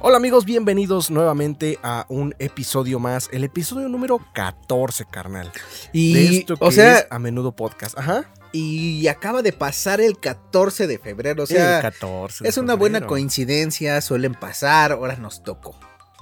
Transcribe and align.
Hola 0.00 0.18
amigos, 0.18 0.44
bienvenidos 0.44 1.10
nuevamente 1.10 1.78
a 1.82 2.04
un 2.08 2.34
episodio 2.38 2.98
más, 2.98 3.30
el 3.32 3.44
episodio 3.44 3.88
número 3.88 4.20
14, 4.34 5.06
carnal. 5.06 5.50
Y, 5.92 6.14
de 6.14 6.36
esto 6.38 6.56
que 6.56 6.64
o 6.64 6.70
sea, 6.70 6.98
es 6.98 7.06
a 7.10 7.18
menudo 7.18 7.52
podcast. 7.56 7.98
Ajá. 7.98 8.30
y 8.52 9.08
acaba 9.08 9.42
de 9.42 9.52
pasar 9.52 10.00
el 10.00 10.18
14 10.18 10.86
de 10.86 10.98
febrero, 10.98 11.44
o 11.44 11.46
sea, 11.46 11.76
el 11.76 11.82
14. 11.82 12.44
de 12.44 12.50
es 12.50 12.58
una 12.58 12.74
buena 12.74 13.06
coincidencia, 13.06 14.00
suelen 14.02 14.34
pasar, 14.34 14.92
ahora 14.92 15.16
nos 15.16 15.42
tocó. 15.42 15.74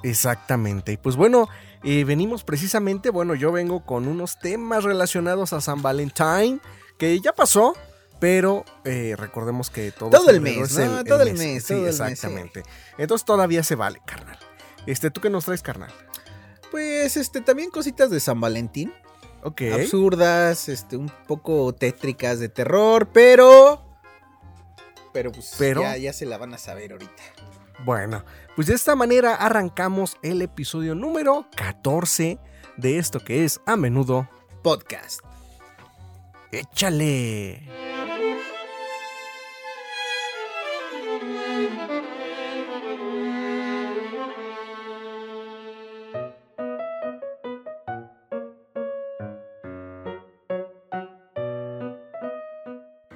Exactamente. 0.04 0.92
Y 0.92 0.96
pues 0.96 1.16
bueno, 1.16 1.48
eh, 1.82 2.04
venimos 2.04 2.44
precisamente, 2.44 3.10
bueno, 3.10 3.34
yo 3.34 3.50
vengo 3.52 3.84
con 3.84 4.06
unos 4.06 4.38
temas 4.38 4.84
relacionados 4.84 5.52
a 5.52 5.60
San 5.60 5.82
Valentín, 5.82 6.60
que 6.98 7.20
ya 7.20 7.32
pasó, 7.32 7.74
pero 8.20 8.64
eh, 8.84 9.14
recordemos 9.18 9.70
que 9.70 9.90
todo, 9.92 10.10
Todo 10.10 10.30
el 10.30 10.36
febrero 10.36 10.60
mes, 10.62 10.76
es 10.78 10.90
¿no? 10.90 11.04
Todo 11.04 11.22
el 11.22 11.34
mes, 11.34 11.62
Sí, 11.64 11.68
todo 11.74 11.78
el 11.78 11.84
mes, 11.84 11.96
sí. 11.98 12.02
exactamente. 12.04 12.62
Entonces 12.98 13.24
todavía 13.24 13.62
se 13.62 13.74
vale, 13.74 14.00
carnal. 14.06 14.38
Este, 14.86 15.10
¿tú 15.10 15.20
qué 15.20 15.30
nos 15.30 15.44
traes, 15.44 15.62
carnal? 15.62 15.92
Pues 16.70 17.16
este 17.16 17.40
también 17.40 17.70
cositas 17.70 18.10
de 18.10 18.20
San 18.20 18.40
Valentín, 18.40 18.92
Ok. 19.42 19.62
absurdas, 19.74 20.68
este 20.68 20.96
un 20.96 21.10
poco 21.26 21.72
tétricas 21.74 22.38
de 22.40 22.48
terror, 22.48 23.08
pero 23.12 23.82
pero 25.12 25.30
pues 25.30 25.54
Pero- 25.58 25.82
Ya, 25.82 25.96
ya 25.96 26.12
se 26.12 26.26
la 26.26 26.38
van 26.38 26.54
a 26.54 26.58
saber 26.58 26.92
ahorita. 26.92 27.22
Bueno, 27.84 28.24
pues 28.56 28.66
de 28.68 28.74
esta 28.74 28.94
manera 28.96 29.34
arrancamos 29.34 30.16
el 30.22 30.42
episodio 30.42 30.94
número 30.94 31.46
14 31.56 32.38
de 32.76 32.98
esto 32.98 33.20
que 33.20 33.44
es 33.44 33.60
a 33.66 33.76
menudo. 33.76 34.28
Podcast. 34.62 35.20
Échale. 36.50 37.62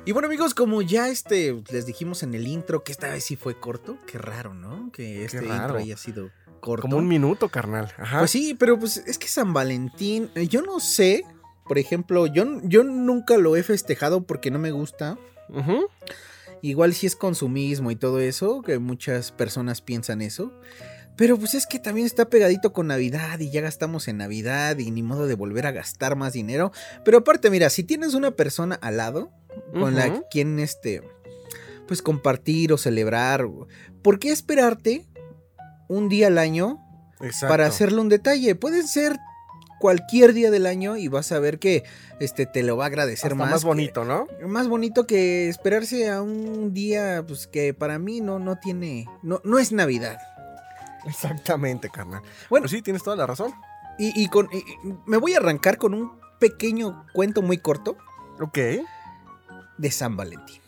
Y 0.08 0.12
bueno 0.12 0.26
amigos, 0.26 0.54
como 0.54 0.80
ya 0.80 1.10
este 1.10 1.54
les 1.70 1.84
dijimos 1.84 2.22
en 2.22 2.32
el 2.32 2.48
intro 2.48 2.82
que 2.82 2.92
esta 2.92 3.10
vez 3.10 3.24
sí 3.24 3.36
fue 3.36 3.60
corto, 3.60 3.98
qué 4.06 4.16
raro, 4.16 4.54
¿no? 4.54 4.90
Que 4.90 5.22
este 5.26 5.44
intro 5.44 5.76
haya 5.76 5.98
sido 5.98 6.30
corto. 6.60 6.80
Como 6.80 6.96
un 6.96 7.06
minuto, 7.06 7.50
carnal. 7.50 7.92
Ajá. 7.98 8.20
Pues 8.20 8.30
sí, 8.30 8.56
pero 8.58 8.78
pues 8.78 8.96
es 8.96 9.18
que 9.18 9.28
San 9.28 9.52
Valentín, 9.52 10.30
eh, 10.34 10.48
yo 10.48 10.62
no 10.62 10.80
sé, 10.80 11.24
por 11.66 11.76
ejemplo, 11.76 12.26
yo, 12.26 12.46
yo 12.62 12.84
nunca 12.84 13.36
lo 13.36 13.54
he 13.54 13.62
festejado 13.62 14.22
porque 14.22 14.50
no 14.50 14.58
me 14.58 14.70
gusta. 14.70 15.18
Igual 16.62 16.94
si 16.94 17.06
es 17.06 17.14
consumismo 17.14 17.90
y 17.90 17.96
todo 17.96 18.18
eso, 18.20 18.62
que 18.62 18.78
muchas 18.78 19.30
personas 19.30 19.82
piensan 19.82 20.22
eso. 20.22 20.58
Pero 21.18 21.36
pues 21.36 21.52
es 21.52 21.66
que 21.66 21.78
también 21.78 22.06
está 22.06 22.30
pegadito 22.30 22.72
con 22.72 22.86
Navidad 22.86 23.40
y 23.40 23.50
ya 23.50 23.60
gastamos 23.60 24.08
en 24.08 24.16
Navidad 24.16 24.78
y 24.78 24.90
ni 24.90 25.02
modo 25.02 25.26
de 25.26 25.34
volver 25.34 25.66
a 25.66 25.72
gastar 25.72 26.16
más 26.16 26.32
dinero. 26.32 26.72
Pero 27.04 27.18
aparte, 27.18 27.50
mira, 27.50 27.68
si 27.68 27.84
tienes 27.84 28.14
una 28.14 28.30
persona 28.30 28.76
al 28.76 28.96
lado 28.96 29.32
con 29.72 29.94
la 29.94 30.22
quien 30.30 30.58
este 30.58 31.02
pues 31.86 32.02
compartir 32.02 32.72
o 32.72 32.78
celebrar, 32.78 33.46
¿por 34.02 34.18
qué 34.18 34.30
esperarte 34.30 35.06
un 35.88 36.08
día 36.10 36.26
al 36.26 36.36
año 36.38 36.84
Exacto. 37.20 37.48
para 37.48 37.66
hacerle 37.66 38.00
un 38.00 38.08
detalle. 38.10 38.54
Puede 38.54 38.82
ser 38.86 39.18
cualquier 39.80 40.34
día 40.34 40.50
del 40.50 40.66
año 40.66 40.96
y 40.96 41.08
vas 41.08 41.32
a 41.32 41.38
ver 41.38 41.58
que 41.58 41.84
este 42.20 42.44
te 42.46 42.62
lo 42.62 42.76
va 42.76 42.84
a 42.84 42.86
agradecer 42.88 43.32
Hasta 43.32 43.34
más. 43.36 43.50
más 43.50 43.60
que- 43.62 43.66
bonito, 43.68 44.04
¿no? 44.04 44.26
más 44.46 44.68
bonito 44.68 45.06
que 45.06 45.48
esperarse 45.48 46.10
a 46.10 46.20
un 46.20 46.74
día 46.74 47.24
pues 47.26 47.46
que 47.46 47.72
para 47.74 47.98
mí 47.98 48.20
no 48.20 48.38
no 48.38 48.56
tiene 48.58 49.06
no 49.22 49.40
no 49.44 49.58
es 49.58 49.72
Navidad. 49.72 50.18
Exactamente, 51.06 51.88
carnal. 51.90 52.22
Bueno. 52.50 52.68
Sí, 52.68 52.82
tienes 52.82 53.02
toda 53.02 53.16
la 53.16 53.26
razón. 53.26 53.52
Y, 53.98 54.20
y 54.20 54.28
con 54.28 54.48
y 54.52 54.62
me 55.06 55.16
voy 55.16 55.34
a 55.34 55.38
arrancar 55.38 55.78
con 55.78 55.94
un 55.94 56.12
pequeño 56.38 57.06
cuento 57.14 57.40
muy 57.42 57.58
corto 57.58 57.96
Ok. 58.40 58.58
De 59.78 59.90
San 59.90 60.16
Valentín. 60.16 60.60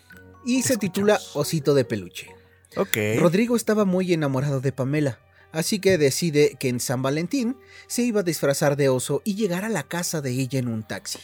Y 0.44 0.62
se 0.62 0.76
titula. 0.76 1.20
Osito 1.34 1.74
de 1.74 1.84
peluche. 1.84 2.28
Ok. 2.76 2.96
Rodrigo 3.18 3.56
estaba 3.56 3.84
muy 3.84 4.12
enamorado 4.12 4.60
de 4.60 4.72
Pamela, 4.72 5.18
así 5.52 5.80
que 5.80 5.98
decide 5.98 6.56
que 6.58 6.68
en 6.68 6.80
San 6.80 7.02
Valentín 7.02 7.56
se 7.88 8.02
iba 8.02 8.20
a 8.20 8.24
disfrazar 8.24 8.76
de 8.76 8.88
oso 8.88 9.22
y 9.24 9.34
llegar 9.34 9.64
a 9.64 9.68
la 9.68 9.82
casa 9.82 10.20
de 10.20 10.30
ella 10.30 10.58
en 10.58 10.68
un 10.68 10.82
taxi. 10.82 11.18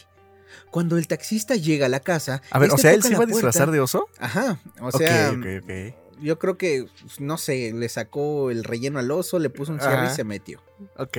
Cuando 0.71 0.97
el 0.97 1.07
taxista 1.07 1.55
llega 1.55 1.85
a 1.85 1.89
la 1.89 2.01
casa, 2.01 2.41
A 2.51 2.59
ver, 2.59 2.69
o 2.69 2.75
este 2.75 2.81
sea, 2.83 2.93
él 2.93 3.03
se 3.03 3.13
iba 3.13 3.23
a 3.23 3.27
disfrazar 3.27 3.71
de 3.71 3.79
oso. 3.79 4.09
Ajá, 4.19 4.59
o 4.81 4.87
Ok, 4.89 4.97
sea, 4.97 5.31
ok, 5.31 5.63
ok. 5.63 5.95
Yo 6.21 6.39
creo 6.39 6.57
que, 6.57 6.87
pues, 7.01 7.19
no 7.19 7.37
sé, 7.37 7.71
le 7.73 7.89
sacó 7.89 8.51
el 8.51 8.63
relleno 8.63 8.99
al 8.99 9.11
oso, 9.11 9.39
le 9.39 9.49
puso 9.49 9.71
un 9.71 9.79
cierre 9.79 9.97
Ajá. 9.97 10.11
y 10.13 10.15
se 10.15 10.23
metió. 10.23 10.61
Ok. 10.97 11.17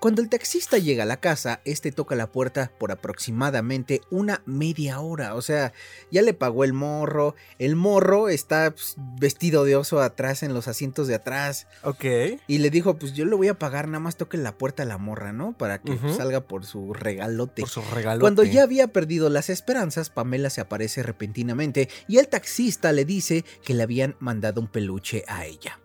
Cuando 0.00 0.20
el 0.20 0.28
taxista 0.28 0.78
llega 0.78 1.04
a 1.04 1.06
la 1.06 1.18
casa, 1.18 1.60
este 1.64 1.92
toca 1.92 2.14
la 2.14 2.30
puerta 2.30 2.70
por 2.78 2.92
aproximadamente 2.92 4.02
una 4.10 4.42
media 4.46 5.00
hora. 5.00 5.34
O 5.34 5.42
sea, 5.42 5.72
ya 6.10 6.22
le 6.22 6.34
pagó 6.34 6.64
el 6.64 6.72
morro. 6.72 7.34
El 7.58 7.76
morro 7.76 8.28
está 8.28 8.70
pues, 8.70 8.96
vestido 9.18 9.64
de 9.64 9.76
oso 9.76 10.00
atrás 10.02 10.42
en 10.42 10.54
los 10.54 10.68
asientos 10.68 11.08
de 11.08 11.14
atrás. 11.14 11.66
Ok. 11.82 12.04
Y 12.46 12.58
le 12.58 12.70
dijo, 12.70 12.98
pues 12.98 13.14
yo 13.14 13.24
le 13.24 13.34
voy 13.34 13.48
a 13.48 13.58
pagar, 13.58 13.88
nada 13.88 14.00
más 14.00 14.16
toque 14.16 14.36
la 14.36 14.56
puerta 14.56 14.82
a 14.82 14.86
la 14.86 14.98
morra, 14.98 15.32
¿no? 15.32 15.56
Para 15.56 15.80
que 15.80 15.92
Ujú. 15.92 16.14
salga 16.14 16.42
por 16.42 16.64
su 16.66 16.92
regalote. 16.92 17.62
Por 17.62 17.70
su 17.70 17.82
regalo. 17.94 18.20
Cuando 18.20 18.44
ya 18.44 18.62
había 18.62 18.88
perdido 18.88 19.30
las 19.30 19.48
esperanzas, 19.50 20.10
Pamela 20.10 20.50
se 20.50 20.60
aparece 20.60 21.02
repentinamente 21.02 21.88
y 22.08 22.18
el 22.18 22.28
taxista 22.28 22.92
le 22.92 23.04
dice 23.04 23.44
que 23.64 23.74
le 23.74 23.82
habían 23.82 24.16
mandado 24.20 24.37
un 24.56 24.66
peluche 24.66 25.24
a 25.26 25.46
ella. 25.46 25.78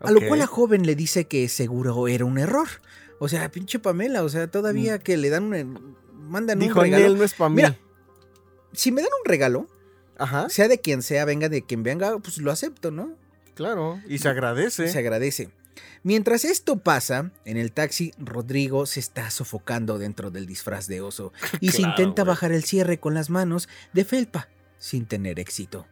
A 0.00 0.10
lo 0.10 0.20
cual 0.26 0.38
la 0.38 0.46
joven 0.46 0.86
le 0.86 0.94
dice 0.94 1.26
que 1.26 1.48
seguro 1.48 2.08
era 2.08 2.24
un 2.24 2.38
error. 2.38 2.68
O 3.18 3.28
sea, 3.28 3.50
pinche 3.50 3.78
Pamela, 3.78 4.22
o 4.22 4.28
sea, 4.28 4.48
todavía 4.48 4.98
que 4.98 5.16
le 5.16 5.28
dan 5.28 5.44
un... 5.52 5.96
mandan 6.12 6.58
Mm. 6.58 6.60
Dijo, 6.60 6.78
un 6.78 6.84
regalo. 6.84 7.06
él 7.06 7.18
no 7.18 7.24
es 7.24 7.34
para 7.34 7.48
mí. 7.48 7.56
Mira. 7.56 7.76
Si 8.72 8.92
me 8.92 9.02
dan 9.02 9.10
un 9.24 9.28
regalo, 9.28 9.66
Ajá. 10.18 10.48
sea 10.48 10.68
de 10.68 10.78
quien 10.78 11.02
sea, 11.02 11.24
venga 11.24 11.48
de 11.48 11.62
quien 11.62 11.82
venga, 11.82 12.18
pues 12.18 12.38
lo 12.38 12.52
acepto, 12.52 12.90
¿no? 12.90 13.16
Claro. 13.54 14.00
Y 14.06 14.18
se 14.18 14.28
agradece. 14.28 14.88
Se 14.88 14.98
agradece. 14.98 15.50
Mientras 16.02 16.44
esto 16.44 16.78
pasa, 16.78 17.32
en 17.44 17.56
el 17.56 17.72
taxi, 17.72 18.12
Rodrigo 18.18 18.86
se 18.86 19.00
está 19.00 19.30
sofocando 19.30 19.98
dentro 19.98 20.30
del 20.30 20.46
disfraz 20.46 20.86
de 20.86 21.00
oso 21.00 21.32
y 21.60 21.70
se 21.70 21.82
intenta 21.82 22.24
bajar 22.24 22.52
el 22.52 22.64
cierre 22.64 22.98
con 23.00 23.14
las 23.14 23.30
manos 23.30 23.68
de 23.92 24.04
felpa, 24.04 24.48
sin 24.78 25.06
tener 25.06 25.40
éxito. 25.40 25.86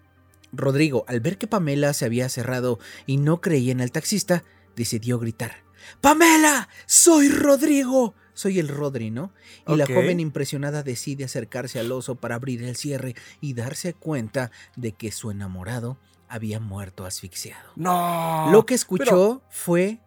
Rodrigo, 0.56 1.04
al 1.08 1.20
ver 1.20 1.38
que 1.38 1.46
Pamela 1.46 1.92
se 1.92 2.04
había 2.04 2.28
cerrado 2.28 2.78
y 3.06 3.16
no 3.16 3.40
creía 3.40 3.72
en 3.72 3.80
el 3.80 3.92
taxista, 3.92 4.44
decidió 4.74 5.18
gritar: 5.18 5.64
¡Pamela! 6.00 6.68
¡Soy 6.86 7.28
Rodrigo! 7.28 8.14
Soy 8.34 8.58
el 8.58 8.68
Rodri, 8.68 9.10
¿no? 9.10 9.32
Y 9.66 9.76
la 9.76 9.86
joven 9.86 10.20
impresionada 10.20 10.82
decide 10.82 11.24
acercarse 11.24 11.80
al 11.80 11.90
oso 11.90 12.16
para 12.16 12.34
abrir 12.34 12.62
el 12.62 12.76
cierre 12.76 13.14
y 13.40 13.54
darse 13.54 13.94
cuenta 13.94 14.50
de 14.76 14.92
que 14.92 15.10
su 15.10 15.30
enamorado 15.30 15.98
había 16.28 16.60
muerto 16.60 17.06
asfixiado. 17.06 17.70
No. 17.76 18.50
Lo 18.52 18.66
que 18.66 18.74
escuchó 18.74 19.42
fue 19.48 20.00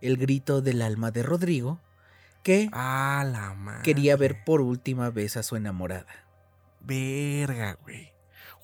el 0.00 0.16
grito 0.16 0.60
del 0.60 0.82
alma 0.82 1.12
de 1.12 1.22
Rodrigo 1.22 1.80
que 2.42 2.68
Ah, 2.72 3.24
la 3.30 3.80
quería 3.82 4.16
ver 4.16 4.42
por 4.44 4.60
última 4.60 5.10
vez 5.10 5.36
a 5.36 5.44
su 5.44 5.54
enamorada. 5.54 6.26
Verga, 6.80 7.78
güey. 7.82 8.12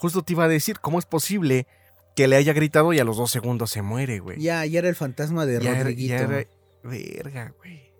Justo 0.04 0.22
te 0.22 0.34
iba 0.34 0.44
a 0.44 0.48
decir, 0.48 0.80
¿cómo 0.80 0.98
es 0.98 1.06
posible 1.06 1.66
que 2.14 2.28
le 2.28 2.36
haya 2.36 2.52
gritado 2.52 2.92
y 2.92 2.98
a 2.98 3.04
los 3.04 3.16
dos 3.16 3.30
segundos 3.30 3.70
se 3.70 3.80
muere, 3.80 4.18
güey? 4.18 4.38
Ya, 4.38 4.66
ya 4.66 4.80
era 4.80 4.90
el 4.90 4.94
fantasma 4.96 5.46
de 5.46 5.62
Ya 5.62 5.70
era- 5.70 5.78
Rodriguito. 5.80 6.12
ya 6.14 6.20
era- 6.20 6.46
Verga, 6.82 7.54
güey. 7.56 7.90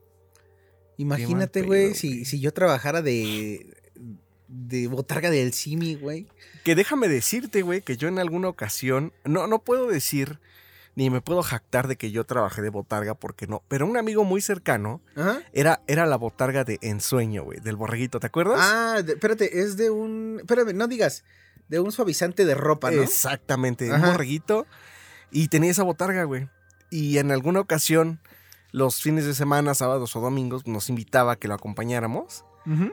Imagínate, 0.99 1.63
güey, 1.63 1.95
si, 1.95 2.27
si 2.27 2.41
yo 2.41 2.53
trabajara 2.53 3.01
de, 3.01 3.75
de 4.49 4.87
botarga 4.89 5.31
del 5.31 5.55
Simi, 5.55 5.95
güey. 5.95 6.29
Que 6.62 6.75
déjame 6.75 7.09
decirte, 7.09 7.62
güey, 7.62 7.81
que 7.81 7.97
yo 7.97 8.09
en 8.09 8.19
alguna 8.19 8.49
ocasión, 8.49 9.15
no, 9.25 9.47
no 9.47 9.61
puedo 9.61 9.87
decir, 9.89 10.39
ni 10.97 11.09
me 11.09 11.23
puedo 11.23 11.43
jactar 11.43 11.89
de 11.89 11.97
que 11.97 12.11
yo 12.11 12.25
trabajé 12.25 12.61
de 12.61 12.69
botarga, 12.69 13.15
porque 13.15 13.47
no, 13.47 13.62
pero 13.69 13.87
un 13.87 13.97
amigo 13.97 14.25
muy 14.25 14.43
cercano 14.43 15.00
era, 15.55 15.81
era 15.87 16.05
la 16.05 16.17
botarga 16.17 16.65
de 16.65 16.79
ensueño, 16.83 17.43
güey, 17.45 17.61
del 17.61 17.77
borreguito, 17.77 18.21
¿te 18.21 18.27
acuerdas? 18.27 18.61
Ah, 18.61 19.00
de- 19.03 19.15
espérate, 19.15 19.61
es 19.61 19.79
de 19.79 19.89
un... 19.91 20.37
Espérame, 20.41 20.75
no 20.75 20.87
digas, 20.87 21.25
de 21.69 21.81
un 21.81 21.93
suavizante 21.93 22.44
de 22.44 22.55
ropa, 22.55 22.90
¿no? 22.90 23.02
Exactamente, 23.02 23.88
un 23.88 23.94
Ajá. 23.96 24.11
borreguito. 24.12 24.66
Y 25.31 25.49
tenía 25.49 25.70
esa 25.70 25.82
botarga, 25.82 26.25
güey. 26.25 26.49
Y 26.90 27.19
en 27.19 27.32
alguna 27.32 27.61
ocasión, 27.61 28.20
los 28.70 29.00
fines 29.02 29.25
de 29.25 29.34
semana, 29.34 29.75
sábados 29.75 30.14
o 30.16 30.20
domingos, 30.20 30.66
nos 30.66 30.88
invitaba 30.88 31.32
a 31.32 31.37
que 31.37 31.49
lo 31.49 31.55
acompañáramos. 31.55 32.44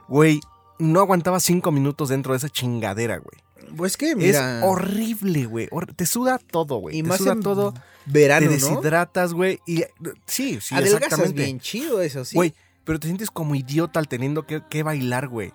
Güey, 0.07 0.39
no 0.79 0.99
aguantaba 0.99 1.39
cinco 1.39 1.71
minutos 1.71 2.09
dentro 2.09 2.33
de 2.33 2.37
esa 2.37 2.49
chingadera, 2.49 3.17
güey. 3.17 3.75
Pues 3.77 3.95
que, 3.95 4.15
mira... 4.15 4.57
Es 4.59 4.63
horrible, 4.65 5.45
güey. 5.45 5.69
Te 5.95 6.05
suda 6.05 6.39
todo, 6.39 6.77
güey. 6.77 6.97
Y 6.97 7.03
Te 7.03 7.09
más 7.09 7.19
suda 7.19 7.33
en 7.33 7.41
todo. 7.41 7.73
verano, 8.07 8.47
te 8.47 8.53
deshidratas, 8.53 9.33
güey. 9.33 9.59
Y 9.67 9.83
sí, 10.25 10.59
sí, 10.59 10.73
Adelgazas 10.73 11.03
exactamente. 11.03 11.43
bien 11.43 11.59
chido 11.59 12.01
eso, 12.01 12.25
sí. 12.25 12.35
Güey, 12.35 12.55
pero 12.83 12.99
te 12.99 13.07
sientes 13.07 13.29
como 13.29 13.53
idiota 13.53 13.99
al 13.99 14.07
teniendo 14.07 14.47
que, 14.47 14.63
que 14.67 14.81
bailar, 14.83 15.27
güey. 15.27 15.53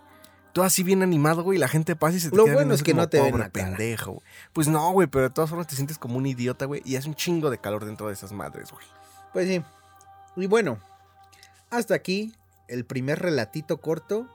Todo 0.57 0.65
así 0.65 0.83
bien 0.83 1.03
animado, 1.03 1.43
güey, 1.43 1.59
y 1.59 1.61
la 1.61 1.69
gente 1.69 1.97
pasa 1.97 2.17
y 2.17 2.21
se 2.21 2.31
te 2.31 2.37
Lo 2.37 2.47
queda 2.47 2.55
bueno 2.55 2.73
es 2.73 2.83
que 2.83 2.93
como, 2.93 3.03
no 3.03 3.09
te 3.11 3.21
ven 3.21 3.39
la 3.39 3.51
pendejo, 3.51 4.13
güey. 4.13 4.27
Pues 4.55 4.69
no, 4.69 4.91
güey, 4.91 5.07
pero 5.07 5.25
de 5.25 5.31
todas 5.35 5.51
formas 5.51 5.67
te 5.67 5.77
sientes 5.77 5.99
como 5.99 6.17
un 6.17 6.25
idiota, 6.25 6.65
güey, 6.65 6.81
y 6.87 6.97
hace 6.97 7.11
un 7.11 7.15
chingo 7.15 7.51
de 7.51 7.59
calor 7.59 7.85
dentro 7.85 8.07
de 8.07 8.15
esas 8.15 8.33
madres, 8.33 8.73
güey. 8.73 8.87
Pues 9.35 9.49
sí. 9.49 9.63
Y 10.35 10.47
bueno, 10.47 10.81
hasta 11.69 11.95
aquí 11.95 12.33
el 12.69 12.87
primer 12.87 13.19
relatito 13.19 13.83
corto 13.83 14.29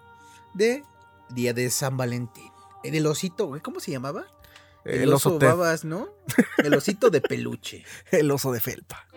de 0.53 0.83
Día 1.31 1.55
de 1.55 1.71
San 1.71 1.97
Valentín. 1.97 2.51
Eh, 2.83 2.91
Del 2.91 3.07
osito, 3.07 3.47
güey, 3.47 3.61
¿cómo 3.61 3.79
se 3.79 3.89
llamaba? 3.89 4.25
El, 4.85 5.11
oso, 5.11 5.39
Ted, 5.39 5.47
babas, 5.47 5.85
¿no? 5.85 6.09
El 6.59 6.75
osito 6.75 7.09
de 7.09 7.21
peluche. 7.21 7.83
el 8.11 8.29
oso 8.29 8.51
de 8.51 8.59
felpa. 8.59 9.07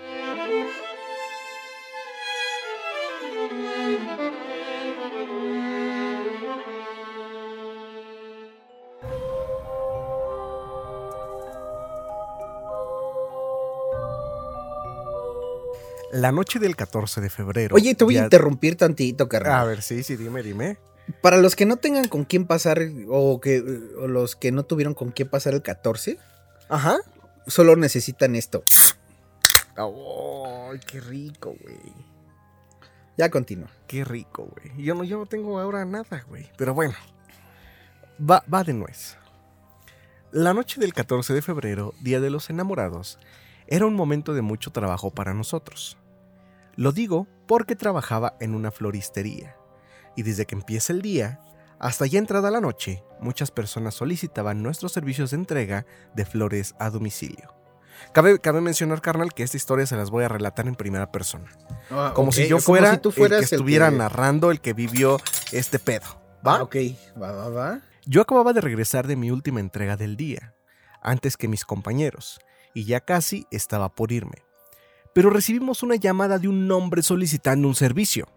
La 16.14 16.30
noche 16.30 16.60
del 16.60 16.76
14 16.76 17.20
de 17.20 17.28
febrero. 17.28 17.74
Oye, 17.74 17.96
te 17.96 18.04
voy 18.04 18.16
a 18.16 18.22
interrumpir 18.22 18.76
tantito, 18.76 19.28
carnal. 19.28 19.52
A 19.60 19.64
ver, 19.64 19.82
sí, 19.82 20.04
sí, 20.04 20.14
dime, 20.14 20.44
dime. 20.44 20.78
Para 21.20 21.38
los 21.38 21.56
que 21.56 21.66
no 21.66 21.76
tengan 21.76 22.06
con 22.06 22.24
quién 22.24 22.46
pasar 22.46 22.80
o 23.08 23.40
que 23.40 23.58
o 23.98 24.06
los 24.06 24.36
que 24.36 24.52
no 24.52 24.62
tuvieron 24.62 24.94
con 24.94 25.10
quién 25.10 25.28
pasar 25.28 25.54
el 25.54 25.62
14, 25.62 26.20
Ajá. 26.68 26.98
solo 27.48 27.74
necesitan 27.74 28.36
esto. 28.36 28.62
¡Ay, 29.76 30.78
qué 30.86 31.00
rico, 31.00 31.56
güey! 31.60 31.92
Ya 33.18 33.28
continúa. 33.28 33.70
Qué 33.88 34.04
rico, 34.04 34.44
güey. 34.44 34.84
Yo 34.84 34.94
no, 34.94 35.02
yo 35.02 35.18
no 35.18 35.26
tengo 35.26 35.58
ahora 35.58 35.84
nada, 35.84 36.24
güey. 36.28 36.48
Pero 36.56 36.74
bueno. 36.74 36.94
Va, 38.20 38.44
va 38.52 38.62
de 38.62 38.72
nuez. 38.72 39.16
La 40.30 40.54
noche 40.54 40.78
del 40.80 40.94
14 40.94 41.34
de 41.34 41.42
febrero, 41.42 41.92
Día 42.00 42.20
de 42.20 42.30
los 42.30 42.50
Enamorados, 42.50 43.18
era 43.66 43.84
un 43.84 43.94
momento 43.94 44.32
de 44.32 44.42
mucho 44.42 44.70
trabajo 44.70 45.10
para 45.10 45.34
nosotros. 45.34 45.98
Lo 46.76 46.92
digo 46.92 47.26
porque 47.46 47.76
trabajaba 47.76 48.36
en 48.40 48.54
una 48.54 48.70
floristería. 48.70 49.56
Y 50.16 50.22
desde 50.22 50.46
que 50.46 50.54
empieza 50.54 50.92
el 50.92 51.02
día, 51.02 51.40
hasta 51.78 52.06
ya 52.06 52.18
entrada 52.18 52.50
la 52.50 52.60
noche, 52.60 53.02
muchas 53.20 53.50
personas 53.50 53.94
solicitaban 53.94 54.62
nuestros 54.62 54.92
servicios 54.92 55.30
de 55.30 55.36
entrega 55.36 55.86
de 56.14 56.24
flores 56.24 56.74
a 56.78 56.90
domicilio. 56.90 57.54
Cabe, 58.12 58.38
cabe 58.38 58.60
mencionar, 58.60 59.00
carnal, 59.00 59.32
que 59.32 59.42
esta 59.42 59.56
historia 59.56 59.86
se 59.86 59.96
las 59.96 60.10
voy 60.10 60.24
a 60.24 60.28
relatar 60.28 60.66
en 60.66 60.74
primera 60.74 61.10
persona. 61.10 61.50
Como 62.14 62.32
si 62.32 62.48
yo 62.48 62.58
fuera 62.58 62.92
si 62.92 62.98
tú 62.98 63.12
fueras 63.12 63.42
el 63.42 63.48
que 63.48 63.54
estuviera 63.54 63.90
narrando 63.90 64.50
el 64.50 64.60
que 64.60 64.72
vivió 64.72 65.18
este 65.52 65.78
pedo. 65.78 66.06
¿Va? 66.46 66.56
Ah, 66.56 66.62
ok, 66.62 66.76
va, 67.20 67.32
va, 67.32 67.48
va. 67.48 67.80
Yo 68.06 68.20
acababa 68.20 68.52
de 68.52 68.60
regresar 68.60 69.06
de 69.06 69.16
mi 69.16 69.30
última 69.30 69.60
entrega 69.60 69.96
del 69.96 70.16
día, 70.16 70.54
antes 71.00 71.36
que 71.36 71.48
mis 71.48 71.64
compañeros, 71.64 72.38
y 72.74 72.84
ya 72.84 73.00
casi 73.00 73.46
estaba 73.50 73.94
por 73.94 74.12
irme. 74.12 74.44
Pero 75.14 75.30
recibimos 75.30 75.82
una 75.82 75.94
llamada 75.96 76.38
de 76.38 76.48
un 76.48 76.70
hombre 76.70 77.02
solicitando 77.02 77.66
un 77.68 77.74
servicio. 77.74 78.28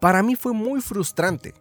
Para 0.00 0.22
mí 0.22 0.36
fue 0.36 0.52
muy 0.52 0.80
frustrante, 0.80 1.54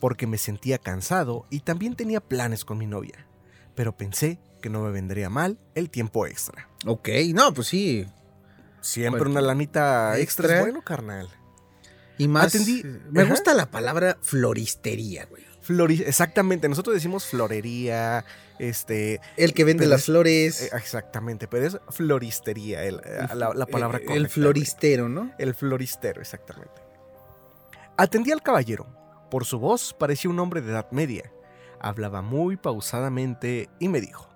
porque 0.00 0.26
me 0.26 0.38
sentía 0.38 0.78
cansado 0.78 1.46
y 1.50 1.60
también 1.60 1.94
tenía 1.94 2.20
planes 2.20 2.64
con 2.64 2.78
mi 2.78 2.86
novia. 2.86 3.26
Pero 3.74 3.96
pensé 3.96 4.40
que 4.60 4.70
no 4.70 4.82
me 4.82 4.90
vendría 4.90 5.30
mal 5.30 5.58
el 5.74 5.88
tiempo 5.90 6.26
extra. 6.26 6.68
Ok, 6.86 7.08
no, 7.34 7.54
pues 7.54 7.68
sí. 7.68 8.06
Siempre 8.80 9.20
Cualquier 9.20 9.38
una 9.38 9.46
lanita 9.46 10.18
extra, 10.18 10.46
extra. 10.46 10.58
es 10.58 10.64
bueno, 10.64 10.82
carnal. 10.82 11.28
Y 12.16 12.28
más. 12.28 12.54
Atendí- 12.54 12.82
Me 13.10 13.22
Ajá. 13.22 13.30
gusta 13.30 13.54
la 13.54 13.70
palabra 13.70 14.18
floristería, 14.22 15.26
güey. 15.26 15.44
Flori- 15.68 16.02
exactamente, 16.06 16.66
nosotros 16.68 16.94
decimos 16.94 17.26
florería, 17.26 18.24
este, 18.58 19.20
El 19.36 19.52
que 19.52 19.64
vende 19.64 19.84
las 19.86 20.00
es- 20.00 20.06
flores. 20.06 20.62
eh, 20.62 20.70
exactamente, 20.74 21.46
pero 21.46 21.66
es 21.66 21.78
floristería, 21.90 22.84
el- 22.84 23.02
eh, 23.04 23.26
la, 23.34 23.52
la 23.52 23.66
palabra 23.66 23.98
eh, 23.98 24.04
correcta. 24.06 24.14
El 24.14 24.28
floristero, 24.30 25.08
¿no? 25.10 25.30
El 25.38 25.54
floristero, 25.54 26.22
exactamente. 26.22 26.80
Atendí 27.96 28.32
al 28.32 28.42
caballero. 28.42 28.86
Por 29.30 29.44
su 29.44 29.58
voz 29.58 29.92
parecía 29.92 30.30
un 30.30 30.38
hombre 30.38 30.62
de 30.62 30.70
edad 30.72 30.90
media. 30.90 31.30
Hablaba 31.80 32.22
muy 32.22 32.56
pausadamente 32.56 33.68
y 33.78 33.88
me 33.88 34.00
dijo, 34.00 34.26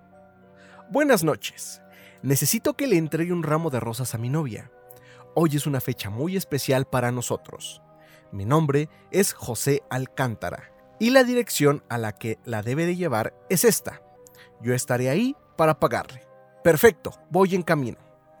Buenas 0.91 1.23
noches. 1.23 1.81
Necesito 2.21 2.75
que 2.75 2.85
le 2.87 2.97
entregue 2.97 3.33
un 3.33 3.41
ramo 3.43 3.69
de 3.71 3.79
rosas 3.79 4.13
a 4.13 4.17
mi 4.19 4.29
novia. 4.29 4.69
Hoy 5.33 5.55
es 5.55 5.65
una 5.65 5.81
fecha 5.81 6.09
muy 6.11 6.37
especial 6.37 6.85
para 6.85 7.11
nosotros. 7.11 7.81
Mi 8.31 8.45
nombre 8.45 8.87
es 9.11 9.33
José 9.33 9.81
Alcántara 9.89 10.69
y 11.03 11.09
la 11.09 11.25
dirección 11.25 11.83
a 11.89 11.97
la 11.97 12.13
que 12.13 12.39
la 12.45 12.63
debe 12.63 12.85
de 12.85 12.95
llevar 12.95 13.33
es 13.49 13.65
esta. 13.65 14.01
Yo 14.61 14.73
estaré 14.73 15.09
ahí 15.09 15.35
para 15.57 15.77
pagarle. 15.77 16.25
Perfecto, 16.63 17.11
voy 17.29 17.55
en 17.55 17.61
camino. 17.61 17.97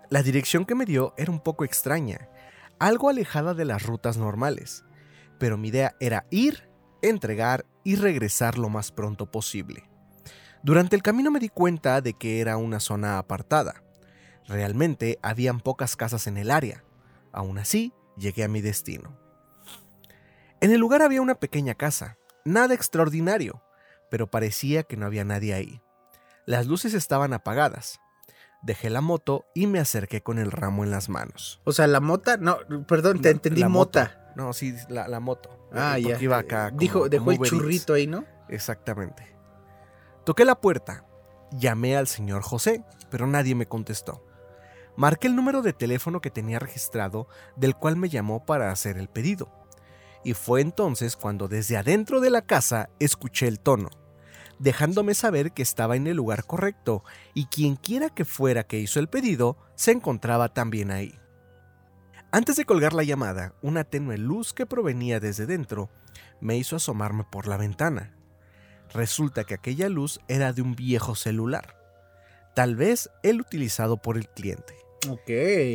La 0.09 0.23
dirección 0.23 0.63
que 0.63 0.73
me 0.73 0.85
dio 0.85 1.13
era 1.17 1.29
un 1.29 1.41
poco 1.41 1.65
extraña, 1.65 2.29
algo 2.79 3.09
alejada 3.09 3.53
de 3.53 3.65
las 3.65 3.83
rutas 3.83 4.15
normales, 4.15 4.85
pero 5.39 5.57
mi 5.57 5.67
idea 5.67 5.97
era 5.99 6.25
ir, 6.29 6.69
entregar 7.01 7.65
y 7.83 7.97
regresar 7.97 8.57
lo 8.57 8.69
más 8.69 8.93
pronto 8.93 9.29
posible. 9.29 9.89
Durante 10.63 10.95
el 10.95 11.03
camino 11.03 11.31
me 11.31 11.41
di 11.41 11.49
cuenta 11.49 11.99
de 11.99 12.13
que 12.13 12.39
era 12.39 12.55
una 12.55 12.79
zona 12.79 13.17
apartada. 13.17 13.83
Realmente 14.47 15.19
habían 15.21 15.59
pocas 15.59 15.97
casas 15.97 16.27
en 16.27 16.37
el 16.37 16.49
área. 16.49 16.85
Aún 17.33 17.57
así, 17.57 17.91
llegué 18.15 18.45
a 18.45 18.47
mi 18.47 18.61
destino. 18.61 19.19
En 20.61 20.71
el 20.71 20.79
lugar 20.79 21.01
había 21.01 21.21
una 21.21 21.35
pequeña 21.35 21.73
casa, 21.73 22.17
nada 22.45 22.73
extraordinario, 22.73 23.63
pero 24.09 24.29
parecía 24.29 24.83
que 24.83 24.97
no 24.97 25.05
había 25.05 25.23
nadie 25.23 25.53
ahí. 25.53 25.81
Las 26.45 26.67
luces 26.67 26.93
estaban 26.93 27.33
apagadas. 27.33 27.99
Dejé 28.61 28.89
la 28.89 29.01
moto 29.01 29.45
y 29.53 29.67
me 29.67 29.79
acerqué 29.79 30.21
con 30.21 30.39
el 30.39 30.51
ramo 30.51 30.83
en 30.83 30.91
las 30.91 31.09
manos. 31.09 31.61
O 31.65 31.73
sea, 31.73 31.87
la 31.87 31.99
mota. 31.99 32.37
No, 32.37 32.57
perdón, 32.87 33.21
te 33.21 33.29
entendí 33.29 33.63
mota. 33.65 34.31
No, 34.35 34.53
sí, 34.53 34.73
la, 34.89 35.07
la 35.07 35.19
moto. 35.19 35.67
Ah, 35.73 35.95
Porque 36.01 36.13
ya. 36.17 36.23
iba 36.23 36.37
acá 36.37 36.67
como- 36.69 36.79
Dijo, 36.79 37.09
dejó 37.09 37.31
el 37.31 37.39
churrito 37.39 37.93
ahí, 37.93 38.07
¿no? 38.07 38.25
Exactamente. 38.49 39.35
Toqué 40.25 40.45
la 40.45 40.59
puerta. 40.61 41.05
Llamé 41.51 41.97
al 41.97 42.07
señor 42.07 42.41
José, 42.41 42.83
pero 43.09 43.27
nadie 43.27 43.53
me 43.53 43.67
contestó. 43.67 44.25
Marqué 44.95 45.27
el 45.27 45.35
número 45.35 45.61
de 45.61 45.73
teléfono 45.73 46.21
que 46.21 46.29
tenía 46.31 46.59
registrado, 46.59 47.27
del 47.55 47.75
cual 47.75 47.95
me 47.97 48.09
llamó 48.09 48.45
para 48.45 48.71
hacer 48.71 48.97
el 48.97 49.07
pedido. 49.09 49.51
Y 50.23 50.33
fue 50.33 50.61
entonces 50.61 51.15
cuando 51.15 51.47
desde 51.47 51.77
adentro 51.77 52.21
de 52.21 52.29
la 52.29 52.41
casa 52.41 52.89
escuché 52.99 53.47
el 53.47 53.59
tono, 53.59 53.89
dejándome 54.59 55.13
saber 55.13 55.51
que 55.51 55.61
estaba 55.61 55.95
en 55.95 56.07
el 56.07 56.17
lugar 56.17 56.45
correcto 56.45 57.03
y 57.33 57.45
quienquiera 57.47 58.09
que 58.09 58.25
fuera 58.25 58.63
que 58.63 58.79
hizo 58.79 58.99
el 58.99 59.09
pedido 59.09 59.57
se 59.75 59.91
encontraba 59.91 60.53
también 60.53 60.91
ahí. 60.91 61.19
Antes 62.31 62.55
de 62.55 62.65
colgar 62.65 62.93
la 62.93 63.03
llamada, 63.03 63.53
una 63.61 63.83
tenue 63.83 64.17
luz 64.17 64.53
que 64.53 64.65
provenía 64.65 65.19
desde 65.19 65.45
dentro 65.45 65.89
me 66.39 66.57
hizo 66.57 66.75
asomarme 66.75 67.25
por 67.25 67.47
la 67.47 67.57
ventana. 67.57 68.15
Resulta 68.93 69.43
que 69.43 69.53
aquella 69.53 69.89
luz 69.89 70.19
era 70.27 70.53
de 70.53 70.61
un 70.61 70.75
viejo 70.75 71.15
celular, 71.15 71.77
tal 72.55 72.75
vez 72.75 73.09
el 73.21 73.41
utilizado 73.41 73.97
por 73.97 74.17
el 74.17 74.29
cliente. 74.29 74.82
Ok. 75.09 75.27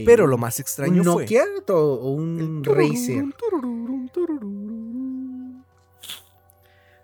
Pero 0.06 0.26
lo 0.26 0.38
más 0.38 0.60
extraño 0.60 1.02
¿Un 1.02 1.04
fue... 1.04 1.22
Nokia 1.22 1.44
o 1.68 2.12
un 2.12 2.62
Razer? 2.64 3.24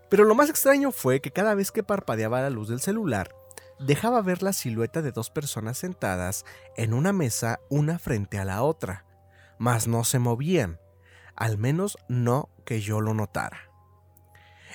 Pero 0.09 0.25
lo 0.25 0.35
más 0.35 0.49
extraño 0.49 0.93
fue 0.93 1.21
que 1.21 1.33
cada 1.33 1.55
vez 1.55 1.73
que 1.73 1.83
parpadeaba 1.83 2.41
la 2.41 2.51
luz 2.51 2.69
del 2.69 2.81
celular, 2.81 3.35
dejaba 3.79 4.23
ver 4.23 4.43
la 4.43 4.53
silueta 4.53 5.03
de 5.03 5.13
dos 5.13 5.31
personas 5.31 5.79
sentadas 5.79 6.45
en 6.77 6.95
una 6.95 7.13
mesa 7.13 7.61
una 7.69 7.99
frente 7.99 8.39
a 8.39 8.45
la 8.45 8.63
otra, 8.63 9.05
mas 9.59 9.89
no 9.89 10.05
se 10.05 10.19
movían, 10.19 10.79
al 11.35 11.59
menos 11.59 11.99
no 12.09 12.49
que 12.65 12.81
yo 12.81 13.01
lo 13.01 13.15
notara. 13.15 13.59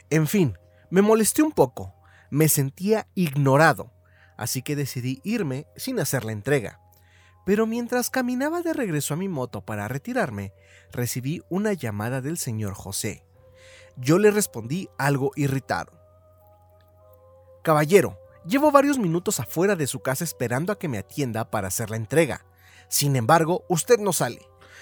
En 0.10 0.28
fin, 0.28 0.58
me 0.90 1.02
molesté 1.02 1.42
un 1.42 1.52
poco, 1.52 1.94
me 2.30 2.50
sentía 2.50 3.08
ignorado, 3.16 3.94
así 4.38 4.62
que 4.62 4.76
decidí 4.76 5.22
irme 5.24 5.68
sin 5.76 6.00
hacer 6.00 6.26
la 6.26 6.32
entrega. 6.32 6.80
Pero 7.46 7.66
mientras 7.66 8.10
caminaba 8.10 8.62
de 8.62 8.74
regreso 8.74 9.14
a 9.14 9.18
mi 9.18 9.28
moto 9.28 9.62
para 9.62 9.88
retirarme, 9.88 10.54
recibí 10.92 11.42
una 11.50 11.74
llamada 11.74 12.22
del 12.22 12.38
señor 12.38 12.74
José. 12.74 13.24
Yo 13.98 14.18
le 14.20 14.32
respondí 14.32 14.90
algo 14.98 15.32
irritado. 15.36 15.92
Caballero, 17.64 18.18
llevo 18.46 18.72
varios 18.72 18.98
minutos 18.98 19.40
afuera 19.40 19.76
de 19.76 19.88
su 19.88 20.00
casa 20.00 20.24
esperando 20.24 20.72
a 20.72 20.80
que 20.80 20.88
me 20.88 20.98
atienda 20.98 21.50
para 21.50 21.68
hacer 21.68 21.90
la 21.90 21.98
entrega. 21.98 22.46
Sin 22.88 23.16
embargo, 23.16 23.66
usted 23.68 24.00
no 24.00 24.14
sale. 24.14 24.42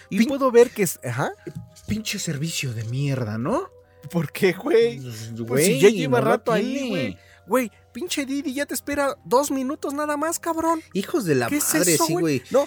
Y 0.10 0.20
Pin- 0.20 0.28
puedo 0.30 0.52
ver 0.52 0.70
que 0.72 0.84
es... 0.84 1.00
Ajá. 1.04 1.32
Pinche 1.88 2.20
servicio 2.20 2.74
de 2.74 2.84
mierda, 2.86 3.38
¿no? 3.38 3.70
¿Por 4.12 4.32
qué, 4.32 4.54
güey? 4.54 5.02
Pues, 5.02 5.32
Pues 5.48 5.66
si 5.66 5.80
ya 5.80 5.90
lleva 5.90 6.22
no 6.22 6.28
rato 6.28 6.52
ahí, 6.54 6.90
güey. 6.90 7.18
Güey, 7.48 7.72
pinche 7.94 8.26
Didi 8.26 8.54
ya 8.54 8.66
te 8.66 8.74
espera 8.74 9.16
dos 9.26 9.52
minutos 9.52 9.94
nada 9.94 10.18
más, 10.18 10.40
cabrón. 10.40 10.82
Hijos 10.94 11.26
de 11.26 11.36
la 11.36 11.48
¿Qué 11.48 11.58
es 11.58 11.74
madre, 11.74 11.94
eso, 11.94 12.06
sí, 12.06 12.14
güey? 12.14 12.44
No, 12.52 12.66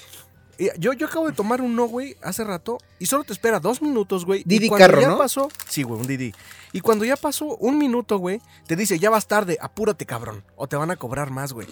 Eh, 0.58 0.72
Yo, 0.78 0.92
yo 0.92 1.06
acabo 1.06 1.26
de 1.26 1.32
tomar 1.32 1.60
un 1.62 1.74
no, 1.76 1.86
güey, 1.86 2.16
hace 2.22 2.44
rato, 2.44 2.78
y 2.98 3.06
solo 3.06 3.24
te 3.24 3.32
espera 3.32 3.60
dos 3.60 3.80
minutos, 3.80 4.24
güey. 4.26 4.40
y 4.40 4.44
Didi 4.44 4.68
cuando 4.68 4.86
Carro, 4.86 5.00
ya 5.00 5.08
¿no? 5.08 5.18
pasó, 5.18 5.48
sí, 5.68 5.82
güey, 5.82 6.00
un 6.00 6.06
Didi. 6.06 6.34
Y 6.72 6.80
cuando 6.80 7.04
ya 7.04 7.16
pasó 7.16 7.56
un 7.56 7.78
minuto, 7.78 8.18
güey, 8.18 8.40
te 8.66 8.76
dice, 8.76 8.98
ya 8.98 9.08
vas 9.10 9.26
tarde, 9.26 9.56
apúrate, 9.60 10.04
cabrón. 10.06 10.44
O 10.56 10.66
te 10.68 10.76
van 10.76 10.90
a 10.90 10.96
cobrar 10.96 11.30
más, 11.30 11.52
güey. 11.52 11.66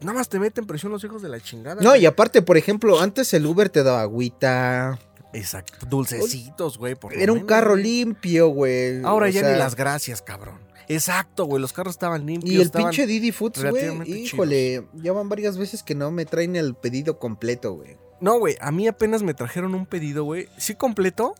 Nada 0.00 0.12
más 0.16 0.28
te 0.28 0.38
meten 0.38 0.66
presión 0.66 0.92
los 0.92 1.02
hijos 1.02 1.20
de 1.22 1.28
la 1.28 1.40
chingada. 1.40 1.82
No, 1.82 1.90
güey. 1.90 2.02
y 2.02 2.06
aparte, 2.06 2.40
por 2.42 2.56
ejemplo, 2.56 3.00
antes 3.00 3.34
el 3.34 3.44
Uber 3.44 3.68
te 3.70 3.82
daba 3.82 4.02
agüita. 4.02 4.98
Exacto, 5.32 5.84
dulcecitos, 5.86 6.78
güey. 6.78 6.94
por 6.94 7.12
Era 7.12 7.32
un 7.32 7.40
carro 7.44 7.74
limpio, 7.76 8.48
güey. 8.48 9.02
Ahora 9.04 9.26
o 9.26 9.28
ya 9.28 9.40
sea, 9.40 9.52
ni 9.52 9.58
las 9.58 9.74
gracias, 9.74 10.22
cabrón. 10.22 10.58
Exacto, 10.88 11.44
güey, 11.44 11.60
los 11.60 11.72
carros 11.72 11.94
estaban 11.94 12.24
limpios. 12.26 12.54
Y 12.54 12.60
el 12.60 12.70
pinche 12.70 13.06
Didi 13.06 13.30
Foods, 13.32 13.62
güey. 13.70 14.10
Híjole, 14.10 14.86
ya 14.94 15.12
van 15.12 15.28
varias 15.28 15.58
veces 15.58 15.82
que 15.82 15.94
no 15.94 16.10
me 16.10 16.24
traen 16.24 16.56
el 16.56 16.74
pedido 16.74 17.18
completo, 17.18 17.72
güey. 17.74 17.96
No, 18.20 18.38
güey, 18.38 18.56
a 18.60 18.70
mí 18.72 18.88
apenas 18.88 19.22
me 19.22 19.34
trajeron 19.34 19.74
un 19.74 19.86
pedido, 19.86 20.24
güey. 20.24 20.48
Sí 20.56 20.74
completo, 20.74 21.34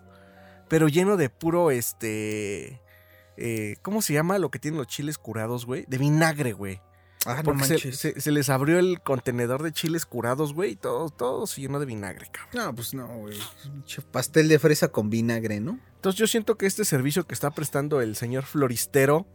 pero 0.69 0.87
lleno 0.89 1.17
de 1.17 1.31
puro, 1.31 1.71
este... 1.71 2.81
eh, 3.37 3.77
¿Cómo 3.83 4.03
se 4.03 4.13
llama 4.13 4.39
lo 4.39 4.51
que 4.51 4.59
tienen 4.59 4.79
los 4.79 4.87
chiles 4.87 5.19
curados, 5.19 5.65
güey? 5.67 5.85
De 5.89 5.99
vinagre, 5.99 6.53
güey. 6.53 6.81
Ah, 7.27 7.37
no 7.39 7.43
Porque 7.43 7.65
se, 7.65 7.73
manches. 7.75 7.99
se- 7.99 8.21
se 8.21 8.31
les 8.31 8.49
abrió 8.49 8.79
el 8.79 9.01
contenedor 9.01 9.63
de 9.65 9.73
chiles 9.73 10.07
curados, 10.07 10.55
güey, 10.55 10.73
y 10.73 10.77
todo, 10.77 11.09
todo 11.11 11.47
se 11.49 11.61
llenó 11.63 11.81
de 11.81 11.87
vinagre, 11.87 12.29
cabrón. 12.31 12.51
No, 12.67 12.75
pues 12.75 12.95
no, 12.95 13.09
güey. 13.09 13.37
Pastel 14.13 14.47
de 14.49 14.59
fresa 14.61 14.89
con 14.89 15.11
vinagre, 15.11 15.59
¿no? 15.61 15.81
Entonces 15.97 16.19
yo 16.19 16.27
siento 16.29 16.57
que 16.57 16.67
este 16.67 16.85
servicio 16.85 17.27
que 17.27 17.35
está 17.35 17.51
prestando 17.51 18.01
el 18.01 18.15
señor 18.15 18.45
floristero 18.45 19.27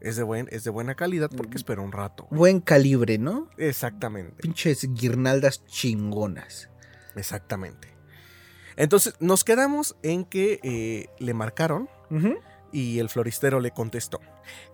es 0.00 0.16
de, 0.16 0.22
buen, 0.22 0.48
es 0.50 0.64
de 0.64 0.70
buena 0.70 0.94
calidad 0.94 1.30
porque 1.36 1.56
espera 1.56 1.80
un 1.82 1.92
rato. 1.92 2.24
güey. 2.30 2.38
Buen 2.38 2.60
calibre, 2.60 3.18
¿no? 3.18 3.48
Exactamente, 3.58 4.36
Pinches 4.42 4.88
guirnaldas 4.94 5.64
chingonas. 5.66 6.70
exactamente. 7.16 7.88
Entonces 8.76 9.14
nos 9.20 9.44
quedamos 9.44 9.96
en 10.02 10.24
que 10.24 10.58
eh, 10.62 11.06
le 11.18 11.34
marcaron 11.34 11.88
y 12.72 12.98
el 12.98 13.08
floristero 13.08 13.60
le 13.60 13.72
contestó. 13.72 14.20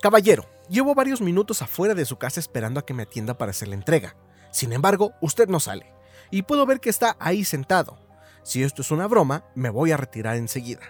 Caballero, 0.00 0.48
llevo 0.68 0.94
varios 0.94 1.20
minutos 1.20 1.60
afuera 1.62 1.94
de 1.94 2.04
su 2.04 2.16
casa 2.16 2.38
esperando 2.40 2.78
a 2.80 2.86
que 2.86 2.94
me 2.94 3.02
atienda 3.02 3.36
para 3.36 3.50
hacer 3.50 3.68
la 3.68 3.74
entrega. 3.74 4.16
Sin 4.52 4.72
embargo, 4.72 5.12
usted 5.20 5.48
no 5.48 5.58
sale. 5.60 5.92
Y 6.30 6.42
puedo 6.42 6.66
ver 6.66 6.80
que 6.80 6.90
está 6.90 7.16
ahí 7.18 7.44
sentado. 7.44 7.98
Si 8.42 8.62
esto 8.62 8.82
es 8.82 8.90
una 8.90 9.06
broma, 9.08 9.44
me 9.54 9.70
voy 9.70 9.90
a 9.90 9.96
retirar 9.96 10.36
enseguida. 10.36 10.82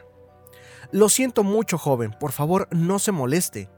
Lo 0.92 1.08
siento 1.08 1.42
mucho, 1.42 1.78
joven. 1.78 2.14
Por 2.20 2.32
favor, 2.32 2.68
no 2.70 2.98
se 2.98 3.12
moleste. 3.12 3.70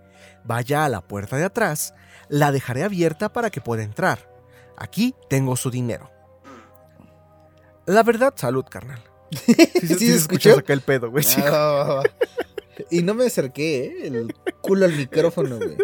Vaya 0.48 0.86
a 0.86 0.88
la 0.88 1.02
puerta 1.02 1.36
de 1.36 1.44
atrás. 1.44 1.92
La 2.30 2.52
dejaré 2.52 2.82
abierta 2.82 3.30
para 3.30 3.50
que 3.50 3.60
pueda 3.60 3.82
entrar. 3.82 4.34
Aquí 4.78 5.14
tengo 5.28 5.56
su 5.56 5.70
dinero. 5.70 6.10
La 7.84 8.02
verdad, 8.02 8.32
salud, 8.34 8.64
carnal. 8.64 9.02
¿Sí 9.30 9.94
se 9.94 10.16
escuchó? 10.16 10.58
acá 10.58 10.72
el 10.72 10.80
pedo, 10.80 11.10
güey. 11.10 11.22
sí. 11.22 11.42
Ah. 11.44 12.02
Y 12.90 13.02
no 13.02 13.12
me 13.12 13.26
acerqué, 13.26 13.86
¿eh? 13.86 14.06
El 14.06 14.32
culo 14.62 14.86
al 14.86 14.92
micrófono, 14.92 15.56
güey. 15.56 15.76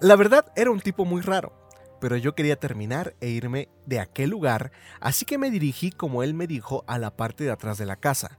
La 0.00 0.16
verdad 0.16 0.46
era 0.56 0.70
un 0.70 0.80
tipo 0.80 1.04
muy 1.04 1.20
raro, 1.20 1.52
pero 2.00 2.16
yo 2.16 2.34
quería 2.34 2.56
terminar 2.56 3.14
e 3.20 3.28
irme 3.28 3.68
de 3.84 4.00
aquel 4.00 4.30
lugar, 4.30 4.72
así 4.98 5.26
que 5.26 5.36
me 5.36 5.50
dirigí 5.50 5.90
como 5.90 6.22
él 6.22 6.32
me 6.32 6.46
dijo 6.46 6.84
a 6.86 6.98
la 6.98 7.14
parte 7.14 7.44
de 7.44 7.50
atrás 7.50 7.76
de 7.76 7.84
la 7.84 7.96
casa. 7.96 8.38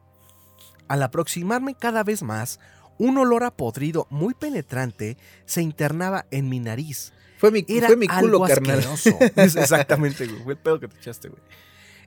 Al 0.87 1.03
aproximarme 1.03 1.75
cada 1.75 2.03
vez 2.03 2.23
más, 2.23 2.59
un 2.97 3.17
olor 3.17 3.43
a 3.43 3.51
podrido 3.51 4.07
muy 4.09 4.33
penetrante 4.33 5.17
se 5.45 5.61
internaba 5.61 6.25
en 6.31 6.49
mi 6.49 6.59
nariz. 6.59 7.13
Fue 7.37 7.51
mi, 7.51 7.65
Era 7.67 7.87
fue 7.87 7.97
mi 7.97 8.07
culo, 8.07 8.19
algo 8.19 8.45
carnal. 8.47 8.79
asqueroso. 8.79 9.17
Exactamente, 9.35 10.27
güey. 10.27 10.43
Fue 10.43 10.53
el 10.53 10.59
pedo 10.59 10.79
que 10.79 10.87
te 10.87 10.97
echaste, 10.97 11.29
güey. 11.29 11.41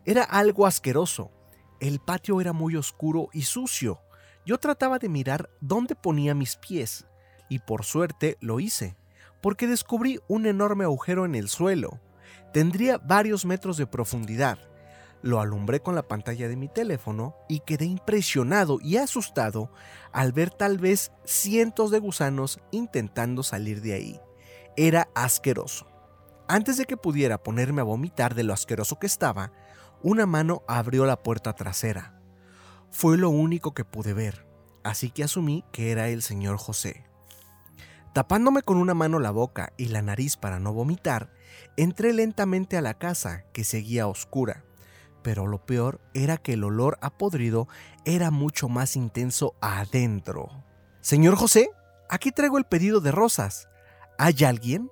Era 0.05 0.23
algo 0.23 0.67
asqueroso. 0.67 1.31
El 1.81 1.99
patio 1.99 2.41
era 2.41 2.53
muy 2.53 2.77
oscuro 2.77 3.29
y 3.33 3.43
sucio. 3.43 4.01
Yo 4.47 4.59
trataba 4.59 4.99
de 4.99 5.09
mirar 5.09 5.51
dónde 5.61 5.95
ponía 5.95 6.35
mis 6.35 6.57
pies, 6.57 7.05
y 7.49 7.59
por 7.59 7.85
suerte 7.85 8.39
lo 8.41 8.61
hice, 8.61 8.97
porque 9.43 9.67
descubrí 9.67 10.21
un 10.29 10.47
enorme 10.47 10.85
agujero 10.85 11.25
en 11.25 11.35
el 11.35 11.49
suelo. 11.49 12.01
Tendría 12.53 12.99
varios 12.99 13.45
metros 13.45 13.77
de 13.77 13.87
profundidad. 13.87 14.59
Lo 15.23 15.41
alumbré 15.41 15.81
con 15.81 15.95
la 15.95 16.07
pantalla 16.07 16.49
de 16.49 16.57
mi 16.57 16.69
teléfono 16.69 17.37
y 17.49 17.61
quedé 17.61 17.87
impresionado 17.87 18.79
y 18.81 18.97
asustado 18.97 19.71
al 20.13 20.33
ver 20.33 20.51
tal 20.51 20.79
vez 20.79 21.13
cientos 21.25 21.91
de 21.91 21.99
gusanos 21.99 22.61
intentando 22.71 23.43
salir 23.43 23.81
de 23.81 23.95
ahí. 23.95 24.21
Era 24.77 25.09
asqueroso. 25.15 25.87
Antes 26.49 26.77
de 26.77 26.85
que 26.85 26.97
pudiera 26.97 27.43
ponerme 27.43 27.81
a 27.81 27.85
vomitar 27.85 28.35
de 28.35 28.45
lo 28.45 28.53
asqueroso 28.53 28.99
que 28.99 29.07
estaba, 29.07 29.53
una 30.03 30.27
mano 30.27 30.63
abrió 30.69 31.07
la 31.07 31.23
puerta 31.23 31.55
trasera. 31.55 32.21
Fue 32.93 33.19
lo 33.19 33.31
único 33.31 33.75
que 33.75 33.85
pude 33.85 34.13
ver, 34.13 34.47
así 34.85 35.11
que 35.11 35.25
asumí 35.25 35.65
que 35.73 35.91
era 35.91 36.09
el 36.09 36.23
señor 36.23 36.59
José. 36.59 37.05
Tapándome 38.13 38.63
con 38.63 38.77
una 38.79 38.95
mano 38.95 39.19
la 39.19 39.31
boca 39.31 39.73
y 39.77 39.87
la 39.87 40.03
nariz 40.03 40.37
para 40.37 40.61
no 40.61 40.73
vomitar, 40.73 41.33
entré 41.77 42.13
lentamente 42.13 42.77
a 42.77 42.81
la 42.81 42.95
casa, 42.95 43.45
que 43.53 43.65
seguía 43.65 44.07
oscura. 44.07 44.66
Pero 45.27 45.49
lo 45.49 45.59
peor 45.59 46.01
era 46.15 46.37
que 46.37 46.53
el 46.53 46.63
olor 46.63 46.99
a 47.01 47.11
podrido 47.11 47.67
era 48.05 48.31
mucho 48.31 48.69
más 48.69 48.95
intenso 48.95 49.57
adentro. 49.61 50.63
Señor 51.01 51.35
José, 51.35 51.69
aquí 52.09 52.31
traigo 52.31 52.59
el 52.59 52.65
pedido 52.65 53.01
de 53.01 53.11
rosas. 53.11 53.69
¿Hay 54.19 54.45
alguien? 54.45 54.89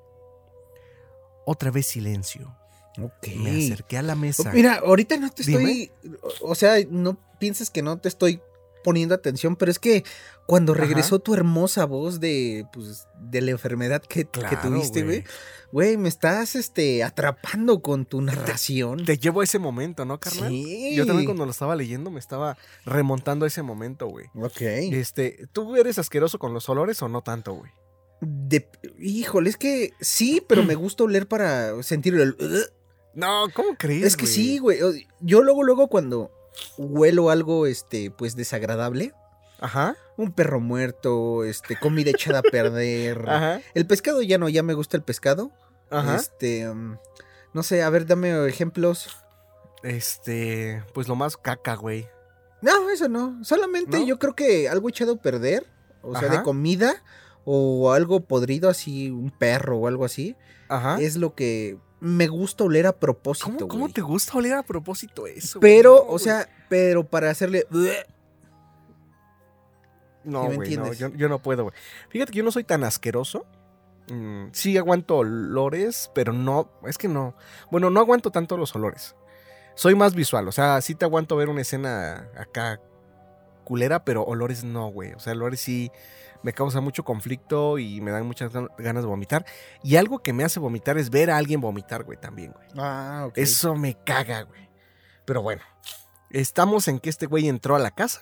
Otra 1.46 1.70
vez 1.70 1.86
silencio. 1.86 2.52
Ok. 3.00 3.28
Me 3.36 3.50
acerqué 3.64 3.96
a 3.96 4.02
la 4.02 4.16
mesa. 4.16 4.50
Mira, 4.52 4.80
ahorita 4.84 5.16
no 5.18 5.30
te 5.30 5.42
estoy. 5.42 5.92
O 6.40 6.56
sea, 6.56 6.78
no 6.90 7.16
pienses 7.38 7.70
que 7.70 7.82
no 7.82 7.98
te 7.98 8.08
estoy 8.08 8.42
poniendo 8.84 9.16
atención, 9.16 9.56
pero 9.56 9.72
es 9.72 9.80
que 9.80 10.04
cuando 10.46 10.72
Ajá. 10.72 10.82
regresó 10.82 11.18
tu 11.18 11.34
hermosa 11.34 11.84
voz 11.86 12.20
de, 12.20 12.66
pues, 12.72 13.08
de 13.18 13.40
la 13.40 13.50
enfermedad 13.50 14.00
que, 14.00 14.24
tuviste, 14.24 15.02
güey. 15.02 15.24
güey. 15.72 15.96
Me 15.96 16.08
estás 16.08 16.54
este, 16.54 17.02
atrapando 17.02 17.82
con 17.82 18.04
tu 18.06 18.20
narración. 18.20 19.04
Te 19.04 19.18
llevo 19.18 19.40
a 19.40 19.44
ese 19.44 19.58
momento, 19.58 20.04
¿no, 20.04 20.20
carnal? 20.20 20.50
Sí. 20.50 20.94
Yo 20.94 21.06
también 21.06 21.24
cuando 21.24 21.44
lo 21.44 21.50
estaba 21.50 21.74
leyendo 21.74 22.12
me 22.12 22.20
estaba 22.20 22.56
remontando 22.84 23.44
a 23.44 23.48
ese 23.48 23.62
momento, 23.62 24.06
güey. 24.06 24.26
Ok. 24.36 24.60
Este, 24.60 25.48
¿tú 25.52 25.74
eres 25.74 25.98
asqueroso 25.98 26.38
con 26.38 26.54
los 26.54 26.68
olores 26.68 27.02
o 27.02 27.08
no 27.08 27.22
tanto, 27.22 27.54
güey? 27.54 27.72
De- 28.20 28.68
híjole, 29.00 29.50
es 29.50 29.56
que 29.56 29.92
sí, 30.00 30.40
pero 30.46 30.62
me 30.62 30.74
gusta 30.76 31.02
oler 31.04 31.26
para 31.26 31.82
sentir 31.82 32.14
el. 32.14 32.36
No, 33.14 33.46
¿cómo 33.54 33.76
crees? 33.78 34.04
Es 34.04 34.16
que 34.16 34.26
sí, 34.26 34.58
güey. 34.58 34.78
Yo 35.20 35.42
luego, 35.42 35.62
luego 35.62 35.88
cuando 35.88 36.30
huelo 36.78 37.30
algo, 37.30 37.66
este, 37.66 38.11
pues 38.11 38.37
desagradable, 38.37 39.12
Ajá, 39.61 39.96
un 40.16 40.32
perro 40.32 40.61
muerto, 40.61 41.44
este, 41.44 41.78
comida 41.78 42.11
echada 42.11 42.40
a 42.40 42.42
perder. 42.50 43.25
ajá, 43.28 43.61
El 43.75 43.87
pescado 43.87 44.20
ya 44.23 44.38
no, 44.38 44.49
ya 44.49 44.62
me 44.62 44.75
gusta 44.75 44.96
el 44.96 45.02
pescado. 45.02 45.50
ajá. 45.90 46.16
Este, 46.16 46.68
um, 46.68 46.96
no 47.52 47.62
sé, 47.62 47.82
a 47.82 47.90
ver, 47.90 48.06
dame 48.06 48.46
ejemplos. 48.49 49.08
Este, 49.82 50.82
pues 50.94 51.08
lo 51.08 51.14
más 51.14 51.37
caca, 51.37 51.75
güey. 51.75 52.08
No, 52.62 52.88
eso 52.90 53.08
no. 53.08 53.44
Solamente 53.44 53.99
¿No? 54.00 54.06
yo 54.06 54.18
creo 54.18 54.34
que 54.34 54.68
algo 54.68 54.88
echado 54.88 55.12
a 55.12 55.16
perder, 55.23 55.66
o 56.02 56.18
sea, 56.18 56.28
de 56.28 56.42
comida, 56.42 57.02
o 57.44 57.92
algo 57.92 58.20
podrido 58.20 58.70
así, 58.70 59.11
un 59.11 59.30
perro 59.30 59.78
o 59.78 59.87
algo 59.87 60.04
así, 60.04 60.34
Ajá. 60.68 60.96
es 61.00 61.16
lo 61.16 61.34
que 61.34 61.78
me 62.04 62.28
gusta 62.28 62.64
oler 62.64 62.87
a 62.87 62.92
propósito. 62.92 63.46
¿Cómo, 63.56 63.68
cómo 63.68 63.88
te 63.88 64.02
gusta 64.02 64.37
oler 64.37 64.54
a 64.54 64.62
propósito 64.62 65.26
eso? 65.26 65.58
Pero, 65.58 66.02
güey? 66.02 66.14
O 66.14 66.18
sea, 66.18 66.49
pero 66.68 67.04
para 67.04 67.30
hacerle. 67.30 67.66
No, 70.23 70.42
¿Sí 70.42 70.49
me 70.49 70.56
güey, 70.56 70.76
no, 70.76 70.92
yo, 70.92 71.08
yo 71.08 71.28
no 71.28 71.38
puedo, 71.38 71.64
güey. 71.64 71.75
Fíjate 72.11 72.32
que 72.32 72.38
yo 72.38 72.44
no 72.44 72.52
soy 72.52 72.64
tan 72.64 72.84
asqueroso. 72.84 73.46
Mm, 74.11 74.49
sí 74.52 74.76
aguanto 74.76 75.16
olores, 75.16 76.11
pero 76.14 76.32
no, 76.32 76.70
es 76.87 76.99
que 76.99 77.08
no. 77.08 77.34
Bueno, 77.70 77.88
no 77.88 78.00
aguanto 78.00 78.30
tanto 78.30 78.56
los 78.56 78.75
olores. 78.75 79.16
Soy 79.75 79.94
más 79.94 80.14
visual, 80.14 80.46
o 80.46 80.52
sea, 80.52 80.80
sí 80.82 80.94
te 80.94 81.04
aguanto 81.04 81.37
ver 81.37 81.49
una 81.49 81.62
escena 81.62 82.28
acá 82.37 82.80
culera, 83.64 84.04
pero 84.04 84.23
olores 84.23 84.62
no, 84.62 84.88
güey. 84.88 85.14
O 85.14 85.18
sea, 85.18 85.32
olores 85.32 85.61
sí 85.61 85.90
me 86.44 86.52
causa 86.52 86.80
mucho 86.80 87.04
conflicto 87.04 87.78
y 87.78 88.00
me 88.00 88.12
dan 88.12 88.24
muchas 88.26 88.52
gan- 88.52 88.70
ganas 88.78 89.02
de 89.02 89.08
vomitar. 89.08 89.44
Y 89.82 89.96
algo 89.96 90.20
que 90.20 90.32
me 90.32 90.44
hace 90.44 90.60
vomitar 90.60 90.96
es 90.98 91.10
ver 91.10 91.30
a 91.30 91.36
alguien 91.38 91.60
vomitar, 91.60 92.04
güey, 92.04 92.18
también, 92.20 92.52
güey. 92.52 92.68
Ah, 92.78 93.24
ok. 93.28 93.38
Eso 93.38 93.74
me 93.74 93.94
caga, 94.04 94.42
güey. 94.42 94.68
Pero 95.24 95.42
bueno, 95.42 95.62
estamos 96.30 96.86
en 96.86 97.00
que 97.00 97.10
este 97.10 97.26
güey 97.26 97.48
entró 97.48 97.74
a 97.74 97.78
la 97.80 97.90
casa 97.90 98.20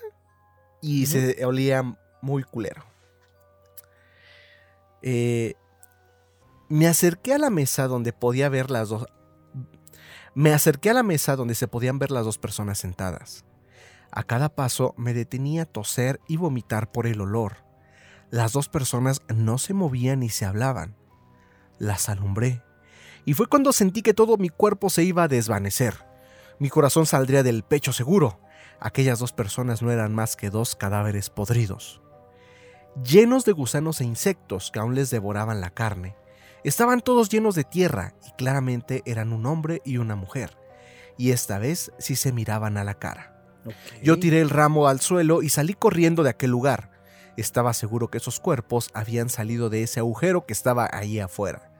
y 0.80 1.06
se 1.06 1.44
olía 1.44 1.82
muy 2.22 2.44
culero. 2.44 2.84
Eh, 5.02 5.54
me 6.68 6.86
acerqué 6.86 7.34
a 7.34 7.38
la 7.38 7.50
mesa 7.50 7.86
donde 7.88 8.12
podía 8.12 8.48
ver 8.48 8.70
las 8.70 8.88
dos. 8.88 9.06
Me 10.34 10.54
acerqué 10.54 10.90
a 10.90 10.94
la 10.94 11.02
mesa 11.02 11.36
donde 11.36 11.54
se 11.54 11.68
podían 11.68 11.98
ver 11.98 12.10
las 12.10 12.24
dos 12.24 12.38
personas 12.38 12.78
sentadas. 12.78 13.44
A 14.10 14.22
cada 14.22 14.48
paso 14.48 14.94
me 14.96 15.12
detenía 15.12 15.62
a 15.62 15.66
toser 15.66 16.20
y 16.28 16.36
vomitar 16.36 16.90
por 16.92 17.06
el 17.06 17.20
olor. 17.20 17.56
Las 18.32 18.52
dos 18.52 18.70
personas 18.70 19.20
no 19.28 19.58
se 19.58 19.74
movían 19.74 20.20
ni 20.20 20.30
se 20.30 20.46
hablaban. 20.46 20.96
Las 21.78 22.08
alumbré 22.08 22.62
y 23.26 23.34
fue 23.34 23.46
cuando 23.46 23.74
sentí 23.74 24.00
que 24.00 24.14
todo 24.14 24.38
mi 24.38 24.48
cuerpo 24.48 24.88
se 24.88 25.04
iba 25.04 25.24
a 25.24 25.28
desvanecer. 25.28 26.06
Mi 26.58 26.70
corazón 26.70 27.04
saldría 27.04 27.42
del 27.42 27.62
pecho 27.62 27.92
seguro. 27.92 28.40
Aquellas 28.80 29.18
dos 29.18 29.34
personas 29.34 29.82
no 29.82 29.90
eran 29.90 30.14
más 30.14 30.34
que 30.34 30.48
dos 30.48 30.74
cadáveres 30.76 31.28
podridos. 31.28 32.00
Llenos 33.04 33.44
de 33.44 33.52
gusanos 33.52 34.00
e 34.00 34.04
insectos 34.04 34.70
que 34.72 34.78
aún 34.78 34.94
les 34.94 35.10
devoraban 35.10 35.60
la 35.60 35.68
carne. 35.68 36.16
Estaban 36.64 37.02
todos 37.02 37.28
llenos 37.28 37.54
de 37.54 37.64
tierra 37.64 38.14
y 38.26 38.30
claramente 38.38 39.02
eran 39.04 39.34
un 39.34 39.44
hombre 39.44 39.82
y 39.84 39.98
una 39.98 40.16
mujer. 40.16 40.56
Y 41.18 41.32
esta 41.32 41.58
vez 41.58 41.92
sí 41.98 42.16
se 42.16 42.32
miraban 42.32 42.78
a 42.78 42.84
la 42.84 42.94
cara. 42.94 43.44
Yo 44.02 44.18
tiré 44.18 44.40
el 44.40 44.48
ramo 44.48 44.88
al 44.88 45.00
suelo 45.02 45.42
y 45.42 45.50
salí 45.50 45.74
corriendo 45.74 46.22
de 46.22 46.30
aquel 46.30 46.50
lugar. 46.50 46.91
Estaba 47.36 47.72
seguro 47.72 48.08
que 48.08 48.18
esos 48.18 48.40
cuerpos 48.40 48.90
habían 48.92 49.28
salido 49.28 49.70
de 49.70 49.82
ese 49.82 50.00
agujero 50.00 50.44
que 50.44 50.52
estaba 50.52 50.88
ahí 50.92 51.18
afuera. 51.18 51.70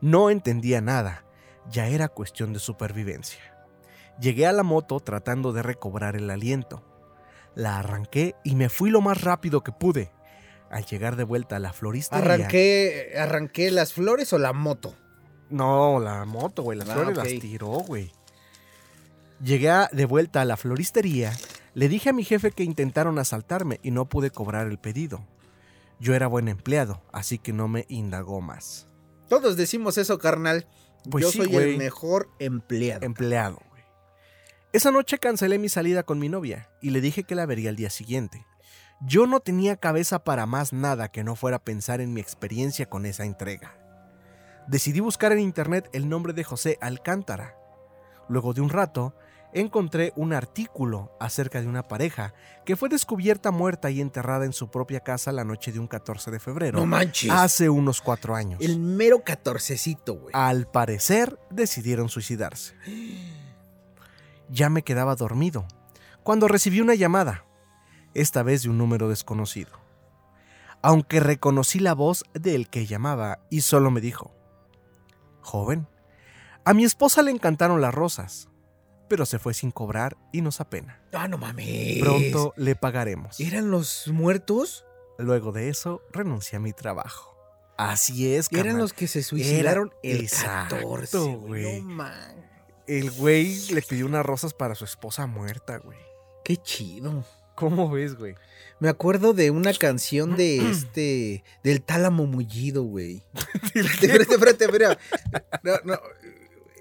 No 0.00 0.30
entendía 0.30 0.80
nada, 0.80 1.24
ya 1.70 1.88
era 1.88 2.08
cuestión 2.08 2.52
de 2.52 2.60
supervivencia. 2.60 3.40
Llegué 4.20 4.46
a 4.46 4.52
la 4.52 4.62
moto 4.62 5.00
tratando 5.00 5.52
de 5.52 5.62
recobrar 5.62 6.16
el 6.16 6.30
aliento. 6.30 6.84
La 7.54 7.78
arranqué 7.78 8.34
y 8.44 8.54
me 8.54 8.68
fui 8.68 8.90
lo 8.90 9.00
más 9.00 9.20
rápido 9.22 9.62
que 9.62 9.72
pude. 9.72 10.12
Al 10.70 10.86
llegar 10.86 11.16
de 11.16 11.24
vuelta 11.24 11.56
a 11.56 11.58
la 11.58 11.72
floristería... 11.72 12.34
¿Arranqué, 12.34 13.14
arranqué 13.18 13.70
las 13.70 13.92
flores 13.92 14.32
o 14.32 14.38
la 14.38 14.52
moto? 14.52 14.94
No, 15.50 16.00
la 16.00 16.24
moto, 16.24 16.62
güey. 16.62 16.78
Las 16.78 16.88
ah, 16.88 16.94
flores 16.94 17.16
las 17.16 17.26
tiró, 17.26 17.68
güey. 17.68 18.10
Llegué 19.42 19.70
de 19.92 20.04
vuelta 20.06 20.40
a 20.40 20.44
la 20.44 20.56
floristería 20.56 21.32
le 21.74 21.88
dije 21.88 22.10
a 22.10 22.12
mi 22.12 22.24
jefe 22.24 22.50
que 22.50 22.64
intentaron 22.64 23.18
asaltarme 23.18 23.80
y 23.82 23.90
no 23.90 24.08
pude 24.08 24.30
cobrar 24.30 24.66
el 24.66 24.78
pedido. 24.78 25.26
Yo 25.98 26.14
era 26.14 26.26
buen 26.26 26.48
empleado, 26.48 27.02
así 27.12 27.38
que 27.38 27.52
no 27.52 27.68
me 27.68 27.86
indagó 27.88 28.40
más. 28.40 28.88
Todos 29.28 29.56
decimos 29.56 29.98
eso, 29.98 30.18
carnal. 30.18 30.66
Pues 31.10 31.24
Yo 31.24 31.32
soy 31.32 31.54
el 31.56 31.78
mejor 31.78 32.28
empleado. 32.38 33.04
Empleado. 33.04 33.60
Esa 34.72 34.90
noche 34.90 35.18
cancelé 35.18 35.58
mi 35.58 35.68
salida 35.68 36.02
con 36.02 36.18
mi 36.18 36.28
novia 36.28 36.70
y 36.80 36.90
le 36.90 37.00
dije 37.00 37.24
que 37.24 37.34
la 37.34 37.44
vería 37.44 37.70
el 37.70 37.76
día 37.76 37.90
siguiente. 37.90 38.46
Yo 39.02 39.26
no 39.26 39.40
tenía 39.40 39.76
cabeza 39.76 40.24
para 40.24 40.46
más 40.46 40.72
nada 40.72 41.08
que 41.08 41.24
no 41.24 41.36
fuera 41.36 41.58
pensar 41.58 42.00
en 42.00 42.14
mi 42.14 42.20
experiencia 42.20 42.88
con 42.88 43.04
esa 43.04 43.24
entrega. 43.24 43.76
Decidí 44.68 45.00
buscar 45.00 45.32
en 45.32 45.40
internet 45.40 45.90
el 45.92 46.08
nombre 46.08 46.32
de 46.32 46.44
José 46.44 46.78
Alcántara. 46.80 47.56
Luego 48.28 48.54
de 48.54 48.60
un 48.60 48.70
rato, 48.70 49.14
encontré 49.52 50.12
un 50.16 50.32
artículo 50.32 51.16
acerca 51.20 51.60
de 51.60 51.68
una 51.68 51.86
pareja 51.86 52.34
que 52.64 52.76
fue 52.76 52.88
descubierta 52.88 53.50
muerta 53.50 53.90
y 53.90 54.00
enterrada 54.00 54.44
en 54.44 54.52
su 54.52 54.70
propia 54.70 55.00
casa 55.00 55.32
la 55.32 55.44
noche 55.44 55.72
de 55.72 55.78
un 55.78 55.86
14 55.86 56.30
de 56.30 56.40
febrero. 56.40 56.78
No 56.78 56.86
manches. 56.86 57.30
Hace 57.30 57.68
unos 57.68 58.00
cuatro 58.00 58.34
años. 58.34 58.60
El 58.60 58.78
mero 58.78 59.22
catorcecito, 59.24 60.14
güey. 60.14 60.32
Al 60.32 60.66
parecer, 60.66 61.38
decidieron 61.50 62.08
suicidarse. 62.08 62.74
Ya 64.48 64.68
me 64.68 64.82
quedaba 64.82 65.14
dormido 65.14 65.66
cuando 66.22 66.46
recibí 66.46 66.80
una 66.80 66.94
llamada, 66.94 67.44
esta 68.14 68.44
vez 68.44 68.62
de 68.62 68.70
un 68.70 68.78
número 68.78 69.08
desconocido. 69.08 69.72
Aunque 70.80 71.18
reconocí 71.18 71.80
la 71.80 71.94
voz 71.94 72.24
del 72.32 72.68
que 72.68 72.86
llamaba 72.86 73.40
y 73.50 73.62
solo 73.62 73.90
me 73.90 74.00
dijo, 74.00 74.32
Joven, 75.40 75.88
a 76.64 76.74
mi 76.74 76.84
esposa 76.84 77.22
le 77.22 77.32
encantaron 77.32 77.80
las 77.80 77.92
rosas 77.92 78.48
pero 79.08 79.26
se 79.26 79.38
fue 79.38 79.54
sin 79.54 79.70
cobrar 79.70 80.16
y 80.32 80.40
nos 80.40 80.60
apena. 80.60 81.00
Ah, 81.12 81.28
no 81.28 81.38
mames. 81.38 82.00
Pronto 82.00 82.54
le 82.56 82.74
pagaremos. 82.76 83.38
¿Eran 83.40 83.70
los 83.70 84.08
muertos? 84.08 84.84
Luego 85.18 85.52
de 85.52 85.68
eso, 85.68 86.02
renuncié 86.12 86.56
a 86.56 86.60
mi 86.60 86.72
trabajo. 86.72 87.32
Así 87.76 88.34
es, 88.34 88.48
Eran 88.52 88.78
los 88.78 88.92
que 88.92 89.08
se 89.08 89.22
suicidaron 89.22 89.92
el 90.02 90.28
14, 90.30 91.18
güey. 91.36 91.82
No 91.82 92.06
El 92.86 93.10
güey 93.10 93.66
le 93.70 93.82
pidió 93.82 94.06
unas 94.06 94.24
rosas 94.24 94.54
para 94.54 94.74
su 94.74 94.84
esposa 94.84 95.26
muerta, 95.26 95.78
güey. 95.78 95.98
Qué 96.44 96.56
chido. 96.56 97.24
¿Cómo 97.54 97.90
ves, 97.90 98.16
güey? 98.16 98.34
Me 98.80 98.88
acuerdo 98.88 99.32
de 99.32 99.50
una 99.50 99.72
canción 99.78 100.36
de 100.36 100.70
este. 100.70 101.44
del 101.62 101.82
tálamo 101.82 102.26
mullido, 102.26 102.82
güey. 102.84 103.22
espérate, 103.74 104.34
espérate, 104.34 104.64
espérate. 104.64 105.00
No, 105.62 105.72
no. 105.84 106.00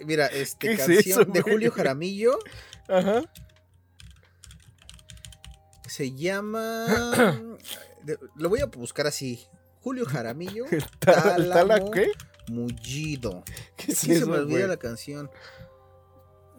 Mira, 0.05 0.27
este 0.27 0.77
canción 0.77 1.31
de 1.31 1.41
Julio 1.41 1.71
Jaramillo. 1.71 2.37
Ajá. 2.87 3.23
Se 5.87 6.13
llama. 6.13 6.85
lo 8.35 8.49
voy 8.49 8.61
a 8.61 8.65
buscar 8.65 9.07
así. 9.07 9.45
Julio 9.81 10.05
Jaramillo. 10.05 10.65
¿Tala 10.99 11.83
qué? 11.91 12.11
Mullido. 12.47 13.43
¿Qué 13.77 13.91
es 13.91 13.99
se 13.99 14.25
me 14.25 14.37
olvida 14.37 14.67
la 14.67 14.77
canción. 14.77 15.29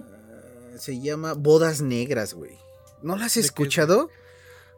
Ah, 0.01 0.77
se 0.79 1.01
llama 1.01 1.35
Bodas 1.35 1.81
Negras, 1.81 2.35
güey. 2.35 2.59
¿No 3.03 3.17
la 3.17 3.27
has 3.27 3.37
escuchado? 3.37 4.11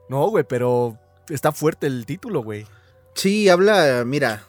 No, 0.09 0.29
güey, 0.29 0.45
pero 0.45 0.99
está 1.29 1.53
fuerte 1.53 1.87
el 1.87 2.07
título, 2.07 2.43
güey. 2.43 2.67
Sí, 3.15 3.49
habla, 3.49 4.03
mira, 4.05 4.47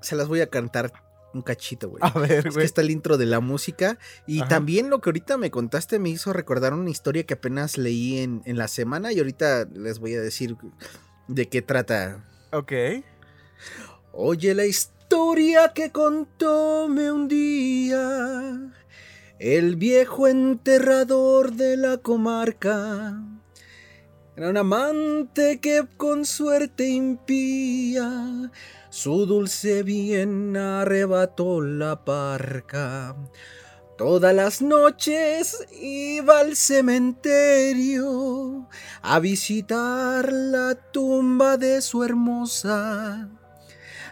se 0.00 0.16
las 0.16 0.28
voy 0.28 0.40
a 0.40 0.48
cantar 0.48 0.92
un 1.32 1.42
cachito, 1.42 1.88
güey. 1.88 2.00
A 2.04 2.10
ver, 2.18 2.42
güey. 2.42 2.48
Es 2.48 2.56
que 2.56 2.64
está 2.64 2.80
el 2.80 2.90
intro 2.90 3.16
de 3.18 3.26
la 3.26 3.40
música. 3.40 3.98
Y 4.26 4.42
también 4.42 4.90
lo 4.90 5.00
que 5.00 5.10
ahorita 5.10 5.36
me 5.36 5.50
contaste 5.50 5.98
me 5.98 6.10
hizo 6.10 6.32
recordar 6.32 6.74
una 6.74 6.90
historia 6.90 7.24
que 7.24 7.34
apenas 7.34 7.78
leí 7.78 8.18
en, 8.18 8.42
en, 8.44 8.58
la 8.58 8.68
semana. 8.68 9.12
Y 9.12 9.18
ahorita 9.18 9.66
les 9.72 9.98
voy 9.98 10.14
a 10.14 10.20
decir 10.20 10.56
de 11.28 11.48
qué 11.48 11.62
trata. 11.62 12.24
Ok. 12.52 12.72
Oye 14.12 14.54
la 14.54 14.66
historia 14.66 15.72
que 15.74 15.92
contóme 15.92 17.12
un 17.12 17.28
día. 17.28 18.72
El 19.38 19.76
viejo 19.76 20.28
enterrador 20.28 21.52
de 21.52 21.76
la 21.76 21.98
comarca. 21.98 23.29
Era 24.40 24.48
un 24.48 24.56
amante 24.56 25.60
que 25.60 25.86
con 25.98 26.24
suerte 26.24 26.88
impía 26.88 28.50
su 28.88 29.26
dulce 29.26 29.82
bien 29.82 30.56
arrebató 30.56 31.60
la 31.60 32.06
parca. 32.06 33.14
Todas 33.98 34.34
las 34.34 34.62
noches 34.62 35.66
iba 35.78 36.38
al 36.38 36.56
cementerio 36.56 37.46
a 39.02 39.20
visitar 39.20 40.32
la 40.32 40.74
tumba 40.90 41.58
de 41.58 41.82
su 41.82 42.02
hermosa. 42.02 43.28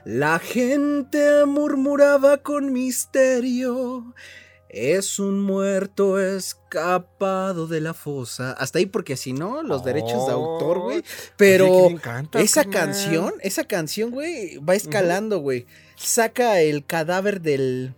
La 0.05 0.39
gente 0.41 1.47
murmuraba 1.47 2.37
con 2.37 2.71
misterio 2.71 4.15
es 4.69 5.19
un 5.19 5.41
muerto 5.41 6.21
escapado 6.21 7.67
de 7.67 7.81
la 7.81 7.95
fosa. 7.95 8.53
Hasta 8.53 8.79
ahí 8.79 8.87
porque 8.87 9.17
si 9.17 9.33
no, 9.33 9.63
los 9.63 9.85
derechos 9.85 10.27
de 10.27 10.33
autor, 10.33 10.81
güey. 10.81 11.05
Pero 11.37 11.89
esa 12.35 12.65
canción, 12.65 13.35
esa 13.41 13.65
canción, 13.65 14.11
güey, 14.11 14.59
va 14.59 14.75
escalando, 14.75 15.39
güey. 15.39 15.67
Saca 15.97 16.61
el 16.61 16.85
cadáver 16.85 17.41
del 17.41 17.95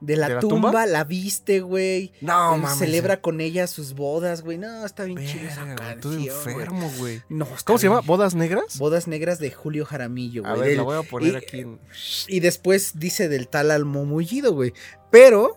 de 0.00 0.16
la, 0.16 0.40
tumba, 0.40 0.86
la 0.86 1.04
viste, 1.04 1.60
güey. 1.60 2.12
No, 2.20 2.56
mames. 2.56 2.78
Celebra 2.78 3.20
con 3.20 3.40
ella 3.40 3.66
sus 3.66 3.94
bodas, 3.94 4.42
güey. 4.42 4.56
No, 4.56 4.86
está 4.86 5.04
bien 5.04 5.18
chido 5.26 5.46
esa 5.46 5.74
canción, 5.74 6.18
enfermo, 6.18 6.90
güey. 6.96 7.22
No, 7.28 7.46
¿Cómo 7.64 7.78
se 7.78 7.86
llama? 7.86 8.00
¿Bodas 8.00 8.34
negras? 8.34 8.78
Bodas 8.78 9.06
negras 9.06 9.38
de 9.38 9.50
Julio 9.50 9.84
Jaramillo, 9.84 10.42
güey. 10.42 10.52
A 10.52 10.56
ver, 10.56 10.76
la 10.76 10.82
voy 10.82 10.96
a 10.96 11.02
poner 11.02 11.36
aquí. 11.36 11.66
Y 12.28 12.40
después 12.40 12.98
dice 12.98 13.28
del 13.28 13.48
tal 13.48 13.70
al 13.70 13.84
momullido, 13.84 14.54
güey. 14.54 14.72
Pero 15.10 15.56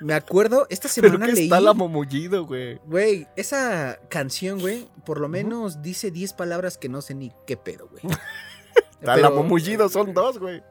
me 0.00 0.14
acuerdo, 0.14 0.66
esta 0.70 0.88
semana 0.88 1.26
¿Pero 1.26 1.32
leí. 1.32 1.44
Está 1.44 1.60
la 1.60 1.74
momullido, 1.74 2.46
güey. 2.46 2.78
Güey, 2.86 3.26
esa 3.36 3.98
canción, 4.08 4.60
güey, 4.60 4.88
por 5.04 5.20
lo 5.20 5.28
menos 5.28 5.82
dice 5.82 6.10
10 6.10 6.32
palabras 6.34 6.78
que 6.78 6.88
no 6.88 7.02
sé 7.02 7.14
ni 7.14 7.32
qué 7.46 7.56
pedo, 7.56 7.88
güey. 7.88 8.02
la 9.00 9.30
momullido 9.30 9.88
son 9.88 10.14
dos, 10.14 10.38
güey. 10.38 10.62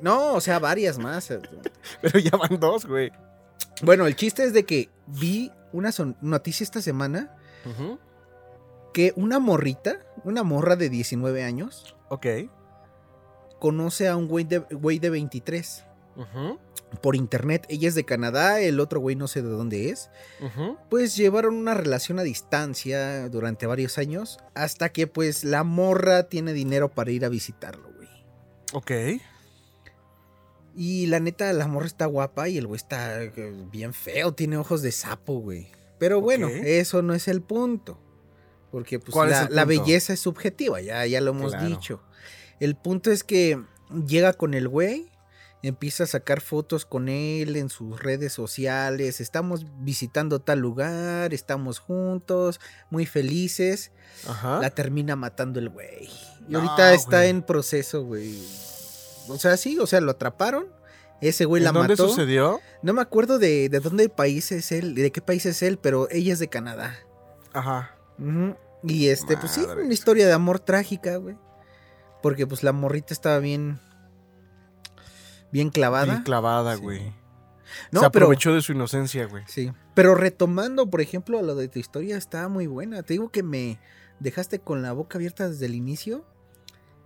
No, 0.00 0.34
o 0.34 0.40
sea, 0.40 0.58
varias 0.58 0.98
más. 0.98 1.28
Pero 2.02 2.18
ya 2.18 2.36
van 2.36 2.60
dos, 2.60 2.86
güey. 2.86 3.10
Bueno, 3.82 4.06
el 4.06 4.16
chiste 4.16 4.44
es 4.44 4.52
de 4.52 4.64
que 4.64 4.90
vi 5.06 5.52
una 5.72 5.90
noticia 6.20 6.64
esta 6.64 6.80
semana 6.80 7.36
que 8.92 9.12
una 9.16 9.38
morrita, 9.38 9.98
una 10.24 10.42
morra 10.42 10.76
de 10.76 10.88
19 10.88 11.44
años. 11.44 11.94
Ok. 12.08 12.26
Conoce 13.58 14.08
a 14.08 14.16
un 14.16 14.28
güey 14.28 14.44
de, 14.44 14.58
güey 14.58 14.98
de 14.98 15.10
23. 15.10 15.84
Por 17.02 17.16
internet. 17.16 17.66
Ella 17.68 17.88
es 17.88 17.94
de 17.94 18.04
Canadá, 18.04 18.60
el 18.60 18.80
otro 18.80 19.00
güey 19.00 19.14
no 19.14 19.28
sé 19.28 19.42
de 19.42 19.48
dónde 19.48 19.90
es. 19.90 20.10
Pues 20.88 21.16
llevaron 21.16 21.54
una 21.54 21.74
relación 21.74 22.18
a 22.18 22.22
distancia 22.22 23.28
durante 23.28 23.66
varios 23.66 23.98
años. 23.98 24.38
Hasta 24.54 24.88
que 24.90 25.06
pues 25.06 25.44
la 25.44 25.64
morra 25.64 26.28
tiene 26.28 26.52
dinero 26.52 26.88
para 26.88 27.10
ir 27.10 27.24
a 27.24 27.28
visitarlo, 27.28 27.90
güey. 27.94 28.08
Ok. 28.72 29.20
Y 30.74 31.06
la 31.06 31.20
neta, 31.20 31.52
la 31.52 31.66
morra 31.66 31.86
está 31.86 32.06
guapa 32.06 32.48
y 32.48 32.56
el 32.56 32.66
güey 32.66 32.76
está 32.76 33.22
eh, 33.22 33.32
bien 33.70 33.92
feo, 33.92 34.32
tiene 34.32 34.56
ojos 34.56 34.80
de 34.80 34.92
sapo, 34.92 35.40
güey. 35.40 35.72
Pero 35.98 36.20
bueno, 36.20 36.48
eso 36.48 37.02
no 37.02 37.14
es 37.14 37.28
el 37.28 37.42
punto. 37.42 38.00
Porque 38.70 38.98
pues 38.98 39.50
la, 39.50 39.64
belleza 39.64 40.12
es 40.12 40.20
subjetiva, 40.20 40.80
ya, 40.80 41.04
ya 41.06 41.20
lo 41.20 41.30
hemos 41.30 41.58
dicho. 41.60 42.02
El 42.60 42.76
punto 42.76 43.10
es 43.10 43.24
que 43.24 43.60
llega 44.06 44.32
con 44.34 44.54
el 44.54 44.68
güey 44.68 45.10
empieza 45.62 46.04
a 46.04 46.06
sacar 46.06 46.40
fotos 46.40 46.84
con 46.84 47.08
él 47.08 47.56
en 47.56 47.68
sus 47.68 48.00
redes 48.00 48.32
sociales, 48.32 49.20
estamos 49.20 49.66
visitando 49.80 50.40
tal 50.40 50.60
lugar, 50.60 51.34
estamos 51.34 51.78
juntos, 51.78 52.60
muy 52.90 53.06
felices. 53.06 53.92
Ajá. 54.26 54.60
La 54.60 54.70
termina 54.70 55.16
matando 55.16 55.58
el 55.58 55.68
güey. 55.68 56.08
Y 56.48 56.54
ahorita 56.54 56.94
está 56.94 57.26
en 57.26 57.42
proceso, 57.42 58.04
güey. 58.04 58.42
O 59.28 59.38
sea, 59.38 59.56
sí, 59.56 59.78
o 59.78 59.86
sea, 59.86 60.00
lo 60.00 60.12
atraparon. 60.12 60.66
Ese 61.20 61.44
güey 61.44 61.62
la 61.62 61.72
¿Dónde 61.72 61.94
mató. 61.94 62.08
sucedió? 62.08 62.60
No 62.82 62.92
me 62.92 63.02
acuerdo 63.02 63.38
de, 63.38 63.68
de 63.68 63.80
dónde 63.80 64.08
país 64.08 64.52
es 64.52 64.70
él, 64.70 64.94
de 64.94 65.10
qué 65.10 65.20
país 65.20 65.44
es 65.46 65.62
él, 65.62 65.78
pero 65.78 66.08
ella 66.10 66.32
es 66.32 66.38
de 66.38 66.48
Canadá. 66.48 66.96
Ajá. 67.52 67.96
Y 68.84 69.08
este, 69.08 69.36
pues 69.36 69.52
sí, 69.52 69.60
una 69.62 69.92
historia 69.92 70.26
de 70.26 70.32
amor 70.32 70.60
trágica, 70.60 71.16
güey. 71.16 71.36
Porque 72.22 72.46
pues 72.46 72.62
la 72.62 72.72
morrita 72.72 73.12
estaba 73.12 73.38
bien. 73.38 73.80
Bien 75.52 75.70
clavada. 75.70 76.04
Bien 76.12 76.22
clavada, 76.22 76.76
Sí. 76.76 76.82
güey. 76.82 77.00
no, 77.92 78.00
Se 78.00 78.10
pero. 78.10 78.26
aprovechó 78.26 78.52
de 78.54 78.62
su 78.62 78.72
inocencia, 78.72 79.26
güey. 79.26 79.44
Sí. 79.46 79.72
Pero 79.94 80.14
retomando, 80.14 80.88
por 80.88 81.00
ejemplo, 81.00 81.40
lo 81.42 81.54
de 81.54 81.68
tu 81.68 81.78
historia, 81.78 82.16
está 82.16 82.48
muy 82.48 82.66
buena. 82.66 83.02
Te 83.02 83.14
digo 83.14 83.30
que 83.30 83.42
me 83.42 83.78
dejaste 84.20 84.58
con 84.60 84.82
la 84.82 84.92
boca 84.92 85.18
abierta 85.18 85.48
desde 85.48 85.66
el 85.66 85.74
inicio. 85.74 86.24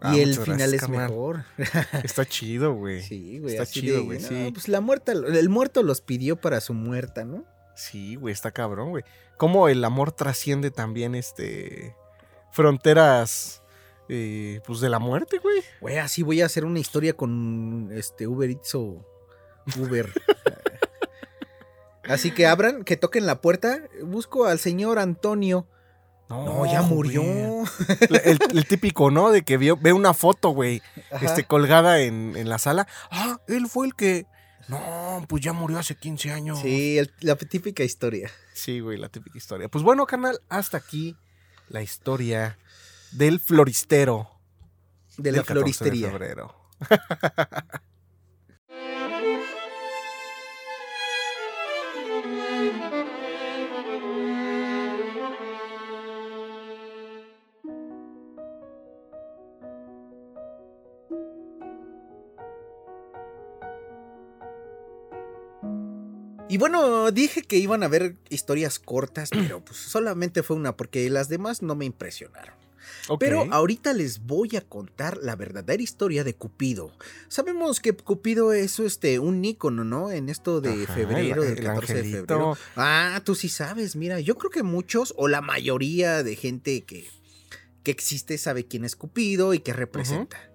Ah, 0.01 0.17
y 0.17 0.21
el 0.21 0.35
final 0.35 0.57
gracias, 0.59 0.73
es 0.75 0.81
carnal. 0.81 1.11
mejor. 1.11 1.45
Está 2.05 2.25
chido, 2.27 2.75
güey. 2.75 3.03
Sí, 3.03 3.39
güey. 3.39 3.55
Está 3.55 3.67
chido, 3.67 4.05
güey, 4.05 4.19
no, 4.21 4.29
sí. 4.29 4.51
Pues 4.53 4.67
la 4.67 4.81
muerta, 4.81 5.13
el 5.13 5.49
muerto 5.49 5.85
los 5.85 6.01
pidió 6.01 6.41
para 6.41 6.61
su 6.61 6.75
muerta, 6.75 7.25
¿no? 7.25 7.45
Sí, 7.77 8.17
güey, 8.17 8.33
está 8.33 8.51
cabrón, 8.51 8.91
güey. 8.91 9.05
Cómo 9.39 9.69
el 9.69 9.85
amor 9.85 10.11
trasciende 10.11 10.73
también, 10.73 11.15
este, 11.15 11.95
fronteras, 12.51 13.62
eh, 14.15 14.61
pues 14.67 14.81
de 14.81 14.89
la 14.91 14.99
muerte, 14.99 15.39
güey. 15.39 15.63
Güey, 15.81 15.99
así 15.99 16.23
voy 16.23 16.43
a 16.43 16.47
hacer 16.47 16.65
una 16.65 16.79
historia 16.79 17.15
con 17.15 17.89
este 17.93 18.27
Uber 18.27 18.51
Eats 18.51 18.75
o 18.75 19.05
Uber. 19.79 20.13
así 22.05 22.31
que 22.33 22.47
abran, 22.47 22.85
que 22.85 22.97
toquen 22.97 23.27
la 23.27 23.41
puerta. 23.41 23.81
Busco 24.03 24.47
al 24.47 24.59
señor 24.59 24.99
Antonio. 24.99 25.67
No, 26.29 26.65
ya 26.71 26.81
murió. 26.83 27.23
El, 28.25 28.39
el 28.55 28.67
típico, 28.67 29.11
¿no? 29.11 29.31
De 29.31 29.43
que 29.43 29.59
vio, 29.59 29.77
ve 29.77 29.93
una 29.93 30.15
foto, 30.15 30.51
güey, 30.51 30.81
este, 31.21 31.45
colgada 31.45 32.01
en, 32.01 32.35
en 32.37 32.49
la 32.49 32.59
sala. 32.59 32.87
Ah, 33.11 33.39
él 33.49 33.67
fue 33.69 33.87
el 33.87 33.95
que... 33.95 34.25
No, 34.69 35.27
pues 35.29 35.43
ya 35.43 35.53
murió 35.53 35.79
hace 35.79 35.95
15 35.95 36.31
años. 36.33 36.61
Sí, 36.61 36.97
el- 36.97 37.13
la 37.21 37.37
típica 37.37 37.83
historia. 37.83 38.31
Sí, 38.55 38.81
güey, 38.81 38.97
la 38.97 39.11
típica 39.11 39.37
historia. 39.37 39.69
Pues 39.69 39.85
bueno, 39.85 40.07
canal, 40.07 40.41
hasta 40.49 40.79
aquí 40.79 41.17
la 41.69 41.83
historia 41.83 42.57
del 43.13 43.41
floristero. 43.41 44.29
De 45.19 45.33
la 45.33 45.39
14 45.39 45.55
de 45.55 45.61
floristería. 45.61 46.11
febrero. 46.11 46.55
Y 66.53 66.59
bueno, 66.59 67.11
dije 67.13 67.41
que 67.41 67.57
iban 67.57 67.83
a 67.83 67.87
haber 67.87 68.17
historias 68.29 68.79
cortas, 68.79 69.31
pero 69.31 69.65
pues 69.65 69.79
solamente 69.79 70.43
fue 70.43 70.55
una, 70.55 70.77
porque 70.77 71.09
las 71.09 71.31
demás 71.31 71.63
no 71.63 71.75
me 71.75 71.87
impresionaron. 71.87 72.62
Pero 73.19 73.47
ahorita 73.53 73.93
les 73.93 74.21
voy 74.25 74.57
a 74.57 74.61
contar 74.61 75.19
la 75.23 75.37
verdadera 75.37 75.83
historia 75.83 76.25
de 76.25 76.35
Cupido. 76.35 76.93
Sabemos 77.29 77.81
que 77.81 77.93
Cupido 77.95 78.53
es 78.53 78.79
este 78.81 79.19
un 79.19 79.45
ícono, 79.45 79.85
¿no? 79.85 80.11
En 80.11 80.29
esto 80.29 80.61
de 80.61 80.85
Ajá, 80.85 80.95
febrero, 80.95 81.43
el- 81.43 81.51
del 81.51 81.59
el 81.59 81.65
14 81.65 81.95
de 81.95 82.03
febrero. 82.05 82.57
Ah, 82.77 83.21
tú 83.25 83.35
sí 83.35 83.49
sabes, 83.49 83.97
mira, 83.97 84.21
yo 84.21 84.37
creo 84.37 84.51
que 84.51 84.63
muchos 84.63 85.15
o 85.17 85.29
la 85.29 85.41
mayoría 85.41 86.23
de 86.23 86.35
gente 86.37 86.83
que, 86.83 87.09
que 87.83 87.91
existe 87.91 88.39
sabe 88.39 88.67
quién 88.67 88.85
es 88.85 88.97
Cupido 88.97 89.55
y 89.55 89.61
qué 89.61 89.73
representa. 89.73 90.51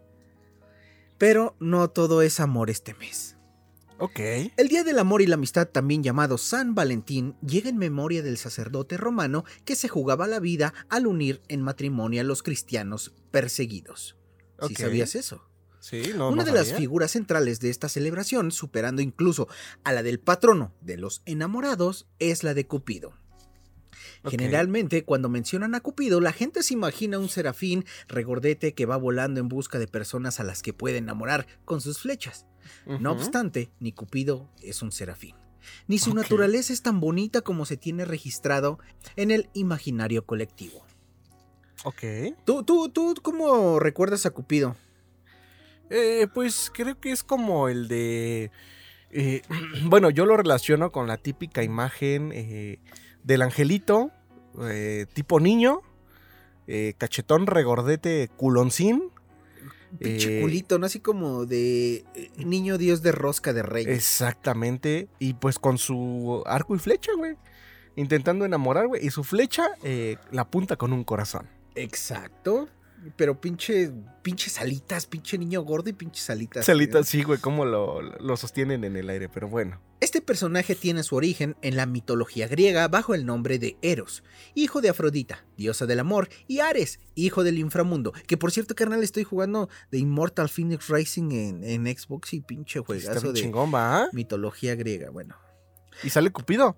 Pero 1.18 1.56
no 1.60 1.90
todo 1.90 2.22
es 2.22 2.40
amor 2.40 2.70
este 2.70 2.94
mes. 2.94 3.37
Ok. 4.00 4.20
El 4.58 4.68
Día 4.68 4.84
del 4.84 5.00
Amor 5.00 5.22
y 5.22 5.28
la 5.28 5.36
Amistad, 5.36 5.68
también 5.68 6.04
llamado 6.04 6.38
San 6.38 6.76
Valentín, 6.76 7.36
llega 7.42 7.70
en 7.70 7.78
memoria 7.78 8.22
del 8.22 8.38
sacerdote 8.38 8.96
romano 8.98 9.44
que 9.66 9.76
se 9.76 9.88
jugaba 9.88 10.28
la 10.28 10.40
vida 10.40 10.74
al 10.90 11.08
unir 11.08 11.42
en 11.48 11.62
matrimonio 11.62 12.22
a 12.22 12.24
los 12.24 12.44
cristianos 12.44 13.14
perseguidos. 13.32 14.16
¿Sí 14.60 14.66
Ok. 14.74 14.78
sabías 14.80 15.16
eso? 15.16 15.44
Sí, 15.80 16.12
no, 16.16 16.30
Una 16.30 16.44
no 16.44 16.52
de 16.52 16.52
las 16.52 16.74
figuras 16.74 17.12
centrales 17.12 17.60
de 17.60 17.70
esta 17.70 17.88
celebración, 17.88 18.52
superando 18.52 19.02
incluso 19.02 19.48
a 19.84 19.94
la 19.94 20.04
del 20.04 20.20
patrono 20.20 20.74
de 20.82 20.98
los 20.98 21.22
enamorados, 21.26 22.08
es 22.20 22.44
la 22.44 22.54
de 22.54 22.68
Cupido. 22.68 23.14
Generalmente, 24.30 25.04
cuando 25.04 25.30
mencionan 25.30 25.76
a 25.76 25.80
Cupido, 25.80 26.22
la 26.22 26.34
gente 26.34 26.64
se 26.64 26.74
imagina 26.74 27.20
un 27.20 27.30
serafín 27.30 27.86
regordete 28.08 28.74
que 28.74 28.86
va 28.86 28.98
volando 28.98 29.40
en 29.40 29.50
busca 29.50 29.80
de 29.80 29.88
personas 29.88 30.40
a 30.40 30.44
las 30.44 30.62
que 30.62 30.74
puede 30.74 30.98
enamorar 30.98 31.48
con 31.66 31.82
sus 31.82 32.00
flechas. 32.00 32.46
No 32.86 33.12
obstante, 33.12 33.72
ni 33.80 33.92
Cupido 33.92 34.50
es 34.62 34.82
un 34.82 34.92
serafín. 34.92 35.36
Ni 35.88 36.00
su 36.00 36.14
naturaleza 36.14 36.74
es 36.74 36.82
tan 36.82 37.00
bonita 37.00 37.42
como 37.42 37.66
se 37.66 37.78
tiene 37.78 38.06
registrado 38.06 38.80
en 39.16 39.32
el 39.32 39.50
imaginario 39.54 40.26
colectivo. 40.26 40.86
Ok. 41.84 42.04
¿Tú, 42.46 42.64
tú, 42.64 42.90
tú 42.90 43.16
cómo 43.22 43.80
recuerdas 43.80 44.26
a 44.26 44.32
Cupido? 44.32 44.76
Eh, 45.90 46.28
pues 46.34 46.72
creo 46.74 47.00
que 47.00 47.12
es 47.12 47.24
como 47.24 47.70
el 47.70 47.88
de... 47.88 48.52
eh, 49.12 49.42
bueno, 49.84 50.10
yo 50.10 50.26
lo 50.26 50.36
relaciono 50.36 50.92
con 50.92 51.08
la 51.08 51.18
típica 51.18 51.64
imagen 51.64 52.32
eh, 52.34 52.80
del 53.24 53.42
angelito, 53.42 54.12
eh, 54.62 55.06
tipo 55.14 55.40
niño, 55.40 55.82
eh, 56.68 56.94
cachetón, 56.98 57.48
regordete, 57.48 58.30
culoncín. 58.36 59.12
Pinche 60.00 60.40
Eh, 60.40 60.42
culito, 60.42 60.80
¿no? 60.80 60.86
Así 60.86 61.00
como 61.00 61.46
de 61.46 62.04
niño 62.38 62.78
dios 62.78 63.02
de 63.02 63.12
rosca 63.14 63.54
de 63.54 63.64
reyes. 63.64 63.96
Exactamente. 63.96 65.08
Y 65.20 65.34
pues 65.36 65.60
con 65.60 65.78
su 65.78 66.44
arco 66.46 66.76
y 66.76 66.80
flecha, 66.80 67.12
güey. 67.16 67.36
Intentando 67.96 68.46
enamorar, 68.46 68.88
güey. 68.88 69.06
Y 69.06 69.10
su 69.12 69.24
flecha 69.24 69.70
la 70.32 70.42
apunta 70.42 70.76
con 70.76 70.92
un 70.94 71.04
corazón. 71.04 71.48
Exacto. 71.76 72.68
Pero 73.16 73.40
pinche, 73.40 73.92
pinche 74.24 74.50
salitas, 74.50 75.06
pinche 75.06 75.38
niño 75.38 75.62
gordo 75.62 75.90
y 75.90 75.94
pinche 75.94 76.22
salitas. 76.22 76.66
Salita, 76.66 77.04
sí, 77.04 77.24
güey, 77.24 77.40
cómo 77.40 77.64
lo, 77.64 78.02
lo 78.02 78.38
sostienen 78.38 78.84
en 78.84 78.96
el 78.98 79.10
aire, 79.10 79.30
pero 79.30 79.48
bueno. 79.48 79.80
Este 80.00 80.22
personaje 80.22 80.76
tiene 80.76 81.04
su 81.04 81.16
origen 81.16 81.56
en 81.62 81.76
la 81.76 81.86
mitología 81.86 82.48
griega 82.48 82.88
bajo 82.88 83.16
el 83.16 83.26
nombre 83.26 83.60
de 83.60 83.78
Eros, 83.82 84.24
hijo 84.56 84.82
de 84.82 84.90
Afrodita, 84.90 85.46
diosa 85.58 85.86
del 85.86 86.00
amor, 86.00 86.30
y 86.48 86.60
Ares, 86.60 87.00
hijo 87.16 87.44
del 87.44 87.58
inframundo. 87.60 88.14
Que 88.28 88.38
por 88.38 88.52
cierto, 88.52 88.76
carnal, 88.76 89.04
estoy 89.04 89.24
jugando 89.24 89.70
de 89.92 90.00
Immortal 90.00 90.50
Phoenix 90.50 90.88
Racing 90.88 91.32
en, 91.32 91.64
en 91.64 91.86
Xbox 91.98 92.34
y 92.34 92.42
pinche 92.42 92.80
Está 92.80 92.86
juegazo 92.88 93.32
de 93.32 93.42
chingón, 93.42 93.74
¿va? 93.74 94.10
mitología 94.12 94.76
griega. 94.76 95.10
Bueno, 95.12 95.36
Y 96.04 96.10
sale 96.10 96.32
Cupido. 96.32 96.78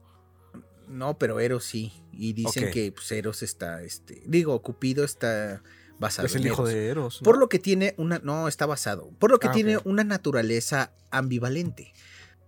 no, 0.88 1.18
pero 1.18 1.40
Eros 1.40 1.64
sí. 1.66 1.92
Y 2.12 2.34
dicen 2.34 2.72
que 2.72 2.92
pues, 2.92 3.12
Eros 3.12 3.42
está, 3.44 3.82
este, 3.84 4.22
digo, 4.26 4.62
Cupido 4.62 5.04
está 5.04 5.62
basado 6.00 6.26
Es 6.28 6.36
el 6.36 6.42
en 6.42 6.48
hijo 6.48 6.64
Eros. 6.64 6.74
de 6.74 6.88
Eros. 6.88 7.22
¿no? 7.22 7.26
Por 7.26 7.38
lo 7.38 7.50
que 7.50 7.60
tiene 7.60 7.94
una. 7.98 8.20
No, 8.24 8.48
está 8.48 8.66
basado. 8.66 9.12
Por 9.20 9.32
lo 9.32 9.40
que 9.40 9.48
Ah, 9.50 9.52
tiene 9.52 9.78
una 9.84 10.04
naturaleza 10.04 10.94
ambivalente. 11.12 11.94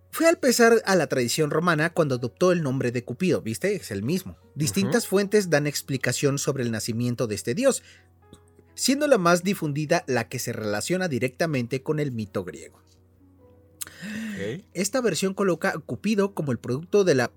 Fue 0.09 0.27
al 0.27 0.37
pesar 0.37 0.81
a 0.85 0.95
la 0.95 1.07
tradición 1.07 1.51
romana 1.51 1.91
cuando 1.91 2.15
adoptó 2.15 2.51
el 2.51 2.63
nombre 2.63 2.91
de 2.91 3.03
Cupido, 3.05 3.41
¿viste? 3.41 3.75
Es 3.75 3.91
el 3.91 4.03
mismo. 4.03 4.37
Distintas 4.55 5.07
fuentes 5.07 5.49
dan 5.49 5.67
explicación 5.67 6.37
sobre 6.37 6.63
el 6.63 6.71
nacimiento 6.71 7.27
de 7.27 7.35
este 7.35 7.55
dios, 7.55 7.81
siendo 8.75 9.07
la 9.07 9.17
más 9.17 9.43
difundida 9.43 10.03
la 10.07 10.27
que 10.27 10.37
se 10.39 10.51
relaciona 10.51 11.07
directamente 11.07 11.81
con 11.81 11.99
el 12.01 12.11
mito 12.11 12.43
griego. 12.43 12.81
Esta 14.73 14.99
versión 15.01 15.33
coloca 15.33 15.69
a 15.69 15.79
Cupido 15.79 16.33
como 16.33 16.51
el 16.51 16.57
producto 16.59 17.03
de 17.03 17.15
la 17.15 17.31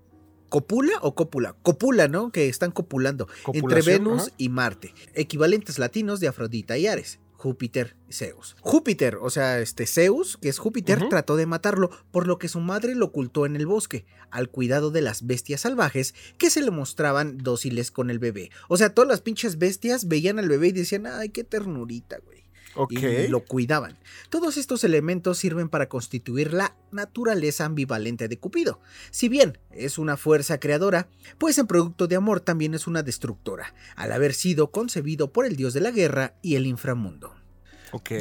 copula 0.49 0.93
o 1.01 1.15
cópula. 1.15 1.55
Copula, 1.61 2.07
¿no? 2.07 2.31
Que 2.31 2.49
están 2.49 2.71
copulando 2.71 3.27
entre 3.53 3.81
Venus 3.81 4.23
ajá. 4.23 4.31
y 4.37 4.49
Marte, 4.49 4.93
equivalentes 5.13 5.79
latinos 5.79 6.19
de 6.19 6.27
Afrodita 6.27 6.77
y 6.77 6.87
Ares. 6.87 7.19
Júpiter 7.37 7.95
y 8.09 8.13
Zeus. 8.13 8.55
Júpiter, 8.61 9.17
o 9.21 9.29
sea, 9.29 9.59
este 9.59 9.85
Zeus, 9.85 10.37
que 10.41 10.49
es 10.49 10.57
Júpiter, 10.57 11.09
trató 11.09 11.35
de 11.35 11.45
matarlo, 11.45 11.91
por 12.09 12.27
lo 12.27 12.39
que 12.39 12.47
su 12.47 12.59
madre 12.59 12.95
lo 12.95 13.05
ocultó 13.05 13.45
en 13.45 13.55
el 13.55 13.67
bosque, 13.67 14.05
al 14.31 14.49
cuidado 14.49 14.89
de 14.89 15.01
las 15.01 15.27
bestias 15.27 15.61
salvajes 15.61 16.15
que 16.39 16.49
se 16.49 16.63
le 16.63 16.71
mostraban 16.71 17.37
dóciles 17.37 17.91
con 17.91 18.09
el 18.09 18.17
bebé. 18.17 18.49
O 18.67 18.77
sea, 18.77 18.95
todas 18.95 19.09
las 19.09 19.21
pinches 19.21 19.59
bestias 19.59 20.07
veían 20.07 20.39
al 20.39 20.49
bebé 20.49 20.69
y 20.69 20.71
decían, 20.71 21.05
ay, 21.05 21.29
qué 21.29 21.43
ternurita, 21.43 22.17
güey 22.25 22.45
Y 22.89 23.27
lo 23.27 23.45
cuidaban. 23.45 23.97
Todos 24.29 24.57
estos 24.57 24.83
elementos 24.83 25.37
sirven 25.37 25.69
para 25.69 25.87
constituir 25.87 26.53
la 26.53 26.75
naturaleza 26.91 27.65
ambivalente 27.65 28.27
de 28.27 28.37
Cupido. 28.37 28.79
Si 29.11 29.29
bien 29.29 29.57
es 29.71 29.97
una 29.97 30.17
fuerza 30.17 30.59
creadora, 30.59 31.07
pues 31.37 31.57
en 31.57 31.67
producto 31.67 32.07
de 32.07 32.17
amor 32.17 32.41
también 32.41 32.73
es 32.73 32.87
una 32.87 33.03
destructora, 33.03 33.73
al 33.95 34.11
haber 34.11 34.33
sido 34.33 34.71
concebido 34.71 35.31
por 35.31 35.45
el 35.45 35.55
dios 35.55 35.73
de 35.73 35.81
la 35.81 35.91
guerra 35.91 36.35
y 36.41 36.55
el 36.55 36.67
inframundo. 36.67 37.33
Ok. 37.91 38.11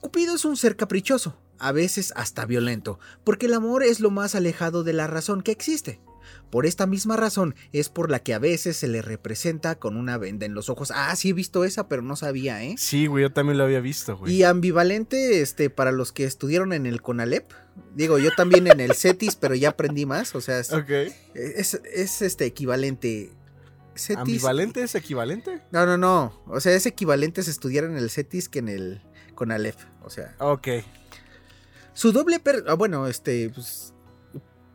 Cupido 0.00 0.34
es 0.34 0.44
un 0.44 0.56
ser 0.56 0.76
caprichoso, 0.76 1.36
a 1.58 1.72
veces 1.72 2.12
hasta 2.16 2.44
violento, 2.44 2.98
porque 3.24 3.46
el 3.46 3.54
amor 3.54 3.82
es 3.82 4.00
lo 4.00 4.10
más 4.10 4.34
alejado 4.34 4.84
de 4.84 4.92
la 4.92 5.06
razón 5.06 5.42
que 5.42 5.52
existe. 5.52 6.00
Por 6.50 6.66
esta 6.66 6.86
misma 6.86 7.16
razón 7.16 7.54
es 7.72 7.88
por 7.88 8.10
la 8.10 8.20
que 8.20 8.34
a 8.34 8.38
veces 8.38 8.76
se 8.76 8.88
le 8.88 9.02
representa 9.02 9.76
con 9.78 9.96
una 9.96 10.18
venda 10.18 10.46
en 10.46 10.54
los 10.54 10.68
ojos. 10.68 10.92
Ah, 10.94 11.14
sí 11.16 11.30
he 11.30 11.32
visto 11.32 11.64
esa, 11.64 11.88
pero 11.88 12.02
no 12.02 12.16
sabía, 12.16 12.62
¿eh? 12.62 12.76
Sí, 12.78 13.06
güey, 13.06 13.22
yo 13.22 13.32
también 13.32 13.58
lo 13.58 13.64
había 13.64 13.80
visto, 13.80 14.16
güey. 14.16 14.32
Y 14.32 14.42
ambivalente, 14.42 15.40
este, 15.40 15.70
para 15.70 15.92
los 15.92 16.12
que 16.12 16.24
estudiaron 16.24 16.72
en 16.72 16.86
el 16.86 17.02
CONALEP. 17.02 17.50
Digo, 17.94 18.18
yo 18.18 18.30
también 18.36 18.66
en 18.66 18.80
el 18.80 18.94
CETIS, 18.94 19.36
pero 19.36 19.54
ya 19.54 19.70
aprendí 19.70 20.06
más. 20.06 20.34
O 20.34 20.40
sea, 20.40 20.58
es, 20.58 20.72
es, 21.34 22.22
este 22.22 22.46
equivalente. 22.46 23.32
¿Ambivalente 24.16 24.82
es 24.82 24.94
equivalente? 24.94 25.62
No, 25.72 25.86
no, 25.86 25.96
no. 25.96 26.42
O 26.46 26.60
sea, 26.60 26.74
es 26.74 26.86
equivalente 26.86 27.40
a 27.40 27.44
estudiar 27.44 27.84
en 27.84 27.96
el 27.96 28.10
CETIS 28.10 28.48
que 28.48 28.60
en 28.60 28.68
el 28.68 29.02
CONALEP. 29.34 29.76
O 30.02 30.10
sea. 30.10 30.34
Ok. 30.38 30.68
Su 31.92 32.12
doble 32.12 32.40
per... 32.40 32.64
Ah, 32.68 32.74
bueno, 32.74 33.06
este, 33.06 33.50
pues, 33.50 33.94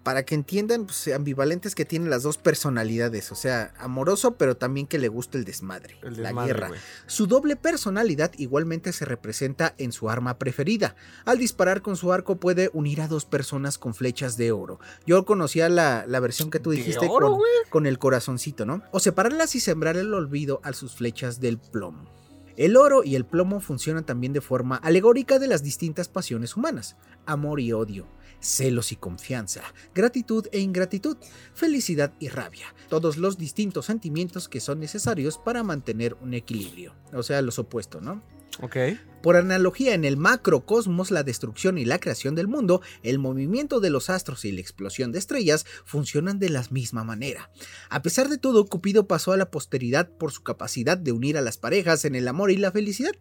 para 0.03 0.23
que 0.23 0.35
entiendan, 0.35 0.85
pues, 0.85 1.07
ambivalentes 1.13 1.75
que 1.75 1.85
tienen 1.85 2.09
las 2.09 2.23
dos 2.23 2.37
personalidades, 2.37 3.31
o 3.31 3.35
sea, 3.35 3.73
amoroso, 3.77 4.35
pero 4.35 4.57
también 4.57 4.87
que 4.87 4.97
le 4.97 5.07
gusta 5.07 5.37
el 5.37 5.45
desmadre, 5.45 5.97
la 6.01 6.31
guerra. 6.33 6.71
Su 7.05 7.27
doble 7.27 7.55
personalidad 7.55 8.31
igualmente 8.37 8.93
se 8.93 9.05
representa 9.05 9.75
en 9.77 9.91
su 9.91 10.09
arma 10.09 10.37
preferida. 10.37 10.95
Al 11.25 11.37
disparar 11.37 11.81
con 11.81 11.97
su 11.97 12.11
arco 12.11 12.37
puede 12.37 12.69
unir 12.73 13.01
a 13.01 13.07
dos 13.07 13.25
personas 13.25 13.77
con 13.77 13.93
flechas 13.93 14.37
de 14.37 14.51
oro. 14.51 14.79
Yo 15.05 15.25
conocía 15.25 15.69
la, 15.69 16.05
versión 16.21 16.51
que 16.51 16.59
tú 16.59 16.71
dijiste 16.71 17.07
con, 17.07 17.39
con 17.69 17.85
el 17.85 17.99
corazoncito, 17.99 18.65
¿no? 18.65 18.81
O 18.91 18.99
separarlas 18.99 19.55
y 19.55 19.59
sembrar 19.59 19.97
el 19.97 20.13
olvido 20.13 20.61
a 20.63 20.73
sus 20.73 20.95
flechas 20.95 21.39
del 21.39 21.57
plomo. 21.57 22.09
El 22.57 22.77
oro 22.77 23.03
y 23.03 23.15
el 23.15 23.25
plomo 23.25 23.59
funcionan 23.59 24.05
también 24.05 24.33
de 24.33 24.41
forma 24.41 24.75
alegórica 24.75 25.39
de 25.39 25.47
las 25.47 25.63
distintas 25.63 26.09
pasiones 26.09 26.57
humanas, 26.57 26.97
amor 27.25 27.59
y 27.59 27.71
odio, 27.71 28.07
celos 28.41 28.91
y 28.91 28.97
confianza, 28.97 29.61
gratitud 29.95 30.47
e 30.51 30.59
ingratitud, 30.59 31.17
felicidad 31.53 32.13
y 32.19 32.27
rabia, 32.27 32.75
todos 32.89 33.17
los 33.17 33.37
distintos 33.37 33.85
sentimientos 33.85 34.49
que 34.49 34.59
son 34.59 34.79
necesarios 34.79 35.37
para 35.37 35.63
mantener 35.63 36.17
un 36.21 36.33
equilibrio, 36.33 36.93
o 37.13 37.23
sea, 37.23 37.41
los 37.41 37.59
opuestos, 37.59 38.01
¿no? 38.01 38.21
Ok. 38.59 38.75
Por 39.21 39.35
analogía, 39.35 39.93
en 39.93 40.03
el 40.03 40.17
macrocosmos, 40.17 41.11
la 41.11 41.23
destrucción 41.23 41.77
y 41.77 41.85
la 41.85 41.99
creación 41.99 42.33
del 42.33 42.47
mundo, 42.47 42.81
el 43.03 43.19
movimiento 43.19 43.79
de 43.79 43.91
los 43.91 44.09
astros 44.09 44.45
y 44.45 44.51
la 44.51 44.61
explosión 44.61 45.11
de 45.11 45.19
estrellas 45.19 45.65
funcionan 45.85 46.39
de 46.39 46.49
la 46.49 46.65
misma 46.71 47.03
manera. 47.03 47.51
A 47.89 48.01
pesar 48.01 48.29
de 48.29 48.39
todo, 48.39 48.65
Cupido 48.65 49.07
pasó 49.07 49.31
a 49.31 49.37
la 49.37 49.51
posteridad 49.51 50.09
por 50.09 50.31
su 50.31 50.41
capacidad 50.41 50.97
de 50.97 51.11
unir 51.11 51.37
a 51.37 51.41
las 51.41 51.57
parejas 51.57 52.03
en 52.03 52.15
el 52.15 52.27
amor 52.27 52.51
y 52.51 52.57
la 52.57 52.71
felicidad. 52.71 53.13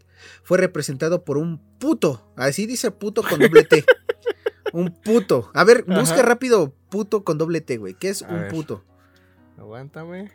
Fue 0.43 0.57
representado 0.59 1.23
por 1.25 1.37
un 1.37 1.61
puto, 1.79 2.33
así 2.37 2.67
dice 2.67 2.91
puto 2.91 3.23
con 3.23 3.39
doble 3.39 3.65
T. 3.65 3.85
Un 4.73 4.91
puto. 4.91 5.51
A 5.55 5.65
ver, 5.65 5.85
busca 5.85 6.23
rápido 6.23 6.73
puto 6.89 7.25
con 7.25 7.39
doble 7.39 7.61
T, 7.61 7.77
güey. 7.79 7.95
¿Qué 7.95 8.09
es 8.09 8.23
un 8.23 8.49
puto? 8.51 8.85
Aguántame. 9.59 10.31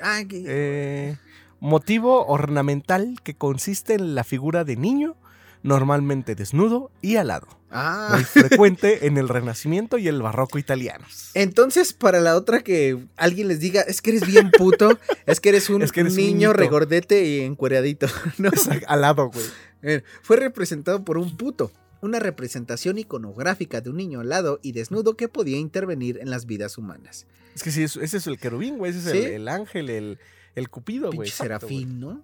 Ah, 0.00 0.20
eh, 0.30 1.16
motivo 1.60 2.26
ornamental 2.26 3.16
que 3.22 3.34
consiste 3.34 3.94
en 3.94 4.14
la 4.14 4.24
figura 4.24 4.64
de 4.64 4.76
niño, 4.76 5.16
normalmente 5.62 6.34
desnudo 6.34 6.90
y 7.00 7.16
alado. 7.16 7.46
Ah. 7.70 8.10
Muy 8.12 8.24
frecuente 8.24 9.06
en 9.06 9.16
el 9.16 9.28
Renacimiento 9.28 9.96
y 9.96 10.08
el 10.08 10.20
Barroco 10.20 10.58
italianos. 10.58 11.30
Entonces, 11.34 11.92
para 11.92 12.20
la 12.20 12.36
otra 12.36 12.62
que 12.62 13.06
alguien 13.16 13.48
les 13.48 13.60
diga, 13.60 13.80
es 13.82 14.02
que 14.02 14.10
eres 14.10 14.26
bien 14.26 14.50
puto, 14.50 14.98
es 15.26 15.40
que 15.40 15.50
eres 15.50 15.70
un 15.70 15.84
niño 16.14 16.52
regordete 16.52 17.24
y 17.24 17.40
encueradito. 17.40 18.08
¿no? 18.38 18.50
alado, 18.88 19.30
güey. 19.30 19.46
Eh, 19.82 20.02
fue 20.22 20.36
representado 20.36 21.04
por 21.04 21.16
un 21.16 21.36
puto 21.36 21.72
una 22.02 22.18
representación 22.18 22.98
iconográfica 22.98 23.80
de 23.80 23.90
un 23.90 23.96
niño 23.96 24.20
alado 24.20 24.60
y 24.62 24.72
desnudo 24.72 25.16
que 25.16 25.28
podía 25.28 25.56
intervenir 25.56 26.18
en 26.18 26.30
las 26.30 26.46
vidas 26.46 26.76
humanas. 26.76 27.26
Es 27.54 27.62
que 27.62 27.70
sí, 27.70 27.82
ese 27.84 28.02
es 28.02 28.26
el 28.26 28.38
querubín, 28.38 28.76
güey, 28.76 28.90
ese 28.90 28.98
es 29.18 29.26
el, 29.26 29.48
ángel, 29.48 29.88
el, 29.88 30.18
el 30.54 30.68
cupido, 30.68 31.10
güey. 31.12 31.30
serafín, 31.30 32.00
¿no? 32.00 32.22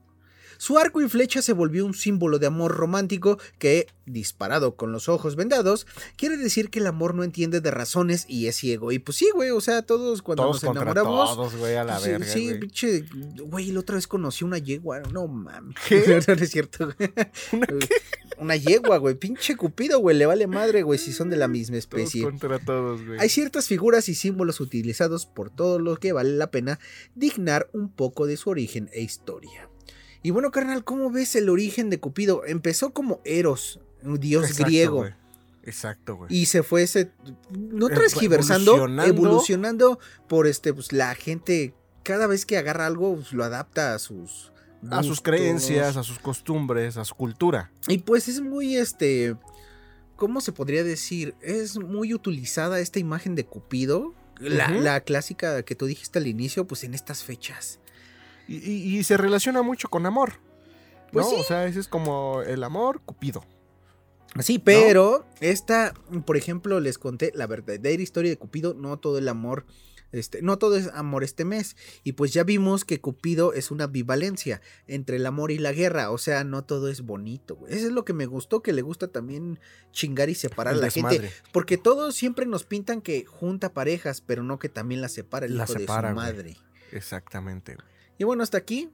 Su 0.59 0.77
arco 0.77 1.01
y 1.01 1.09
flecha 1.09 1.41
se 1.41 1.53
volvió 1.53 1.87
un 1.87 1.95
símbolo 1.95 2.39
de 2.39 2.49
amor 2.49 2.73
romántico 2.73 3.39
que, 3.59 3.87
disparado 4.07 4.75
con 4.75 4.91
los 4.91 5.09
ojos 5.09 5.37
vendados, 5.37 5.87
quiere 6.17 6.37
decir 6.37 6.69
que 6.69 6.81
el 6.81 6.87
amor 6.89 7.15
no 7.15 7.23
entiende 7.23 7.61
de 7.61 7.71
razones 7.71 8.27
y 8.29 8.49
es 8.49 8.57
ciego. 8.57 8.91
Y 8.91 8.99
pues 8.99 9.17
sí, 9.17 9.31
güey, 9.33 9.51
o 9.51 9.61
sea, 9.61 9.83
todos 9.83 10.21
cuando 10.21 10.47
nos 10.47 10.63
enamoramos. 10.65 11.37
Todos, 11.37 11.57
güey, 11.57 11.77
a 11.77 11.85
la 11.85 11.95
pues, 11.95 12.07
verga. 12.07 12.27
Sí, 12.27 12.55
pinche, 12.55 13.05
güey, 13.45 13.71
la 13.71 13.81
otra 13.81 13.95
vez 13.95 14.09
conocí 14.09 14.45
una 14.45 14.59
yegua. 14.59 15.01
No 15.13 15.27
mames. 15.29 15.77
¿Qué? 15.89 16.19
No, 16.29 16.35
es 16.35 16.51
cierto. 16.51 16.93
¿Una 17.53 17.67
qué? 17.67 17.89
Una 18.39 18.57
yegua, 18.57 18.99
güey. 18.99 19.15
Pinche 19.15 19.57
cupido, 19.57 20.01
güey. 20.01 20.17
Le 20.17 20.27
vale 20.27 20.47
madre, 20.47 20.83
güey, 20.83 20.99
si 20.99 21.13
son 21.13 21.31
de 21.31 21.37
la 21.37 21.49
misma 21.49 21.77
especie. 21.77 22.23
Todos 22.23 22.33
contra 22.33 22.59
todos, 22.59 23.05
güey. 23.05 23.19
Hay 23.21 23.29
ciertas 23.29 23.67
figuras 23.67 24.09
y 24.09 24.15
símbolos 24.15 24.61
utilizados 24.61 25.27
por 25.27 25.51
todo 25.51 25.79
lo 25.79 25.97
que 25.97 26.13
vale 26.13 26.37
la 26.37 26.51
pena 26.51 26.79
dignar 27.15 27.69
un 27.73 27.89
poco 27.89 28.27
de 28.27 28.37
su 28.37 28.51
origen 28.51 28.91
e 28.93 29.03
historia. 29.03 29.69
Y 30.23 30.31
bueno, 30.31 30.51
carnal, 30.51 30.85
¿cómo 30.85 31.11
ves 31.11 31.37
el 31.37 31.49
origen 31.49 31.91
de 31.91 32.01
Cupido? 32.01 32.45
Empezó 32.45 32.93
como 32.93 33.21
Eros, 33.25 33.81
un 34.03 34.19
dios 34.19 34.57
griego. 34.59 35.07
Exacto, 35.63 36.17
güey. 36.17 36.35
Y 36.35 36.47
se 36.47 36.63
fue 36.63 36.83
ese. 36.83 37.13
No 37.51 37.89
transgiversando, 37.89 38.75
evolucionando. 38.75 39.05
evolucionando 39.05 39.99
por 40.27 40.47
este, 40.47 40.73
pues 40.73 40.93
la 40.93 41.15
gente. 41.15 41.75
Cada 42.03 42.27
vez 42.27 42.47
que 42.47 42.57
agarra 42.57 42.87
algo, 42.87 43.17
pues, 43.17 43.33
lo 43.33 43.45
adapta 43.45 43.95
a 43.95 43.99
sus. 43.99 44.53
A 44.91 45.03
sus 45.03 45.21
creencias, 45.21 45.97
a 45.97 46.05
sus 46.05 46.19
costumbres, 46.21 46.97
a 46.97 47.05
su 47.05 47.15
cultura. 47.15 47.71
Y 47.87 47.99
pues 47.99 48.29
es 48.29 48.41
muy 48.41 48.77
este. 48.77 49.37
¿Cómo 50.17 50.41
se 50.41 50.53
podría 50.53 50.85
decir? 50.85 51.35
Es 51.43 51.79
muy 51.79 52.15
utilizada 52.15 52.81
esta 52.81 52.99
imagen 52.99 53.35
de 53.35 53.45
Cupido. 53.45 54.15
La, 54.41 54.71
la 54.71 55.01
clásica 55.01 55.63
que 55.65 55.75
tú 55.75 55.87
dijiste 55.87 56.21
al 56.21 56.29
inicio, 56.29 56.67
pues 56.67 56.85
en 56.85 56.95
estas 56.95 57.25
fechas. 57.25 57.81
Y, 58.49 59.03
se 59.05 59.17
relaciona 59.17 59.63
mucho 59.63 59.89
con 59.89 60.07
amor. 60.07 60.41
Pues 61.13 61.27
O 61.27 61.43
sea, 61.43 61.67
ese 61.67 61.81
es 61.81 61.89
como 61.89 62.43
el 62.43 62.65
amor 62.65 63.03
cupido. 63.05 63.45
Sí, 64.41 64.59
pero 64.59 65.27
esta, 65.41 65.95
por 66.27 66.37
ejemplo, 66.37 66.81
les 66.81 66.99
conté 66.99 67.33
la 67.35 67.47
verdadera 67.47 68.03
historia 68.03 68.31
de 68.31 68.37
Cupido, 68.37 68.75
no 68.75 68.99
todo 68.99 69.19
el 69.19 69.29
amor, 69.29 69.65
este, 70.13 70.43
no 70.43 70.59
todo 70.59 70.77
es 70.77 70.89
amor 70.89 71.25
este 71.25 71.45
mes. 71.45 71.77
Y 72.05 72.13
pues 72.13 72.33
ya 72.33 72.45
vimos 72.45 72.85
que 72.85 73.01
Cupido 73.01 73.53
es 73.53 73.71
una 73.71 73.85
ambivalencia 73.85 74.61
entre 74.87 75.17
el 75.17 75.27
amor 75.27 75.51
y 75.51 75.59
la 75.59 75.73
guerra, 75.73 76.11
o 76.11 76.19
sea, 76.19 76.45
no 76.45 76.63
todo 76.65 76.89
es 76.89 77.01
bonito. 77.01 77.59
Eso 77.69 77.87
es 77.87 77.93
lo 77.93 78.05
que 78.05 78.13
me 78.13 78.27
gustó, 78.27 78.63
que 78.63 78.73
le 78.73 78.83
gusta 78.83 79.09
también 79.09 79.59
chingar 79.93 80.29
y 80.29 80.35
separar 80.35 80.75
a 80.75 80.77
la 80.77 80.91
gente. 80.91 81.31
Porque 81.53 81.79
todos 81.79 82.15
siempre 82.15 82.47
nos 82.47 82.65
pintan 82.65 83.01
que 83.01 83.25
junta 83.25 83.73
parejas, 83.73 84.21
pero 84.21 84.43
no 84.43 84.59
que 84.59 84.69
también 84.69 85.01
la 85.01 85.09
separa 85.09 85.47
el 85.47 85.57
hijo 85.57 85.75
de 85.75 85.87
su 85.87 86.15
madre. 86.15 86.57
Exactamente. 86.93 87.77
Y 88.19 88.25
bueno, 88.25 88.43
hasta 88.43 88.59
aquí 88.59 88.91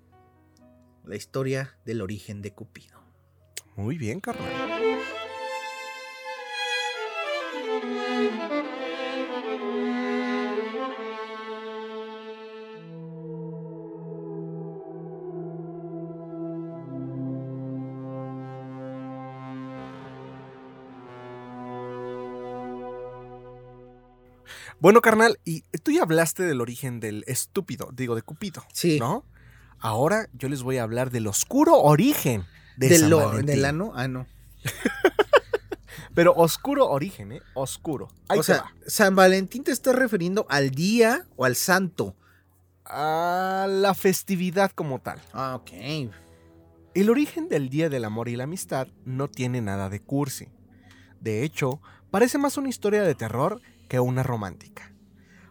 la 1.05 1.17
historia 1.17 1.77
del 1.85 2.03
origen 2.03 2.43
de 2.43 2.53
Cupido. 2.53 3.01
Muy 3.77 3.99
bien, 3.99 4.21
carnal. 4.21 5.01
Bueno, 24.85 25.01
carnal, 25.01 25.41
y 25.47 25.63
tú 25.83 25.93
ya 25.93 26.03
hablaste 26.03 26.43
del 26.43 26.61
origen 26.61 27.01
del 27.01 27.25
estúpido, 27.27 27.89
digo, 27.95 28.15
de 28.15 28.21
Cupido. 28.21 28.63
Sí. 28.71 28.99
¿No? 29.01 29.25
Ahora 29.79 30.29
yo 30.35 30.51
les 30.51 30.63
voy 30.63 30.77
a 30.77 30.83
hablar 30.83 31.11
del 31.11 31.27
oscuro 31.27 31.81
origen 31.81 32.45
de 32.77 32.91
¿Del, 32.91 33.01
San 33.01 33.09
lo, 33.09 33.31
¿Del 33.31 33.65
ano? 33.65 33.93
Ah, 33.95 34.09
no. 34.09 34.27
Pero 36.15 36.35
oscuro 36.35 36.91
origen, 36.91 37.33
¿eh? 37.33 37.41
Oscuro. 37.55 38.11
o 38.29 38.43
sea, 38.43 38.75
San 38.87 39.17
Valentín 39.17 39.65
te 39.65 39.73
estás 39.73 39.97
refiriendo 39.97 40.45
al 40.51 40.73
día 40.73 41.25
o 41.37 41.47
al 41.47 41.57
santo. 41.57 42.15
A 42.85 43.67
la 43.67 43.95
festividad 43.95 44.71
como 44.73 44.99
tal. 44.99 45.19
Ah, 45.33 45.55
ok. 45.55 46.13
El 46.93 47.09
origen 47.09 47.49
del 47.49 47.71
Día 47.71 47.89
del 47.89 48.05
Amor 48.05 48.29
y 48.29 48.37
la 48.37 48.45
Amistad 48.45 48.89
no 49.07 49.29
tiene 49.29 49.63
nada 49.63 49.89
de 49.89 50.01
cursi. 50.01 50.49
De 51.21 51.43
hecho, 51.43 51.81
parece 52.11 52.37
más 52.37 52.59
una 52.59 52.69
historia 52.69 53.03
de 53.03 53.15
terror 53.15 53.63
que 53.95 54.01
una 54.01 54.25
romántica, 54.25 54.93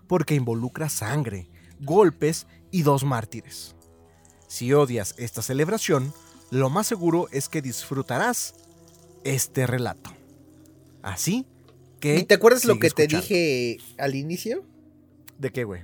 porque 0.06 0.36
involucra 0.36 0.90
sangre, 0.90 1.50
golpes 1.80 2.46
y 2.72 2.82
dos 2.82 3.06
mártires. 3.06 3.74
Si 4.48 4.74
odias 4.74 5.16
esta 5.18 5.42
celebración, 5.42 6.14
lo 6.52 6.70
más 6.70 6.88
seguro 6.88 7.30
es 7.32 7.48
que 7.48 7.62
disfrutarás 7.62 8.54
este 9.24 9.66
relato. 9.66 10.12
Así 11.02 11.48
que... 12.02 12.18
¿Y 12.18 12.24
te 12.26 12.34
acuerdas 12.34 12.66
lo 12.66 12.80
que 12.80 12.90
te 12.90 13.08
dije 13.08 13.78
al 13.98 14.14
inicio? 14.14 14.66
¿De 15.38 15.50
qué, 15.50 15.64
güey? 15.64 15.84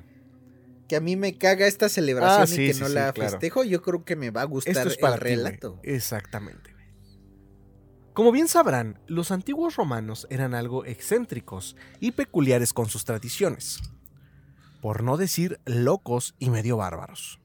Que 0.89 0.98
a 0.98 1.00
mí 1.00 1.15
me 1.15 1.38
caga 1.38 1.65
esta 1.65 1.88
celebración 1.88 2.60
ah, 2.60 2.62
y 2.62 2.74
que 2.74 2.78
no 2.78 2.89
la 2.89 3.13
festejo. 3.13 3.63
Yo 3.63 3.82
creo 3.82 4.04
que 4.04 4.17
me 4.17 4.32
va 4.32 4.41
a 4.41 4.45
gustar 4.45 4.86
el 4.86 5.17
relato. 5.17 5.80
Exactamente. 5.84 6.76
Como 8.19 8.34
bien 8.34 8.49
sabrán, 8.49 8.99
los 9.08 9.32
antiguos 9.32 9.77
romanos 9.77 10.27
eran 10.29 10.53
algo 10.53 10.84
excéntricos 10.84 11.77
y 12.01 12.12
peculiares 12.12 12.73
con 12.73 12.89
sus 12.89 13.05
tradiciones. 13.05 13.79
Por 14.82 15.03
no 15.03 15.15
decir 15.15 15.62
locos 15.63 16.36
y 16.38 16.49
medio 16.49 16.75
bárbaros. 16.75 17.39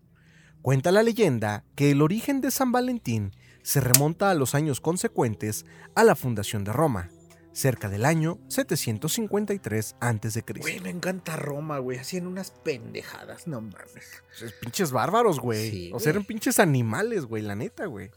Cuenta 0.62 0.90
la 0.90 1.04
leyenda 1.04 1.62
que 1.76 1.92
el 1.92 2.02
origen 2.02 2.40
de 2.40 2.50
San 2.50 2.72
Valentín 2.72 3.30
se 3.62 3.80
remonta 3.80 4.32
a 4.32 4.34
los 4.34 4.56
años 4.56 4.80
consecuentes 4.80 5.64
a 5.94 6.02
la 6.02 6.16
fundación 6.16 6.64
de 6.64 6.72
Roma, 6.72 7.08
cerca 7.52 7.88
del 7.88 8.04
año 8.04 8.40
753 8.48 9.94
a.C. 10.00 10.44
Güey, 10.58 10.80
me 10.80 10.90
encanta 10.90 11.36
Roma, 11.36 11.78
güey. 11.78 11.98
Hacían 11.98 12.26
unas 12.26 12.50
pendejadas, 12.50 13.46
no 13.46 13.60
mames. 13.60 14.24
Pues, 14.40 14.52
pinches 14.54 14.90
bárbaros, 14.90 15.38
güey. 15.38 15.70
Sí, 15.70 15.90
o 15.94 16.00
sea, 16.00 16.10
eran 16.10 16.24
pinches 16.24 16.58
animales, 16.58 17.26
güey, 17.26 17.44
la 17.44 17.54
neta, 17.54 17.86
güey. 17.86 18.10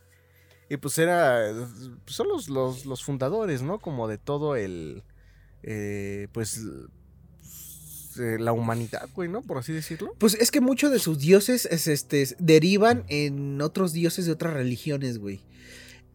Y 0.69 0.77
pues 0.77 0.97
era. 0.97 1.51
pues, 2.03 2.15
son 2.15 2.27
los, 2.27 2.49
los, 2.49 2.85
los 2.85 3.03
fundadores, 3.03 3.61
¿no? 3.61 3.79
Como 3.79 4.07
de 4.07 4.17
todo 4.17 4.55
el. 4.55 5.03
eh, 5.63 6.27
pues. 6.33 6.61
eh, 8.19 8.37
la 8.39 8.51
humanidad, 8.51 9.07
güey, 9.15 9.29
¿no? 9.29 9.41
Por 9.41 9.57
así 9.57 9.71
decirlo. 9.73 10.13
Pues 10.17 10.33
es 10.35 10.49
que 10.51 10.59
muchos 10.61 10.91
de 10.91 10.99
sus 10.99 11.19
dioses 11.19 11.65
es, 11.69 11.87
este, 11.87 12.27
derivan 12.39 13.05
en 13.09 13.61
otros 13.61 13.93
dioses 13.93 14.25
de 14.25 14.31
otras 14.31 14.53
religiones, 14.53 15.19
güey. 15.19 15.41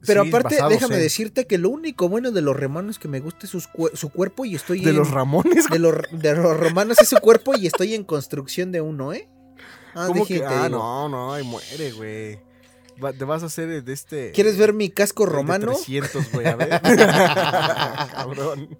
Pero 0.05 0.25
Sí, 0.25 0.31
aparte, 0.31 0.57
déjame 0.69 0.97
en- 0.97 1.01
decirte 1.03 1.47
que 1.47 1.59
lo 1.59 1.71
único 1.71 2.09
bueno 2.09 2.33
de 2.33 2.43
los 2.43 2.57
romanos 2.57 2.99
que 2.99 3.07
me 3.07 3.21
gusta 3.21 3.47
es 3.47 3.53
su 3.95 4.09
cuerpo 4.11 4.45
y 4.45 4.57
estoy 4.57 4.81
De 4.81 4.91
en- 4.91 4.97
los 4.97 5.11
Ramones, 5.13 5.69
de 5.71 5.79
los, 5.79 5.95
de 6.11 6.35
los 6.35 6.59
romanos 6.59 6.99
es 7.01 7.09
su 7.09 7.19
cuerpo 7.19 7.55
y 7.57 7.69
estoy 7.69 7.95
en 7.95 8.03
construcción 8.03 8.73
de 8.73 8.81
uno, 8.81 9.13
¿eh? 9.13 9.29
Ah, 9.95 10.07
¿Cómo 10.09 10.27
que? 10.27 10.43
Ah, 10.45 10.69
no, 10.69 11.09
no, 11.09 11.33
ahí 11.33 11.45
muere, 11.45 11.93
güey. 11.93 12.41
Va- 13.03 13.13
te 13.13 13.25
vas 13.25 13.43
a 13.43 13.47
hacer 13.47 13.83
de 13.83 13.93
este. 13.93 14.33
¿Quieres 14.33 14.57
ver 14.59 14.73
mi 14.73 14.91
casco 14.91 15.25
de 15.27 15.33
romano? 15.33 15.67
300, 15.73 16.33
güey, 16.33 16.47
a 16.47 16.57
ver. 16.57 16.81
Cabrón. 18.15 18.79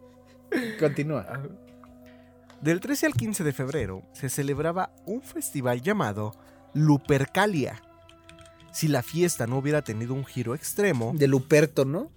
Continúa. 0.79 1.27
Del 2.61 2.81
13 2.81 3.07
al 3.07 3.15
15 3.15 3.43
de 3.45 3.53
febrero 3.53 4.03
se 4.13 4.29
celebraba 4.29 4.93
un 5.07 5.23
festival 5.23 5.81
llamado 5.83 6.33
Lupercalia. 6.75 7.83
Si 8.73 8.89
la 8.89 9.03
fiesta 9.03 9.47
no 9.47 9.59
hubiera 9.59 9.83
tenido 9.83 10.15
un 10.15 10.25
giro 10.25 10.55
extremo, 10.55 11.13
De 11.15 11.27
Luperto, 11.27 11.85
¿no? 11.85 12.11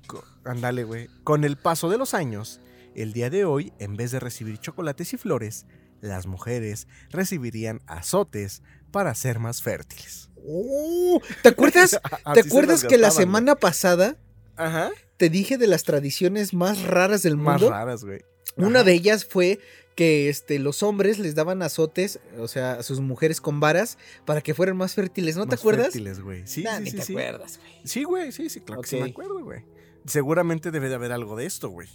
ándale, 0.45 0.83
güey. 0.83 1.09
Con 1.23 1.43
el 1.43 1.57
paso 1.57 1.89
de 1.89 1.97
los 1.97 2.13
años, 2.13 2.61
el 2.95 3.11
día 3.11 3.29
de 3.29 3.43
hoy, 3.45 3.73
en 3.79 3.97
vez 3.97 4.11
de 4.11 4.19
recibir 4.19 4.57
chocolates 4.59 5.13
y 5.13 5.17
flores, 5.17 5.65
las 6.05 6.27
mujeres 6.27 6.87
recibirían 7.09 7.81
azotes 7.87 8.61
para 8.91 9.13
ser 9.15 9.39
más 9.39 9.61
fértiles. 9.61 10.29
Oh, 10.47 11.21
¿Te 11.41 11.49
acuerdas? 11.49 11.99
¿Te 12.33 12.39
acuerdas 12.41 12.83
que 12.85 12.97
la 12.97 13.11
semana 13.11 13.55
pasada. 13.55 14.15
Ajá. 14.57 14.91
te 15.17 15.29
dije 15.29 15.57
de 15.57 15.67
las 15.67 15.83
tradiciones 15.83 16.53
más 16.53 16.81
raras 16.83 17.23
del 17.23 17.35
Más 17.35 17.59
mundo? 17.61 17.71
raras, 17.71 18.05
güey. 18.05 18.21
Una 18.55 18.83
de 18.83 18.93
ellas 18.93 19.25
fue 19.25 19.59
que 19.95 20.29
este, 20.29 20.59
los 20.59 20.81
hombres 20.83 21.19
les 21.19 21.35
daban 21.35 21.61
azotes, 21.61 22.19
o 22.37 22.47
sea, 22.47 22.73
a 22.73 22.83
sus 22.83 22.99
mujeres 23.01 23.41
con 23.41 23.59
varas, 23.59 23.97
para 24.25 24.41
que 24.41 24.53
fueran 24.53 24.77
más 24.77 24.93
fértiles, 24.93 25.35
¿no 25.37 25.43
te 25.45 25.51
Más 25.51 25.59
acuerdas? 25.59 25.85
fértiles, 25.87 26.19
güey. 26.21 26.45
Sí, 26.47 26.63
Nah, 26.63 26.77
sí, 26.77 26.83
ni 26.83 26.91
sí, 26.91 26.97
te 26.97 27.03
sí. 27.03 27.13
acuerdas, 27.13 27.57
güey. 27.59 27.71
Sí, 27.85 28.03
güey, 28.03 28.31
sí, 28.31 28.49
sí, 28.49 28.59
claro 28.61 28.81
que 28.81 28.89
sí 28.89 28.95
me 28.97 29.09
acuerdo, 29.09 29.41
güey. 29.43 29.63
Seguramente 30.05 30.71
debe 30.71 30.87
de 30.89 30.95
haber 30.95 31.11
algo 31.11 31.35
de 31.35 31.45
esto, 31.45 31.69
güey. 31.69 31.89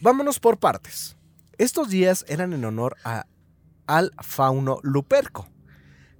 Vámonos 0.00 0.38
por 0.38 0.58
partes. 0.58 1.16
Estos 1.60 1.90
días 1.90 2.24
eran 2.26 2.54
en 2.54 2.64
honor 2.64 2.96
a, 3.04 3.26
al 3.86 4.12
fauno 4.22 4.78
Luperco, 4.82 5.46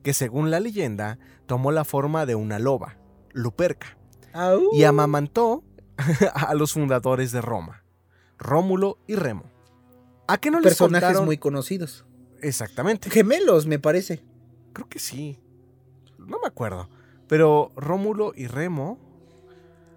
que 0.02 0.12
según 0.12 0.50
la 0.50 0.60
leyenda 0.60 1.18
tomó 1.46 1.72
la 1.72 1.84
forma 1.84 2.26
de 2.26 2.34
una 2.34 2.58
loba, 2.58 2.98
Luperca, 3.32 3.96
Au. 4.34 4.68
y 4.74 4.84
amamantó 4.84 5.64
a 6.34 6.52
los 6.52 6.74
fundadores 6.74 7.32
de 7.32 7.40
Roma, 7.40 7.84
Rómulo 8.36 8.98
y 9.06 9.14
Remo. 9.14 9.44
¿A 10.28 10.36
qué 10.36 10.50
no 10.50 10.60
les 10.60 10.72
Personajes 10.74 11.06
contaron? 11.06 11.24
muy 11.24 11.38
conocidos. 11.38 12.04
Exactamente. 12.42 13.08
Gemelos, 13.08 13.64
me 13.64 13.78
parece. 13.78 14.22
Creo 14.74 14.90
que 14.90 14.98
sí. 14.98 15.40
No 16.18 16.38
me 16.38 16.48
acuerdo. 16.48 16.90
Pero 17.28 17.72
Rómulo 17.76 18.34
y 18.36 18.46
Remo. 18.46 18.98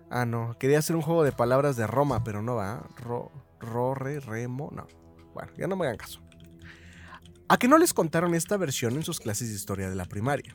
Ah, 0.10 0.25
no. 0.25 0.56
Quería 0.58 0.79
hacer 0.79 0.95
un 0.95 1.01
juego 1.01 1.25
de 1.25 1.34
palabras 1.34 1.75
de 1.75 1.86
Roma, 1.86 2.23
pero 2.23 2.41
no 2.41 2.56
va. 2.56 2.88
Ro, 2.95 3.29
Rorre, 3.60 4.21
Remo. 4.21 4.69
No. 4.73 4.88
Bueno, 5.33 5.51
ya 5.57 5.67
no 5.67 5.75
me 5.75 5.85
hagan 5.85 5.97
caso. 5.97 6.21
¿A 7.47 7.57
qué 7.57 7.67
no 7.67 7.77
les 7.77 7.93
contaron 7.93 8.33
esta 8.35 8.57
versión 8.57 8.95
en 8.95 9.03
sus 9.03 9.19
clases 9.19 9.49
de 9.49 9.55
historia 9.55 9.89
de 9.89 9.95
la 9.95 10.05
primaria? 10.05 10.53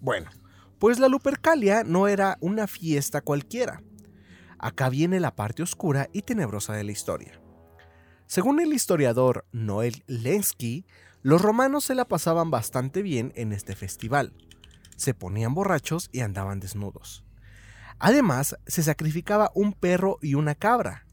Bueno, 0.00 0.30
pues 0.78 0.98
la 0.98 1.08
Lupercalia 1.08 1.84
no 1.84 2.08
era 2.08 2.38
una 2.40 2.66
fiesta 2.66 3.20
cualquiera. 3.20 3.82
Acá 4.58 4.88
viene 4.88 5.20
la 5.20 5.34
parte 5.34 5.62
oscura 5.62 6.08
y 6.12 6.22
tenebrosa 6.22 6.72
de 6.72 6.84
la 6.84 6.92
historia. 6.92 7.40
Según 8.26 8.60
el 8.60 8.72
historiador 8.72 9.44
Noel 9.52 10.04
Lensky, 10.06 10.86
los 11.22 11.42
romanos 11.42 11.84
se 11.84 11.94
la 11.94 12.06
pasaban 12.06 12.50
bastante 12.50 13.02
bien 13.02 13.32
en 13.36 13.52
este 13.52 13.76
festival. 13.76 14.32
Se 14.96 15.14
ponían 15.14 15.54
borrachos 15.54 16.08
y 16.12 16.20
andaban 16.20 16.58
desnudos. 16.58 17.24
Además, 17.98 18.56
se 18.66 18.82
sacrificaba 18.82 19.52
un 19.54 19.72
perro 19.72 20.18
y 20.22 20.34
una 20.34 20.54
cabra. 20.54 21.06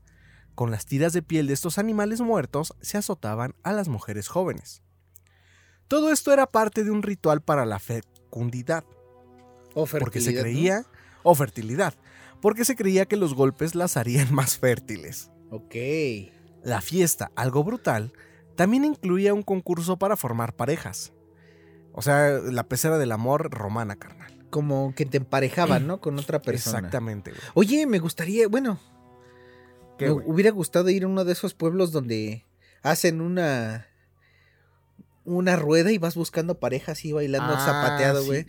Con 0.59 0.71
las 0.71 0.85
tiras 0.85 1.13
de 1.13 1.21
piel 1.21 1.47
de 1.47 1.53
estos 1.53 1.77
animales 1.77 2.19
muertos 2.19 2.73
se 2.81 2.97
azotaban 2.97 3.55
a 3.63 3.71
las 3.71 3.87
mujeres 3.87 4.27
jóvenes. 4.27 4.83
Todo 5.87 6.11
esto 6.11 6.33
era 6.33 6.47
parte 6.47 6.83
de 6.83 6.91
un 6.91 7.01
ritual 7.01 7.39
para 7.39 7.65
la 7.65 7.79
fecundidad, 7.79 8.83
O 9.73 9.85
porque 9.85 10.19
se 10.19 10.33
fertilidad, 10.33 10.33
¿no? 10.33 10.41
creía, 10.41 10.85
o 11.23 11.33
fertilidad, 11.33 11.93
porque 12.41 12.65
se 12.65 12.75
creía 12.75 13.05
que 13.05 13.15
los 13.15 13.35
golpes 13.35 13.73
las 13.73 13.95
harían 13.95 14.33
más 14.35 14.57
fértiles. 14.57 15.31
Ok. 15.49 15.75
La 16.61 16.81
fiesta, 16.81 17.31
algo 17.37 17.63
brutal, 17.63 18.11
también 18.57 18.83
incluía 18.83 19.33
un 19.33 19.43
concurso 19.43 19.95
para 19.95 20.17
formar 20.17 20.57
parejas. 20.57 21.13
O 21.93 22.01
sea, 22.01 22.31
la 22.31 22.63
pecera 22.67 22.97
del 22.97 23.13
amor 23.13 23.49
romana, 23.49 23.95
carnal. 23.95 24.45
Como 24.49 24.93
que 24.93 25.05
te 25.05 25.15
emparejaban, 25.15 25.87
¿no? 25.87 26.01
Con 26.01 26.19
otra 26.19 26.41
persona. 26.41 26.79
Exactamente, 26.79 27.31
güey. 27.31 27.41
Oye, 27.53 27.85
me 27.87 27.99
gustaría, 27.99 28.49
bueno, 28.49 28.77
¿Qué, 29.99 30.05
me 30.05 30.11
hubiera 30.25 30.49
gustado 30.51 30.89
ir 30.89 31.03
a 31.03 31.07
uno 31.07 31.23
de 31.25 31.33
esos 31.33 31.53
pueblos 31.53 31.91
donde 31.91 32.45
hacen 32.81 33.21
una 33.21 33.85
una 35.25 35.55
rueda 35.57 35.91
y 35.91 35.97
vas 35.99 36.15
buscando 36.15 36.59
parejas 36.59 37.05
y 37.05 37.11
bailando 37.11 37.53
Ah, 37.55 37.63
zapateado, 37.65 38.21
sí. 38.21 38.27
güey. 38.27 38.45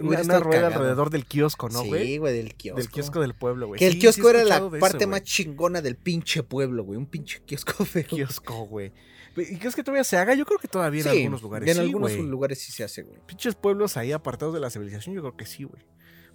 Una, 0.00 0.16
rueda 0.40 0.40
cagado. 0.62 0.66
alrededor 0.74 1.10
del 1.10 1.26
kiosco, 1.26 1.68
¿no, 1.68 1.84
güey? 1.84 2.06
Sí, 2.06 2.16
güey, 2.18 2.34
del 2.34 2.54
kiosco. 2.54 2.78
del 2.80 2.88
kiosco 2.90 3.20
del 3.20 3.34
pueblo, 3.34 3.66
güey. 3.68 3.78
Que 3.78 3.86
el 3.86 3.92
Sí, 3.94 3.98
kiosco 3.98 4.30
era 4.30 4.42
la 4.42 4.70
parte 4.80 4.96
eso, 4.98 5.08
más 5.08 5.22
chingona 5.22 5.82
del 5.82 5.96
pinche 5.96 6.42
pueblo, 6.42 6.82
güey. 6.84 6.96
Un 6.98 7.06
pinche 7.06 7.42
kiosco 7.44 7.84
feo. 7.84 8.04
Kiosco, 8.06 8.66
güey. 8.66 8.92
¿Y 9.36 9.56
crees 9.56 9.74
que 9.76 9.82
todavía 9.82 10.04
se 10.04 10.16
haga? 10.16 10.34
Yo 10.34 10.44
creo 10.46 10.58
que 10.58 10.68
todavía 10.68 11.02
en 11.02 11.08
algunos 11.08 11.42
lugares. 11.42 11.68
En 11.76 11.82
algunos 11.82 12.12
lugares 12.12 12.58
sí 12.60 12.72
se 12.72 12.84
hace, 12.84 13.02
güey. 13.02 13.18
Pinches 13.26 13.54
pueblos 13.54 13.96
ahí 13.96 14.12
apartados 14.12 14.54
de 14.54 14.60
la 14.60 14.70
civilización, 14.70 15.14
yo 15.14 15.20
creo 15.20 15.36
que 15.36 15.46
sí, 15.46 15.64
güey. 15.64 15.82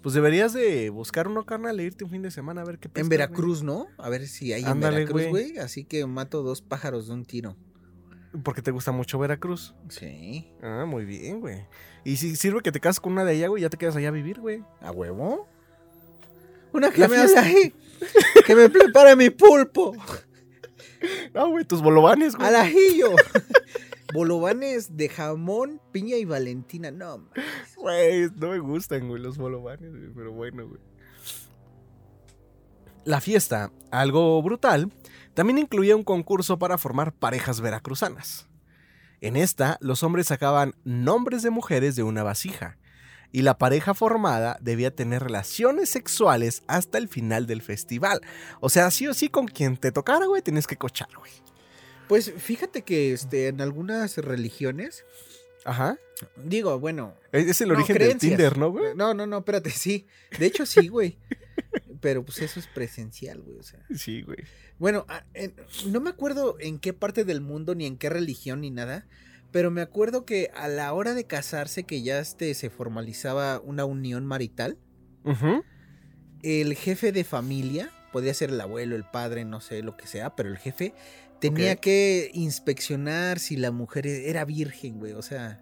Pues 0.02 0.14
deberías 0.14 0.52
de 0.52 0.90
buscar 0.90 1.26
uno, 1.28 1.44
carnal, 1.44 1.78
e 1.80 1.84
irte 1.84 2.04
un 2.04 2.10
fin 2.10 2.22
de 2.22 2.30
semana 2.30 2.62
a 2.62 2.64
ver 2.64 2.78
qué 2.78 2.86
En 2.88 2.92
pescas, 2.92 3.08
güey. 3.08 3.18
Veracruz, 3.18 3.62
¿no? 3.62 3.88
A 3.98 4.08
ver 4.08 4.26
si 4.28 4.52
hay 4.52 4.64
en 4.64 4.80
Veracruz, 4.80 5.10
güey. 5.10 5.30
güey. 5.30 5.58
Así 5.58 5.84
que 5.84 6.06
mato 6.06 6.42
dos 6.42 6.62
pájaros 6.62 7.08
de 7.08 7.14
un 7.14 7.24
tiro. 7.24 7.56
Porque 8.44 8.62
te 8.62 8.70
gusta 8.70 8.92
mucho 8.92 9.18
Veracruz. 9.18 9.74
Sí. 9.88 10.48
Ah, 10.62 10.84
muy 10.86 11.04
bien, 11.04 11.40
güey. 11.40 11.66
Y 12.04 12.16
si 12.16 12.36
sirve 12.36 12.60
que 12.60 12.72
te 12.72 12.80
casas 12.80 13.00
con 13.00 13.12
una 13.12 13.24
de 13.24 13.32
allá, 13.32 13.48
güey, 13.48 13.62
ya 13.62 13.70
te 13.70 13.76
quedas 13.76 13.96
allá 13.96 14.08
a 14.08 14.12
vivir, 14.12 14.40
güey. 14.40 14.62
¿A 14.80 14.92
huevo? 14.92 15.48
Una 16.72 16.90
que 16.90 17.08
me 17.08 17.16
ahí. 17.16 17.74
que 18.46 18.54
me 18.54 18.68
prepare 18.68 19.16
mi 19.16 19.30
pulpo. 19.30 19.94
No, 21.32 21.50
güey, 21.50 21.64
tus 21.64 21.80
bolovanes, 21.80 22.34
güey. 22.34 22.48
Al 22.48 22.56
ajillo. 22.56 23.10
Bolovanes 24.12 24.96
de 24.96 25.08
jamón, 25.08 25.80
piña 25.92 26.16
y 26.16 26.24
valentina. 26.24 26.90
No. 26.90 27.28
Güey, 27.76 28.30
no 28.36 28.50
me 28.50 28.58
gustan, 28.58 29.08
güey, 29.08 29.22
los 29.22 29.38
bolovanes, 29.38 29.90
güey, 29.90 30.10
pero 30.14 30.32
bueno, 30.32 30.66
güey. 30.66 30.80
La 33.04 33.20
fiesta, 33.20 33.72
algo 33.90 34.42
brutal, 34.42 34.92
también 35.34 35.58
incluía 35.58 35.96
un 35.96 36.04
concurso 36.04 36.58
para 36.58 36.78
formar 36.78 37.12
parejas 37.12 37.60
veracruzanas. 37.60 38.48
En 39.20 39.36
esta, 39.36 39.78
los 39.80 40.02
hombres 40.02 40.26
sacaban 40.26 40.74
nombres 40.84 41.42
de 41.42 41.50
mujeres 41.50 41.96
de 41.96 42.02
una 42.02 42.22
vasija, 42.22 42.76
y 43.30 43.42
la 43.42 43.58
pareja 43.58 43.94
formada 43.94 44.58
debía 44.60 44.94
tener 44.94 45.22
relaciones 45.22 45.90
sexuales 45.90 46.62
hasta 46.66 46.98
el 46.98 47.08
final 47.08 47.46
del 47.46 47.62
festival. 47.62 48.20
O 48.60 48.68
sea, 48.68 48.90
sí 48.90 49.06
o 49.06 49.14
sí, 49.14 49.28
con 49.28 49.46
quien 49.46 49.76
te 49.76 49.92
tocara, 49.92 50.26
güey, 50.26 50.42
tienes 50.42 50.66
que 50.66 50.76
cochar, 50.76 51.08
güey. 51.16 51.30
Pues 52.08 52.32
fíjate 52.36 52.82
que 52.82 53.12
este, 53.12 53.48
en 53.48 53.60
algunas 53.60 54.16
religiones, 54.18 55.04
Ajá. 55.64 55.98
digo, 56.44 56.78
bueno. 56.80 57.14
Es 57.32 57.60
el 57.60 57.68
no, 57.68 57.74
origen 57.74 57.96
creencias. 57.96 58.20
del 58.22 58.30
Tinder, 58.30 58.58
¿no, 58.58 58.70
güey? 58.70 58.94
No, 58.94 59.14
no, 59.14 59.26
no, 59.26 59.38
espérate, 59.38 59.70
sí. 59.70 60.06
De 60.38 60.46
hecho, 60.46 60.64
sí, 60.66 60.88
güey. 60.88 61.18
Pero 62.00 62.24
pues 62.24 62.38
eso 62.40 62.60
es 62.60 62.66
presencial, 62.68 63.40
güey. 63.40 63.58
O 63.58 63.62
sea. 63.62 63.84
Sí, 63.94 64.22
güey. 64.22 64.38
Bueno, 64.78 65.04
ah, 65.08 65.24
no 65.86 66.00
me 66.00 66.10
acuerdo 66.10 66.56
en 66.60 66.78
qué 66.78 66.92
parte 66.92 67.24
del 67.24 67.40
mundo, 67.40 67.74
ni 67.74 67.84
en 67.86 67.98
qué 67.98 68.08
religión, 68.08 68.60
ni 68.60 68.70
nada. 68.70 69.06
Pero 69.50 69.70
me 69.70 69.80
acuerdo 69.80 70.24
que 70.24 70.50
a 70.54 70.68
la 70.68 70.92
hora 70.92 71.14
de 71.14 71.24
casarse, 71.24 71.84
que 71.84 72.02
ya 72.02 72.20
este, 72.20 72.54
se 72.54 72.70
formalizaba 72.70 73.60
una 73.60 73.84
unión 73.84 74.26
marital, 74.26 74.78
Ujú. 75.24 75.64
el 76.42 76.74
jefe 76.74 77.12
de 77.12 77.24
familia, 77.24 77.90
podía 78.12 78.34
ser 78.34 78.50
el 78.50 78.60
abuelo, 78.60 78.94
el 78.94 79.04
padre, 79.04 79.44
no 79.44 79.60
sé 79.60 79.82
lo 79.82 79.96
que 79.96 80.06
sea, 80.06 80.36
pero 80.36 80.50
el 80.50 80.58
jefe 80.58 80.94
tenía 81.40 81.76
que 81.76 82.30
inspeccionar 82.34 83.38
si 83.38 83.56
la 83.56 83.70
mujer 83.70 84.06
era 84.06 84.44
virgen, 84.44 84.98
güey. 84.98 85.12
O 85.12 85.22
sea, 85.22 85.60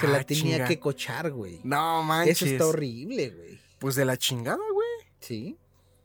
se 0.00 0.08
la 0.08 0.18
Ah, 0.18 0.24
tenía 0.24 0.56
chinga. 0.56 0.68
que 0.68 0.78
cochar, 0.78 1.30
güey. 1.30 1.60
No 1.64 2.02
manches. 2.02 2.42
Eso 2.42 2.46
está 2.46 2.66
horrible, 2.66 3.30
güey. 3.30 3.60
Pues 3.78 3.94
de 3.96 4.04
la 4.04 4.16
chingada, 4.16 4.58
güey. 4.72 4.86
Sí. 5.20 5.56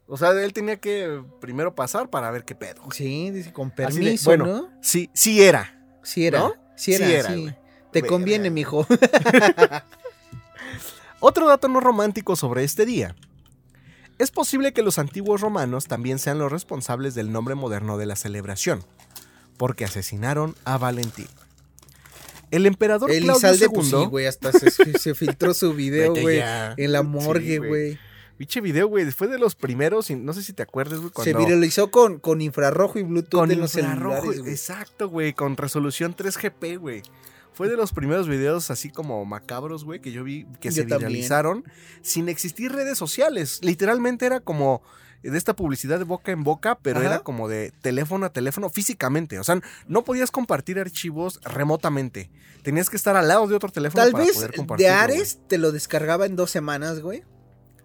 O 0.07 0.17
sea, 0.17 0.31
él 0.31 0.53
tenía 0.53 0.77
que 0.77 1.23
primero 1.39 1.75
pasar 1.75 2.09
para 2.09 2.31
ver 2.31 2.43
qué 2.43 2.55
pedo. 2.55 2.81
güey. 2.83 2.97
Sí, 2.97 3.31
dice 3.31 3.53
con 3.53 3.69
de, 3.69 3.75
permiso, 3.75 4.29
bueno, 4.31 4.45
¿no? 4.45 4.69
Sí, 4.81 5.09
sí 5.13 5.41
era. 5.43 5.75
Sí 6.03 6.25
era. 6.25 6.39
¿no? 6.39 6.53
Sí 6.75 6.93
era, 6.93 7.05
Sí 7.07 7.13
era, 7.13 7.33
sí. 7.33 7.41
güey. 7.41 7.53
Te 7.91 8.01
Verga. 8.01 8.07
conviene, 8.07 8.49
mijo. 8.49 8.85
Otro 11.19 11.47
dato 11.47 11.67
no 11.67 11.79
romántico 11.79 12.35
sobre 12.35 12.63
este 12.63 12.85
día. 12.85 13.15
Es 14.19 14.31
posible 14.31 14.73
que 14.73 14.83
los 14.83 14.99
antiguos 14.99 15.41
romanos 15.41 15.85
también 15.87 16.19
sean 16.19 16.37
los 16.39 16.51
responsables 16.51 17.15
del 17.15 17.31
nombre 17.31 17.55
moderno 17.55 17.97
de 17.97 18.05
la 18.05 18.15
celebración, 18.15 18.83
porque 19.57 19.85
asesinaron 19.85 20.55
a 20.65 20.77
Valentín. 20.77 21.27
El 22.51 22.65
emperador 22.65 23.09
Claudio 23.09 23.31
Elizalde, 23.31 23.69
pues 23.69 23.87
sí, 23.89 23.95
II... 23.95 24.05
güey, 24.07 24.25
hasta 24.25 24.51
se, 24.51 24.69
se 24.97 25.15
filtró 25.15 25.53
su 25.53 25.73
video, 25.75 26.13
güey. 26.15 26.41
En 26.77 26.91
la 26.91 26.99
Sí, 27.01 27.05
morgue, 27.07 27.57
güey. 27.59 27.69
güey. 27.69 27.99
Pinche 28.37 28.61
video, 28.61 28.87
güey, 28.87 29.09
fue 29.11 29.27
de 29.27 29.37
los 29.37 29.55
primeros, 29.55 30.09
y 30.09 30.15
no 30.15 30.31
sé 30.33 30.41
si 30.43 30.53
te 30.53 30.63
acuerdas, 30.63 30.99
güey, 30.99 31.09
Se 31.09 31.13
cuando... 31.33 31.39
viralizó 31.39 31.91
con, 31.91 32.19
con 32.19 32.41
infrarrojo 32.41 32.97
y 32.97 33.03
Bluetooth 33.03 33.39
con 33.41 33.51
en 33.51 33.59
los 33.59 33.71
celulares, 33.71 34.39
güey. 34.39 34.51
exacto, 34.51 35.09
güey, 35.09 35.33
con 35.33 35.57
resolución 35.57 36.15
3GP, 36.15 36.77
güey. 36.79 37.03
Fue 37.59 37.67
de 37.67 37.75
los 37.75 37.91
primeros 37.91 38.29
videos 38.29 38.71
así 38.71 38.89
como 38.89 39.25
macabros, 39.25 39.83
güey, 39.83 39.99
que 39.99 40.13
yo 40.13 40.23
vi 40.23 40.47
que 40.61 40.71
se 40.71 40.83
también. 40.85 41.09
viralizaron 41.09 41.65
sin 42.01 42.29
existir 42.29 42.71
redes 42.71 42.97
sociales. 42.97 43.59
Literalmente 43.61 44.25
era 44.25 44.39
como 44.39 44.81
de 45.23 45.37
esta 45.37 45.53
publicidad 45.53 45.97
de 45.99 46.05
boca 46.05 46.31
en 46.31 46.45
boca, 46.45 46.79
pero 46.81 46.99
Ajá. 46.99 47.07
era 47.09 47.19
como 47.19 47.49
de 47.49 47.73
teléfono 47.81 48.25
a 48.25 48.29
teléfono 48.31 48.69
físicamente. 48.69 49.39
O 49.39 49.43
sea, 49.43 49.59
no 49.89 50.05
podías 50.05 50.31
compartir 50.31 50.79
archivos 50.79 51.41
remotamente. 51.43 52.31
Tenías 52.63 52.89
que 52.89 52.95
estar 52.95 53.17
al 53.17 53.27
lado 53.27 53.45
de 53.45 53.55
otro 53.55 53.69
teléfono 53.69 54.01
Tal 54.01 54.13
para 54.13 54.23
vez 54.23 54.33
poder 54.35 54.51
de 54.51 54.57
compartirlo. 54.57 54.93
güey. 54.93 55.03
Ares 55.03 55.39
te 55.49 55.57
lo 55.57 55.73
descargaba 55.73 56.25
en 56.27 56.37
dos 56.37 56.51
semanas, 56.51 57.01
güey. 57.01 57.25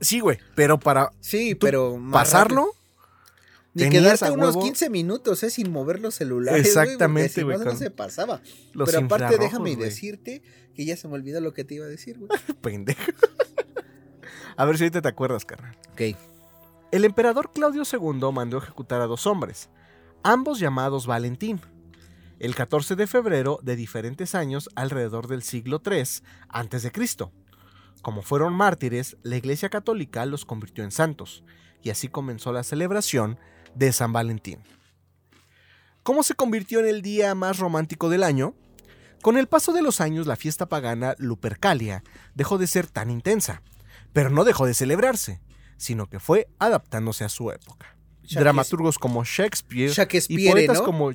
Sí, 0.00 0.20
güey, 0.20 0.38
pero 0.54 0.78
para 0.78 1.10
Sí, 1.18 1.56
pero 1.56 2.00
pasarlo, 2.12 2.66
rápido. 2.66 2.83
Ni 3.74 3.84
a 3.84 4.32
unos 4.32 4.54
huevo- 4.56 4.62
15 4.62 4.88
minutos, 4.88 5.42
¿eh? 5.42 5.50
Sin 5.50 5.70
mover 5.72 6.00
los 6.00 6.14
celulares. 6.14 6.64
Exactamente, 6.66 7.28
si 7.30 7.42
güey, 7.42 7.58
No, 7.58 7.64
no 7.64 7.70
con 7.70 7.78
se 7.78 7.90
pasaba. 7.90 8.40
los 8.72 8.90
Pero 8.90 9.04
aparte, 9.04 9.36
déjame 9.38 9.74
decirte 9.76 10.42
que 10.74 10.84
ya 10.84 10.96
se 10.96 11.08
me 11.08 11.14
olvidó 11.14 11.40
lo 11.40 11.52
que 11.52 11.64
te 11.64 11.74
iba 11.74 11.84
a 11.86 11.88
decir, 11.88 12.18
güey. 12.18 12.30
Pendejo. 12.62 13.12
a 14.56 14.64
ver 14.64 14.78
si 14.78 14.84
ahorita 14.84 15.02
te 15.02 15.08
acuerdas, 15.08 15.44
carnal. 15.44 15.76
ok. 15.92 16.16
El 16.92 17.04
emperador 17.04 17.50
Claudio 17.52 17.82
II 17.90 18.32
mandó 18.32 18.58
ejecutar 18.58 19.00
a 19.00 19.06
dos 19.06 19.26
hombres, 19.26 19.68
ambos 20.22 20.60
llamados 20.60 21.08
Valentín, 21.08 21.60
el 22.38 22.54
14 22.54 22.94
de 22.94 23.08
febrero 23.08 23.58
de 23.62 23.74
diferentes 23.74 24.36
años 24.36 24.70
alrededor 24.76 25.26
del 25.26 25.42
siglo 25.42 25.82
III 25.84 26.02
a.C. 26.48 26.92
Como 28.02 28.22
fueron 28.22 28.52
mártires, 28.54 29.16
la 29.22 29.36
Iglesia 29.36 29.70
Católica 29.70 30.24
los 30.26 30.44
convirtió 30.44 30.84
en 30.84 30.92
santos, 30.92 31.42
y 31.82 31.90
así 31.90 32.06
comenzó 32.08 32.52
la 32.52 32.62
celebración 32.62 33.38
de 33.74 33.92
San 33.92 34.12
Valentín. 34.12 34.60
¿Cómo 36.02 36.22
se 36.22 36.34
convirtió 36.34 36.80
en 36.80 36.86
el 36.86 37.02
día 37.02 37.34
más 37.34 37.58
romántico 37.58 38.10
del 38.10 38.22
año? 38.22 38.54
Con 39.22 39.38
el 39.38 39.48
paso 39.48 39.72
de 39.72 39.80
los 39.80 40.02
años, 40.02 40.26
la 40.26 40.36
fiesta 40.36 40.66
pagana 40.66 41.14
Lupercalia 41.18 42.04
dejó 42.34 42.58
de 42.58 42.66
ser 42.66 42.86
tan 42.88 43.10
intensa, 43.10 43.62
pero 44.12 44.28
no 44.28 44.44
dejó 44.44 44.66
de 44.66 44.74
celebrarse, 44.74 45.40
sino 45.78 46.06
que 46.10 46.20
fue 46.20 46.46
adaptándose 46.58 47.24
a 47.24 47.30
su 47.30 47.50
época. 47.50 47.96
Dramaturgos 48.30 48.98
como 48.98 49.24
Shakespeare 49.24 49.90
y 49.90 49.94
Shakespeare, 49.94 50.52
poetas 50.52 50.78
¿no? 50.78 50.84
como, 50.84 51.12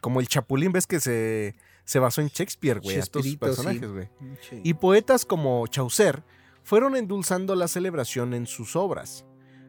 como 0.00 0.20
el 0.20 0.28
Chapulín, 0.28 0.70
ves 0.70 0.86
que 0.86 1.00
se, 1.00 1.56
se 1.84 1.98
basó 1.98 2.20
en 2.20 2.28
Shakespeare, 2.28 2.78
güey, 2.78 2.96
a 2.96 3.00
estos 3.00 3.24
Chespirito, 3.24 3.46
sí. 3.46 3.56
personajes, 3.56 3.90
güey. 3.90 4.08
Sí. 4.48 4.60
Y 4.62 4.74
poetas 4.74 5.24
como 5.24 5.66
Chaucer 5.66 6.22
fueron 6.62 6.94
endulzando 6.94 7.56
la 7.56 7.66
celebración 7.66 8.34
en 8.34 8.46
sus 8.46 8.76
obras, 8.76 9.24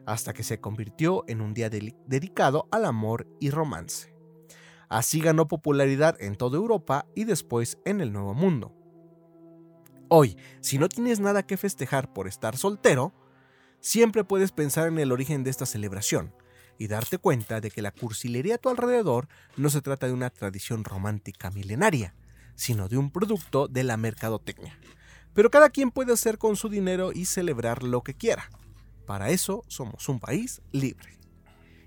hasta 0.06 0.32
que 0.32 0.42
se 0.42 0.60
convirtió 0.60 1.24
en 1.28 1.40
un 1.40 1.54
día 1.54 1.70
dedicado 1.70 2.68
al 2.70 2.84
amor 2.84 3.26
y 3.40 3.50
romance. 3.50 4.14
Así 4.88 5.20
ganó 5.20 5.48
popularidad 5.48 6.20
en 6.20 6.36
toda 6.36 6.58
Europa 6.58 7.06
y 7.14 7.24
después 7.24 7.78
en 7.84 8.00
el 8.00 8.12
Nuevo 8.12 8.34
Mundo. 8.34 8.74
Hoy, 10.08 10.36
si 10.60 10.76
no 10.78 10.88
tienes 10.88 11.20
nada 11.20 11.46
que 11.46 11.56
festejar 11.56 12.12
por 12.12 12.28
estar 12.28 12.56
soltero, 12.58 13.14
siempre 13.80 14.24
puedes 14.24 14.52
pensar 14.52 14.88
en 14.88 14.98
el 14.98 15.10
origen 15.10 15.44
de 15.44 15.50
esta 15.50 15.64
celebración 15.64 16.34
y 16.78 16.88
darte 16.88 17.18
cuenta 17.18 17.60
de 17.60 17.70
que 17.70 17.80
la 17.80 17.92
cursilería 17.92 18.56
a 18.56 18.58
tu 18.58 18.68
alrededor 18.68 19.28
no 19.56 19.70
se 19.70 19.80
trata 19.80 20.06
de 20.06 20.12
una 20.12 20.30
tradición 20.30 20.84
romántica 20.84 21.50
milenaria, 21.50 22.14
sino 22.54 22.88
de 22.88 22.98
un 22.98 23.10
producto 23.10 23.68
de 23.68 23.84
la 23.84 23.96
mercadotecnia. 23.96 24.78
Pero 25.32 25.50
cada 25.50 25.70
quien 25.70 25.90
puede 25.90 26.12
hacer 26.12 26.36
con 26.36 26.56
su 26.56 26.68
dinero 26.68 27.12
y 27.12 27.24
celebrar 27.24 27.82
lo 27.82 28.02
que 28.02 28.14
quiera. 28.14 28.50
Para 29.12 29.28
eso 29.28 29.62
somos 29.68 30.08
un 30.08 30.18
país 30.18 30.62
libre. 30.72 31.18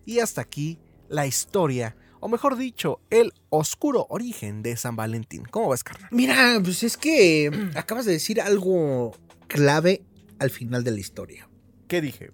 Y 0.05 0.19
hasta 0.19 0.41
aquí 0.41 0.77
la 1.09 1.25
historia, 1.25 1.97
o 2.19 2.27
mejor 2.27 2.55
dicho, 2.55 3.01
el 3.09 3.33
oscuro 3.49 4.05
origen 4.11 4.61
de 4.61 4.77
San 4.77 4.95
Valentín. 4.95 5.43
¿Cómo 5.49 5.69
ves, 5.69 5.83
carnal? 5.83 6.07
Mira, 6.11 6.59
pues 6.63 6.83
es 6.83 6.97
que 6.97 7.49
acabas 7.75 8.05
de 8.05 8.11
decir 8.11 8.39
algo 8.39 9.17
clave 9.47 10.03
al 10.37 10.51
final 10.51 10.83
de 10.83 10.91
la 10.91 10.99
historia. 10.99 11.49
¿Qué 11.87 11.99
dije? 11.99 12.29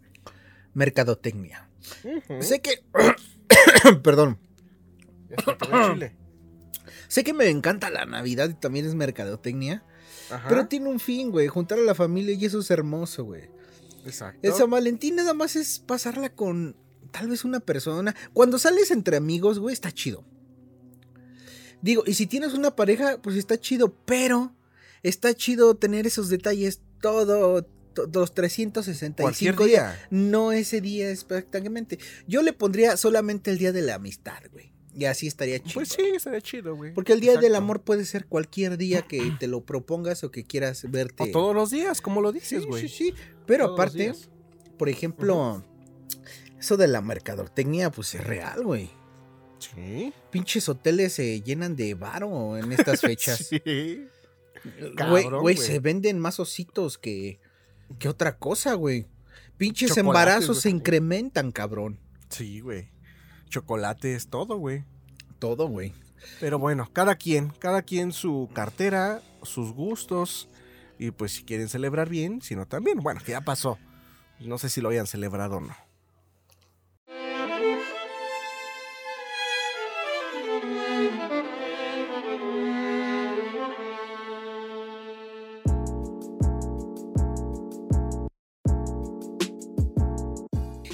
Mercadotecnia. 0.74 1.70
Sé 2.42 2.60
que... 2.60 2.84
Perdón. 4.04 4.40
Chile. 5.94 6.18
Sé 7.08 7.24
que 7.24 7.32
me 7.32 7.48
encanta 7.48 7.90
la 7.90 8.06
Navidad 8.06 8.50
y 8.50 8.56
también 8.56 8.86
es 8.86 8.96
mercadotecnia. 8.96 9.86
Ajá, 10.30 10.50
Pero 10.50 10.68
tiene 10.68 10.90
un 10.90 11.00
fin, 11.00 11.32
güey. 11.32 11.48
Juntar 11.48 11.80
a 11.80 11.82
la 11.82 11.96
familia 11.96 12.36
y 12.36 12.44
eso 12.44 12.60
es 12.60 12.70
hermoso, 12.70 13.24
güey. 13.24 13.61
Exacto. 14.06 14.40
El 14.48 14.54
San 14.54 14.70
Valentín 14.70 15.16
nada 15.16 15.34
más 15.34 15.56
es 15.56 15.80
pasarla 15.80 16.30
con 16.34 16.76
tal 17.12 17.28
vez 17.30 17.44
una 17.44 17.60
persona. 17.60 18.16
Cuando 18.34 18.58
sales 18.60 18.92
entre 18.92 19.18
amigos, 19.18 19.60
güey, 19.60 19.74
está 19.74 19.92
chido. 19.92 20.24
Digo, 21.82 22.04
y 22.06 22.14
si 22.14 22.28
tienes 22.28 22.54
una 22.54 22.76
pareja, 22.76 23.20
pues 23.22 23.36
está 23.36 23.60
chido, 23.60 23.96
pero 24.06 24.54
está 25.04 25.34
chido 25.34 25.76
tener 25.76 26.06
esos 26.06 26.30
detalles 26.30 26.82
todo, 27.02 27.64
to- 27.94 28.08
los 28.14 28.34
365 28.36 29.24
Cualquier 29.24 29.56
días. 29.58 29.96
día. 29.98 30.08
No 30.12 30.52
ese 30.52 30.80
día 30.80 31.10
exactamente. 31.10 31.98
Yo 32.28 32.44
le 32.44 32.54
pondría 32.54 32.98
solamente 32.98 33.50
el 33.50 33.58
día 33.58 33.72
de 33.72 33.82
la 33.82 33.96
amistad, 33.96 34.44
güey. 34.52 34.72
Y 34.94 35.06
así 35.06 35.26
estaría 35.26 35.58
chido. 35.58 35.74
Pues 35.76 35.90
sí, 35.90 36.02
estaría 36.16 36.42
chido, 36.42 36.76
güey. 36.76 36.94
Porque 36.94 37.14
el 37.14 37.22
día 37.22 37.38
del 37.38 37.56
amor 37.56 37.82
puede 37.82 38.04
ser 38.06 38.26
cualquier 38.26 38.78
día 38.78 39.02
que 39.02 39.32
te 39.40 39.48
lo 39.48 39.62
propongas 39.66 40.24
o 40.24 40.30
que 40.32 40.44
quieras 40.44 40.84
verte. 40.92 41.24
O 41.24 41.32
todos 41.32 41.56
los 41.56 41.72
días, 41.72 42.02
como 42.02 42.22
lo 42.22 42.32
dices, 42.32 42.62
Sí, 42.62 42.68
güey. 42.68 42.88
sí, 42.88 42.90
sí. 42.90 43.14
Pero 43.46 43.66
Todos 43.66 43.80
aparte, 43.80 44.14
por 44.78 44.90
ejemplo, 44.90 45.64
eso 46.60 46.78
de 46.78 46.88
la 46.88 47.02
mercadotecnia, 47.02 47.92
pues 47.92 48.16
es 48.16 48.24
real, 48.24 48.64
güey. 48.64 48.90
Sí. 49.60 50.14
Pinches 50.32 50.68
hoteles 50.70 51.14
se 51.14 51.42
llenan 51.42 51.76
de 51.76 51.94
varo 51.94 52.58
en 52.58 52.72
estas 52.72 53.02
fechas. 53.02 53.48
Sí. 53.50 54.08
Güey, 54.64 54.96
Cabrón, 54.96 55.42
güey, 55.42 55.58
se 55.58 55.80
venden 55.80 56.20
más 56.20 56.40
ositos 56.40 56.98
que, 56.98 57.40
que 58.00 58.10
otra 58.10 58.38
cosa, 58.38 58.74
güey. 58.76 59.08
Pinches 59.58 59.90
Chocolates, 59.90 60.08
embarazos 60.08 60.62
se 60.62 60.70
incrementan, 60.70 61.52
cabrón. 61.52 62.00
Sí, 62.30 62.62
güey. 62.62 62.90
Chocolate 63.50 64.16
es 64.16 64.30
todo, 64.30 64.58
güey. 64.58 64.86
Todo, 65.40 65.68
güey. 65.68 65.94
Pero 66.40 66.60
bueno, 66.60 66.90
cada 66.94 67.16
quien, 67.16 67.50
cada 67.60 67.82
quien 67.82 68.12
su 68.12 68.50
cartera, 68.54 69.22
sus 69.44 69.74
gustos. 69.74 70.48
Y 71.02 71.10
pues 71.10 71.32
si 71.32 71.44
quieren 71.44 71.68
celebrar 71.68 72.10
bien, 72.10 72.44
si 72.44 72.56
no 72.56 72.68
también. 72.68 73.00
Bueno, 73.00 73.22
que 73.26 73.32
ya 73.32 73.42
pasó. 73.42 73.80
No 74.40 74.60
sé 74.60 74.70
si 74.70 74.82
lo 74.82 74.90
hayan 74.90 75.08
celebrado 75.08 75.58
o 75.58 75.60
no. 75.60 75.76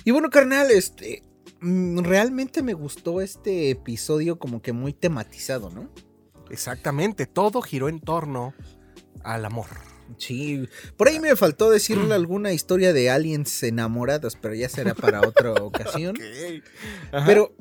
Y 0.06 0.12
bueno, 0.12 0.30
carnal, 0.30 0.72
este. 0.72 1.22
mm, 1.60 2.00
Realmente 2.00 2.64
me 2.64 2.74
gustó 2.74 3.20
este 3.20 3.72
episodio 3.72 4.40
como 4.40 4.62
que 4.62 4.72
muy 4.72 4.94
tematizado, 4.94 5.70
¿no? 5.70 5.90
Exactamente, 6.50 7.26
todo 7.26 7.62
giró 7.62 7.90
en 7.90 8.00
torno 8.00 8.54
al 9.22 9.44
amor. 9.44 9.97
Sí, 10.18 10.68
por 10.96 11.08
ahí 11.08 11.20
me 11.20 11.36
faltó 11.36 11.70
decirle 11.70 12.14
alguna 12.14 12.54
historia 12.54 12.94
de 12.94 13.10
aliens 13.10 13.62
enamorados, 13.64 14.38
pero 14.42 14.56
ya 14.56 14.70
será 14.70 14.94
para 14.96 15.22
otra 15.22 15.52
ocasión. 15.62 16.18
Ajá. 17.12 17.26
Pero 17.26 17.56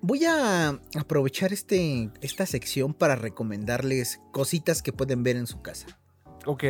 voy 0.00 0.24
a 0.24 0.78
aprovechar 0.96 1.52
este, 1.52 2.10
esta 2.20 2.46
sección 2.46 2.94
para 2.94 3.16
recomendarles 3.16 4.20
cositas 4.32 4.82
que 4.82 4.92
pueden 4.92 5.22
ver 5.22 5.36
en 5.36 5.46
su 5.46 5.60
casa. 5.60 5.86
Ok. 6.46 6.64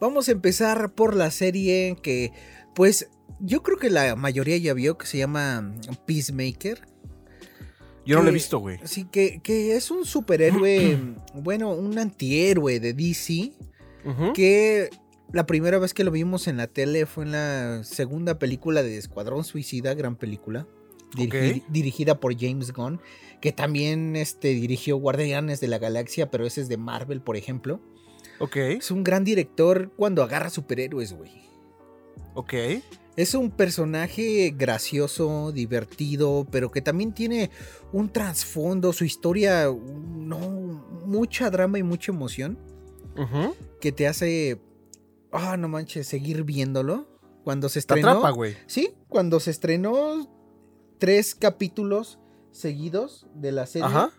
Vamos 0.00 0.28
a 0.28 0.32
empezar 0.32 0.94
por 0.94 1.16
la 1.16 1.30
serie 1.30 1.96
que, 2.02 2.32
pues, 2.74 3.08
yo 3.40 3.62
creo 3.62 3.78
que 3.78 3.90
la 3.90 4.16
mayoría 4.16 4.56
ya 4.56 4.74
vio 4.74 4.98
que 4.98 5.06
se 5.06 5.18
llama 5.18 5.74
Peacemaker. 6.06 6.86
Yo 8.04 8.16
no 8.16 8.22
lo 8.22 8.30
he 8.30 8.32
visto, 8.32 8.58
güey. 8.58 8.80
Sí, 8.84 9.06
que, 9.10 9.40
que 9.42 9.76
es 9.76 9.90
un 9.90 10.04
superhéroe, 10.04 10.98
bueno, 11.34 11.72
un 11.72 11.98
antihéroe 11.98 12.80
de 12.80 12.92
DC, 12.94 13.52
Que 14.34 14.90
la 15.32 15.46
primera 15.46 15.78
vez 15.78 15.94
que 15.94 16.04
lo 16.04 16.10
vimos 16.10 16.46
en 16.46 16.56
la 16.58 16.66
tele 16.66 17.06
fue 17.06 17.24
en 17.24 17.32
la 17.32 17.84
segunda 17.84 18.38
película 18.38 18.82
de 18.82 18.98
Escuadrón 18.98 19.44
Suicida, 19.44 19.94
gran 19.94 20.16
película, 20.16 20.66
dirigida 21.68 22.20
por 22.20 22.38
James 22.38 22.72
Gunn, 22.72 23.00
que 23.40 23.52
también 23.52 24.16
este, 24.16 24.48
dirigió 24.48 24.96
Guardianes 24.96 25.60
de 25.60 25.68
la 25.68 25.78
Galaxia, 25.78 26.30
pero 26.30 26.46
ese 26.46 26.60
es 26.60 26.68
de 26.68 26.76
Marvel, 26.76 27.20
por 27.20 27.36
ejemplo. 27.36 27.80
Ok, 28.38 28.56
Es 28.56 28.90
un 28.90 29.04
gran 29.04 29.24
director 29.24 29.92
cuando 29.96 30.22
agarra 30.22 30.50
superhéroes, 30.50 31.12
güey. 31.12 31.30
ok. 32.34 32.54
Es 33.14 33.34
un 33.34 33.50
personaje 33.50 34.54
gracioso, 34.56 35.52
divertido, 35.52 36.46
pero 36.50 36.70
que 36.70 36.80
también 36.80 37.12
tiene 37.12 37.50
un 37.92 38.08
trasfondo, 38.10 38.94
su 38.94 39.04
historia, 39.04 39.64
no, 39.66 40.38
mucha 41.04 41.50
drama 41.50 41.78
y 41.78 41.82
mucha 41.82 42.10
emoción 42.10 42.58
Que 43.80 43.92
te 43.92 44.06
hace, 44.06 44.60
ah, 45.32 45.56
no 45.56 45.68
manches, 45.68 46.06
seguir 46.06 46.44
viéndolo. 46.44 47.08
Cuando 47.44 47.68
se 47.68 47.74
Te 47.74 47.78
estrenó, 47.80 48.08
atrapa, 48.10 48.30
güey. 48.30 48.56
sí, 48.66 48.94
cuando 49.08 49.40
se 49.40 49.50
estrenó 49.50 50.30
tres 50.98 51.34
capítulos 51.34 52.20
seguidos 52.52 53.26
de 53.34 53.50
la 53.50 53.66
serie. 53.66 53.86
Ajá. 53.86 54.12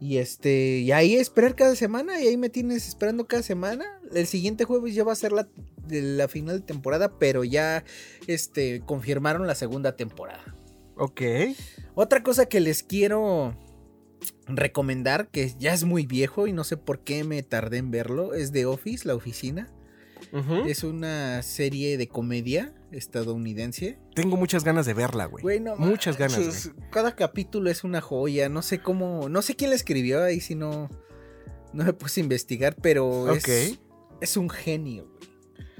Y 0.00 0.16
este, 0.16 0.78
y 0.78 0.90
ahí 0.90 1.14
esperar 1.14 1.54
cada 1.54 1.76
semana, 1.76 2.20
y 2.20 2.26
ahí 2.26 2.36
me 2.36 2.48
tienes 2.48 2.88
esperando 2.88 3.26
cada 3.26 3.42
semana. 3.42 3.84
El 4.12 4.26
siguiente 4.26 4.64
jueves 4.64 4.94
ya 4.94 5.04
va 5.04 5.12
a 5.12 5.16
ser 5.16 5.32
la, 5.32 5.48
la 5.88 6.26
final 6.28 6.60
de 6.60 6.66
temporada, 6.66 7.18
pero 7.18 7.44
ya 7.44 7.84
este, 8.26 8.80
confirmaron 8.84 9.46
la 9.46 9.54
segunda 9.54 9.94
temporada. 9.94 10.56
Ok. 10.96 11.20
Otra 11.94 12.22
cosa 12.22 12.46
que 12.46 12.60
les 12.60 12.82
quiero 12.82 13.54
recomendar, 14.56 15.28
que 15.28 15.52
ya 15.58 15.72
es 15.72 15.84
muy 15.84 16.06
viejo 16.06 16.46
y 16.46 16.52
no 16.52 16.64
sé 16.64 16.76
por 16.76 17.00
qué 17.00 17.24
me 17.24 17.42
tardé 17.42 17.78
en 17.78 17.90
verlo, 17.90 18.34
es 18.34 18.52
The 18.52 18.66
Office, 18.66 19.06
la 19.06 19.14
oficina. 19.14 19.68
Es 20.66 20.82
una 20.82 21.42
serie 21.42 21.98
de 21.98 22.08
comedia 22.08 22.72
estadounidense. 22.90 23.98
Tengo 24.14 24.36
muchas 24.38 24.64
ganas 24.64 24.86
de 24.86 24.94
verla, 24.94 25.26
güey. 25.26 25.42
Güey, 25.42 25.60
no 25.60 25.76
muchas 25.76 26.16
ganas, 26.16 26.68
güey. 26.72 26.90
Cada 26.90 27.14
capítulo 27.14 27.68
es 27.70 27.84
una 27.84 28.00
joya. 28.00 28.48
No 28.48 28.62
sé 28.62 28.78
cómo. 28.78 29.28
No 29.28 29.42
sé 29.42 29.56
quién 29.56 29.70
la 29.70 29.76
escribió. 29.76 30.22
Ahí 30.22 30.40
si 30.40 30.54
no. 30.54 30.88
No 31.74 31.84
me 31.84 31.92
puse 31.92 32.20
a 32.20 32.22
investigar. 32.22 32.76
Pero 32.80 33.34
es, 33.34 33.78
es 34.22 34.36
un 34.38 34.48
genio. 34.48 35.06
güey. 35.18 35.31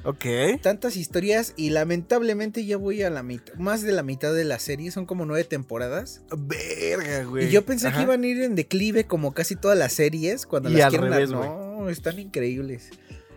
Ok. 0.04 0.24
Tantas 0.62 0.96
historias. 0.96 1.54
Y 1.56 1.70
lamentablemente 1.70 2.64
ya 2.64 2.76
voy 2.76 3.02
a 3.02 3.10
la 3.10 3.22
mitad. 3.22 3.54
Más 3.54 3.82
de 3.82 3.92
la 3.92 4.02
mitad 4.02 4.34
de 4.34 4.44
la 4.44 4.58
serie. 4.58 4.90
Son 4.90 5.06
como 5.06 5.24
nueve 5.26 5.44
temporadas. 5.44 6.22
Verga, 6.36 7.24
güey. 7.24 7.46
Y 7.46 7.50
yo 7.50 7.64
pensé 7.64 7.88
Ajá. 7.88 7.96
que 7.98 8.02
iban 8.04 8.22
a 8.22 8.26
ir 8.26 8.42
en 8.42 8.54
declive 8.54 9.04
como 9.06 9.32
casi 9.34 9.56
todas 9.56 9.78
las 9.78 9.92
series. 9.92 10.46
Cuando 10.46 10.70
Y 10.70 10.74
las 10.74 10.90
quieren 10.90 11.10
revés, 11.12 11.30
No, 11.30 11.88
están 11.88 12.18
increíbles. 12.18 12.90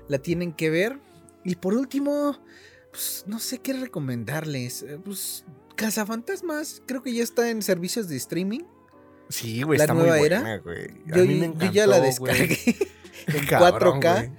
La 0.08 0.18
tienen 0.20 0.54
que 0.54 0.70
ver. 0.70 0.98
Y 1.44 1.56
por 1.56 1.74
último, 1.76 2.40
pues, 2.92 3.24
no 3.28 3.40
sé 3.40 3.60
qué 3.60 3.74
recomendarles. 3.74 4.84
Eh, 4.84 4.98
Pues 5.04 5.46
Cazafantasmas, 5.76 6.82
creo 6.86 7.04
que 7.04 7.14
ya 7.14 7.22
está 7.24 7.50
en 7.50 7.62
servicios 7.62 8.08
de 8.08 8.16
streaming. 8.18 8.62
Sí, 9.30 9.62
güey, 9.64 9.78
la 9.78 9.84
está 9.86 9.94
nueva 9.94 10.18
muy 10.18 10.26
era. 10.28 10.40
buena, 10.42 10.58
güey. 10.60 10.86
A 11.12 11.18
Yo, 11.18 11.26
mí 11.26 11.36
me 11.36 11.54
yo 11.66 11.72
ya 11.72 11.88
la 11.88 11.98
encantó, 11.98 12.20
güey. 12.22 12.58
en 13.28 13.46
Cabrón, 13.46 14.02
4K 14.02 14.14
güey. 14.18 14.32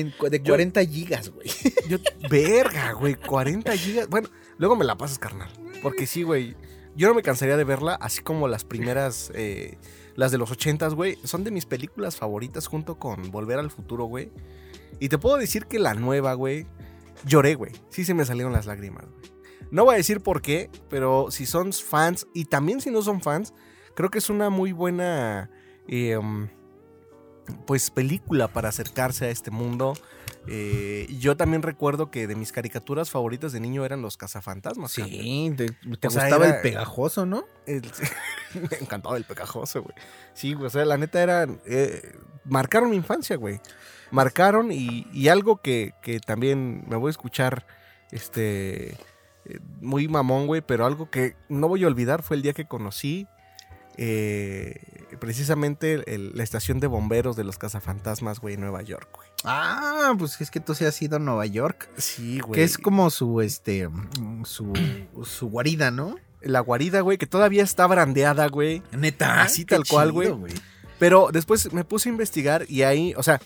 en, 0.00 0.10
cu- 0.12 0.28
de 0.28 0.38
Yo- 0.38 0.52
40 0.52 0.84
gigas, 0.84 1.28
güey. 1.30 1.48
Yo, 1.88 1.98
verga, 2.30 2.92
güey, 2.92 3.14
40 3.14 3.76
gigas. 3.76 4.08
Bueno, 4.08 4.28
luego 4.58 4.76
me 4.76 4.84
la 4.84 4.96
pasas, 4.96 5.18
carnal. 5.18 5.50
Porque 5.82 6.06
sí, 6.06 6.22
güey. 6.22 6.56
Yo 6.96 7.08
no 7.08 7.14
me 7.14 7.22
cansaría 7.22 7.56
de 7.56 7.64
verla, 7.64 7.94
así 7.94 8.22
como 8.22 8.46
las 8.46 8.64
primeras, 8.64 9.32
eh, 9.34 9.78
las 10.14 10.30
de 10.32 10.38
los 10.38 10.50
80, 10.50 10.88
güey. 10.88 11.18
Son 11.24 11.42
de 11.44 11.50
mis 11.50 11.66
películas 11.66 12.16
favoritas 12.16 12.66
junto 12.68 12.98
con 12.98 13.30
Volver 13.30 13.58
al 13.58 13.70
Futuro, 13.70 14.04
güey. 14.04 14.30
Y 15.00 15.08
te 15.08 15.18
puedo 15.18 15.36
decir 15.36 15.66
que 15.66 15.78
la 15.80 15.94
nueva, 15.94 16.34
güey, 16.34 16.66
lloré, 17.26 17.56
güey. 17.56 17.72
Sí 17.90 18.04
se 18.04 18.14
me 18.14 18.24
salieron 18.24 18.52
las 18.52 18.66
lágrimas, 18.66 19.04
güey. 19.06 19.32
No 19.72 19.84
voy 19.84 19.94
a 19.94 19.98
decir 19.98 20.20
por 20.20 20.40
qué, 20.40 20.70
pero 20.88 21.32
si 21.32 21.46
son 21.46 21.72
fans, 21.72 22.28
y 22.32 22.44
también 22.44 22.80
si 22.80 22.90
no 22.92 23.02
son 23.02 23.20
fans, 23.20 23.52
creo 23.96 24.08
que 24.08 24.18
es 24.18 24.30
una 24.30 24.48
muy 24.50 24.70
buena, 24.70 25.50
eh, 25.88 26.16
um, 26.16 26.46
pues, 27.66 27.90
película 27.90 28.48
para 28.48 28.68
acercarse 28.70 29.26
a 29.26 29.30
este 29.30 29.50
mundo. 29.50 29.94
Eh, 30.46 31.06
yo 31.18 31.36
también 31.38 31.62
recuerdo 31.62 32.10
que 32.10 32.26
de 32.26 32.34
mis 32.36 32.52
caricaturas 32.52 33.10
favoritas 33.10 33.52
de 33.52 33.60
niño 33.60 33.84
eran 33.84 34.02
los 34.02 34.16
cazafantasmas. 34.18 34.92
Sí, 34.92 35.54
te, 35.56 35.70
te 35.96 36.08
O 36.08 36.10
sea, 36.10 36.22
gustaba 36.24 36.46
era- 36.46 36.56
el 36.56 36.62
pegajoso, 36.62 37.24
¿no? 37.24 37.44
El- 37.66 37.82
me 38.70 38.76
encantaba 38.78 39.16
el 39.16 39.24
pegajoso, 39.24 39.82
güey. 39.82 39.94
Sí, 40.34 40.52
güey, 40.52 40.66
o 40.66 40.70
sea, 40.70 40.84
la 40.84 40.98
neta 40.98 41.22
eran... 41.22 41.60
eh, 41.66 42.12
marcaron 42.44 42.90
mi 42.90 42.96
infancia, 42.96 43.36
güey. 43.36 43.58
Marcaron 44.10 44.70
y, 44.70 45.06
y 45.12 45.28
algo 45.28 45.62
que, 45.62 45.94
que 46.02 46.20
también 46.20 46.84
me 46.88 46.96
voy 46.96 47.08
a 47.08 47.10
escuchar, 47.12 47.66
este... 48.12 48.90
eh, 49.46 49.60
muy 49.80 50.08
mamón, 50.08 50.46
güey, 50.46 50.60
pero 50.60 50.84
algo 50.84 51.10
que 51.10 51.36
no 51.48 51.68
voy 51.68 51.84
a 51.84 51.86
olvidar 51.86 52.22
fue 52.22 52.36
el 52.36 52.42
día 52.42 52.52
que 52.52 52.66
conocí 52.66 53.26
eh, 53.96 54.76
precisamente 55.24 56.14
el- 56.14 56.32
la 56.34 56.42
estación 56.42 56.80
de 56.80 56.86
bomberos 56.86 57.34
de 57.36 57.44
los 57.44 57.56
cazafantasmas, 57.58 58.40
güey, 58.40 58.54
en 58.54 58.60
Nueva 58.60 58.82
York, 58.82 59.08
güey. 59.14 59.28
Ah, 59.44 60.12
pues 60.18 60.40
es 60.40 60.50
que 60.50 60.60
tú 60.60 60.74
sí 60.74 60.84
has 60.84 61.00
ido 61.00 61.16
a 61.16 61.18
Nueva 61.18 61.46
York. 61.46 61.88
Sí, 61.96 62.40
güey. 62.40 62.58
Que 62.58 62.64
es 62.64 62.76
como 62.78 63.08
su, 63.10 63.40
este, 63.40 63.88
su, 64.44 64.72
su 65.24 65.48
guarida, 65.48 65.90
¿no? 65.90 66.16
La 66.42 66.60
guarida, 66.60 67.00
güey, 67.00 67.16
que 67.16 67.26
todavía 67.26 67.62
está 67.62 67.86
brandeada, 67.86 68.46
güey. 68.48 68.82
Neta. 68.92 69.42
Así 69.42 69.64
tal 69.64 69.84
cual, 69.86 70.12
güey. 70.12 70.30
Pero 70.98 71.30
después 71.32 71.72
me 71.72 71.84
puse 71.84 72.08
a 72.08 72.12
investigar 72.12 72.66
y 72.68 72.82
ahí, 72.82 73.14
o 73.16 73.22
sea, 73.22 73.40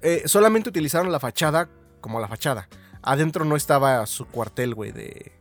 eh, 0.00 0.22
solamente 0.26 0.68
utilizaron 0.70 1.12
la 1.12 1.20
fachada 1.20 1.68
como 2.00 2.20
la 2.20 2.28
fachada. 2.28 2.68
Adentro 3.02 3.44
no 3.44 3.54
estaba 3.56 4.04
su 4.06 4.26
cuartel, 4.26 4.74
güey, 4.74 4.92
de, 4.92 5.32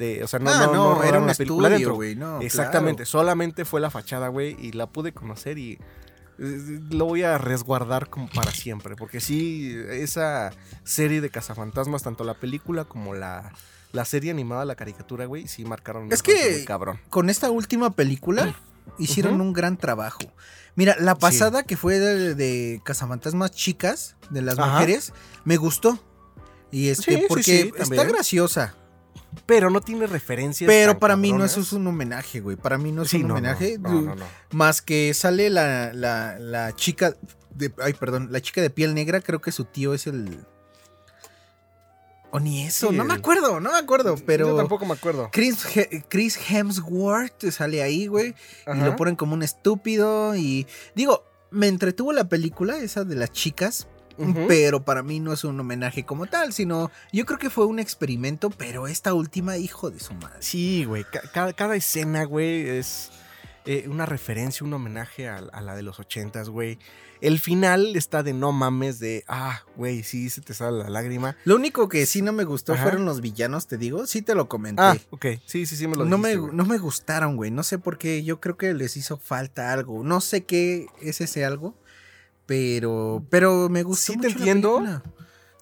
de... 0.00 0.24
O 0.24 0.26
sea, 0.26 0.40
no, 0.40 0.50
Ah, 0.50 0.66
no, 0.66 0.72
no, 0.72 0.72
no 0.72 0.90
era 0.90 0.98
rodaron 1.02 1.22
un 1.22 1.28
la 1.28 1.34
película 1.34 1.68
estudio, 1.68 1.94
güey, 1.94 2.16
no, 2.16 2.40
Exactamente, 2.40 3.04
claro. 3.04 3.10
solamente 3.10 3.64
fue 3.64 3.80
la 3.80 3.90
fachada, 3.90 4.26
güey, 4.28 4.56
y 4.58 4.72
la 4.72 4.88
pude 4.88 5.12
conocer 5.12 5.58
y 5.58 5.78
eh, 6.40 6.80
lo 6.90 7.04
voy 7.04 7.22
a 7.22 7.38
resguardar 7.38 8.08
como 8.10 8.28
para 8.28 8.50
siempre. 8.50 8.96
Porque 8.96 9.20
sí, 9.20 9.76
esa 9.90 10.50
serie 10.82 11.20
de 11.20 11.30
cazafantasmas, 11.30 12.02
tanto 12.02 12.24
la 12.24 12.34
película 12.34 12.84
como 12.84 13.14
la, 13.14 13.52
la 13.92 14.04
serie 14.04 14.30
animada, 14.32 14.64
la 14.64 14.74
caricatura, 14.74 15.26
güey, 15.26 15.46
sí 15.46 15.64
marcaron 15.64 16.10
Es 16.12 16.22
que- 16.22 16.52
muy 16.56 16.64
cabrón. 16.64 16.98
Con 17.10 17.30
esta 17.30 17.50
última 17.50 17.90
película 17.90 18.54
hicieron 18.98 19.40
un 19.40 19.52
gran 19.52 19.76
trabajo. 19.76 20.20
Mira, 20.76 20.96
la 20.98 21.14
pasada 21.16 21.62
que 21.64 21.76
fue 21.76 21.98
de, 21.98 22.34
de 22.34 22.80
Cazafantasmas 22.84 23.50
chicas, 23.50 24.16
de 24.30 24.40
las 24.40 24.58
Ajá. 24.58 24.72
mujeres, 24.72 25.12
me 25.44 25.56
gustó. 25.56 25.98
Y 26.70 26.88
este, 26.88 27.16
Sí, 27.18 27.24
porque 27.28 27.42
sí, 27.42 27.72
está 27.76 28.04
graciosa. 28.04 28.74
Pero 29.46 29.70
no 29.70 29.80
tiene 29.80 30.06
referencias. 30.06 30.68
Pero 30.68 30.98
para 30.98 31.16
mí 31.16 31.32
no 31.32 31.44
eso 31.44 31.60
es 31.60 31.72
un 31.72 31.86
homenaje, 31.86 32.40
güey. 32.40 32.56
Para 32.56 32.78
mí 32.78 32.92
no 32.92 33.02
es 33.02 33.10
Sí, 33.10 33.18
un 33.18 33.28
no, 33.28 33.34
homenaje. 33.34 33.78
no, 33.78 34.00
no, 34.02 34.14
no. 34.14 34.24
Más 34.52 34.82
que 34.82 35.12
sale 35.14 35.50
la, 35.50 35.92
la, 35.92 36.38
la 36.38 36.74
chica 36.74 37.14
de. 37.54 37.72
Ay, 37.82 37.94
perdón. 37.94 38.28
La 38.30 38.40
chica 38.40 38.60
de 38.62 38.70
piel 38.70 38.94
negra, 38.94 39.20
creo 39.20 39.40
que 39.40 39.52
su 39.52 39.64
tío 39.64 39.94
es 39.94 40.06
el. 40.06 40.44
O 42.32 42.38
ni 42.38 42.62
eso, 42.64 42.90
Sí, 42.90 42.96
no 42.96 43.04
me 43.04 43.14
acuerdo, 43.14 43.58
no 43.58 43.72
me 43.72 43.78
acuerdo, 43.78 44.14
pero. 44.24 44.48
Yo 44.50 44.56
tampoco 44.56 44.86
me 44.86 44.92
acuerdo. 44.94 45.30
Chris, 45.32 45.64
He- 45.76 46.04
Chris 46.08 46.38
Hemsworth 46.48 47.50
sale 47.50 47.82
ahí, 47.82 48.06
güey. 48.06 48.34
Y 48.72 48.78
lo 48.80 48.94
ponen 48.94 49.16
como 49.16 49.34
un 49.34 49.42
estúpido. 49.42 50.36
Y 50.36 50.66
digo, 50.94 51.24
me 51.50 51.66
entretuvo 51.66 52.12
la 52.12 52.28
película, 52.28 52.78
esa 52.78 53.02
de 53.04 53.16
las 53.16 53.32
chicas. 53.32 53.88
Pero 54.48 54.84
para 54.84 55.02
mí 55.02 55.20
no 55.20 55.32
es 55.32 55.44
un 55.44 55.58
homenaje 55.58 56.04
como 56.04 56.26
tal, 56.26 56.52
sino 56.52 56.90
yo 57.12 57.24
creo 57.26 57.38
que 57.38 57.50
fue 57.50 57.66
un 57.66 57.78
experimento, 57.78 58.50
pero 58.50 58.86
esta 58.86 59.14
última, 59.14 59.56
hijo 59.56 59.90
de 59.90 60.00
su 60.00 60.14
madre. 60.14 60.38
Sí, 60.40 60.84
güey. 60.84 61.04
ca- 61.04 61.22
Cada, 61.32 61.52
cada 61.52 61.76
escena, 61.76 62.24
güey, 62.24 62.68
es 62.68 63.10
eh, 63.66 63.86
una 63.88 64.06
referencia, 64.06 64.66
un 64.66 64.72
homenaje 64.72 65.28
a, 65.28 65.36
a 65.38 65.60
la 65.60 65.74
de 65.74 65.82
los 65.82 65.98
ochentas, 66.00 66.48
güey. 66.48 66.78
El 67.20 67.38
final 67.38 67.96
está 67.96 68.22
de 68.22 68.32
no 68.32 68.50
mames, 68.50 68.98
de, 68.98 69.24
ah, 69.28 69.60
güey, 69.76 70.02
sí, 70.04 70.30
se 70.30 70.40
te 70.40 70.54
sale 70.54 70.78
la 70.78 70.88
lágrima. 70.88 71.36
Lo 71.44 71.56
único 71.56 71.86
que 71.86 72.06
sí 72.06 72.22
no 72.22 72.32
me 72.32 72.44
gustó 72.44 72.72
Ajá. 72.72 72.84
fueron 72.84 73.04
los 73.04 73.20
villanos, 73.20 73.66
te 73.66 73.76
digo. 73.76 74.06
Sí 74.06 74.22
te 74.22 74.34
lo 74.34 74.48
comenté. 74.48 74.80
Ah, 74.82 74.96
ok. 75.10 75.26
Sí, 75.44 75.66
sí, 75.66 75.76
sí, 75.76 75.86
me 75.86 75.96
lo 75.96 76.06
no, 76.06 76.16
dijiste, 76.16 76.36
me, 76.36 76.40
güey. 76.40 76.54
no 76.56 76.64
me 76.64 76.78
gustaron, 76.78 77.36
güey. 77.36 77.50
No 77.50 77.62
sé 77.62 77.78
por 77.78 77.98
qué. 77.98 78.24
Yo 78.24 78.40
creo 78.40 78.56
que 78.56 78.72
les 78.72 78.96
hizo 78.96 79.18
falta 79.18 79.70
algo. 79.70 80.02
No 80.02 80.22
sé 80.22 80.44
qué 80.44 80.86
es 81.02 81.20
ese 81.20 81.44
algo. 81.44 81.74
Pero, 82.50 83.24
pero 83.30 83.68
me 83.68 83.84
gustó 83.84 84.12
Sí 84.12 84.18
te 84.18 84.26
mucho 84.26 84.38
entiendo. 84.38 85.02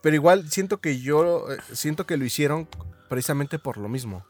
Pero 0.00 0.16
igual 0.16 0.50
siento 0.50 0.80
que 0.80 0.98
yo, 0.98 1.52
eh, 1.52 1.58
siento 1.74 2.06
que 2.06 2.16
lo 2.16 2.24
hicieron 2.24 2.66
precisamente 3.10 3.58
por 3.58 3.76
lo 3.76 3.90
mismo. 3.90 4.24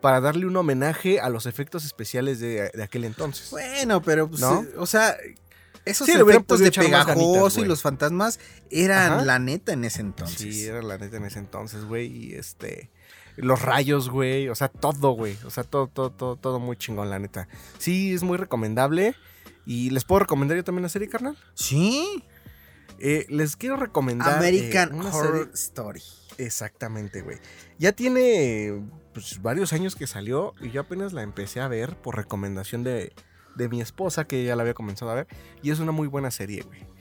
Para 0.00 0.20
darle 0.20 0.46
un 0.46 0.56
homenaje 0.56 1.20
a 1.20 1.28
los 1.28 1.46
efectos 1.46 1.84
especiales 1.84 2.40
de, 2.40 2.72
de 2.74 2.82
aquel 2.82 3.04
entonces. 3.04 3.50
Bueno, 3.52 4.02
pero, 4.02 4.28
pues, 4.28 4.40
¿No? 4.40 4.62
eh, 4.62 4.74
o 4.78 4.86
sea, 4.86 5.16
esos 5.84 6.08
Sí, 6.08 6.12
efectos 6.14 6.58
de 6.58 6.72
pegajoso 6.72 7.60
y 7.60 7.66
los 7.66 7.82
fantasmas 7.82 8.40
eran 8.68 9.12
Ajá. 9.12 9.24
la 9.24 9.38
neta 9.38 9.72
en 9.72 9.84
ese 9.84 10.00
entonces. 10.00 10.38
Sí, 10.38 10.64
era 10.64 10.82
la 10.82 10.98
neta 10.98 11.18
en 11.18 11.24
ese 11.26 11.38
entonces, 11.38 11.84
güey. 11.84 12.06
Y 12.08 12.34
este. 12.34 12.90
Los 13.36 13.62
rayos, 13.62 14.10
güey. 14.10 14.48
O 14.48 14.56
sea, 14.56 14.66
todo, 14.66 15.12
güey. 15.12 15.38
O 15.44 15.50
sea, 15.50 15.62
todo, 15.62 15.86
todo, 15.86 16.10
todo, 16.10 16.34
todo 16.34 16.58
muy 16.58 16.76
chingón, 16.76 17.10
la 17.10 17.20
neta. 17.20 17.46
Sí, 17.78 18.12
es 18.12 18.24
muy 18.24 18.38
recomendable. 18.38 19.14
¿Y 19.64 19.90
les 19.90 20.04
puedo 20.04 20.20
recomendar 20.20 20.56
yo 20.56 20.64
también 20.64 20.82
la 20.82 20.88
serie, 20.88 21.08
carnal? 21.08 21.36
Sí. 21.54 22.24
Eh, 22.98 23.26
les 23.28 23.56
quiero 23.56 23.76
recomendar. 23.76 24.38
American 24.38 25.00
Horror 25.00 25.50
Story. 25.54 26.02
Exactamente, 26.38 27.22
güey. 27.22 27.38
Ya 27.78 27.92
tiene 27.92 28.82
pues, 29.12 29.40
varios 29.42 29.72
años 29.72 29.96
que 29.96 30.06
salió 30.06 30.54
y 30.60 30.70
yo 30.70 30.80
apenas 30.82 31.12
la 31.12 31.22
empecé 31.22 31.60
a 31.60 31.68
ver 31.68 31.96
por 31.96 32.16
recomendación 32.16 32.84
de, 32.84 33.12
de 33.54 33.68
mi 33.68 33.80
esposa, 33.80 34.24
que 34.24 34.44
ya 34.44 34.56
la 34.56 34.62
había 34.62 34.74
comenzado 34.74 35.10
a 35.10 35.14
ver. 35.14 35.26
Y 35.62 35.70
es 35.70 35.78
una 35.78 35.92
muy 35.92 36.08
buena 36.08 36.30
serie, 36.30 36.62
güey. 36.62 36.92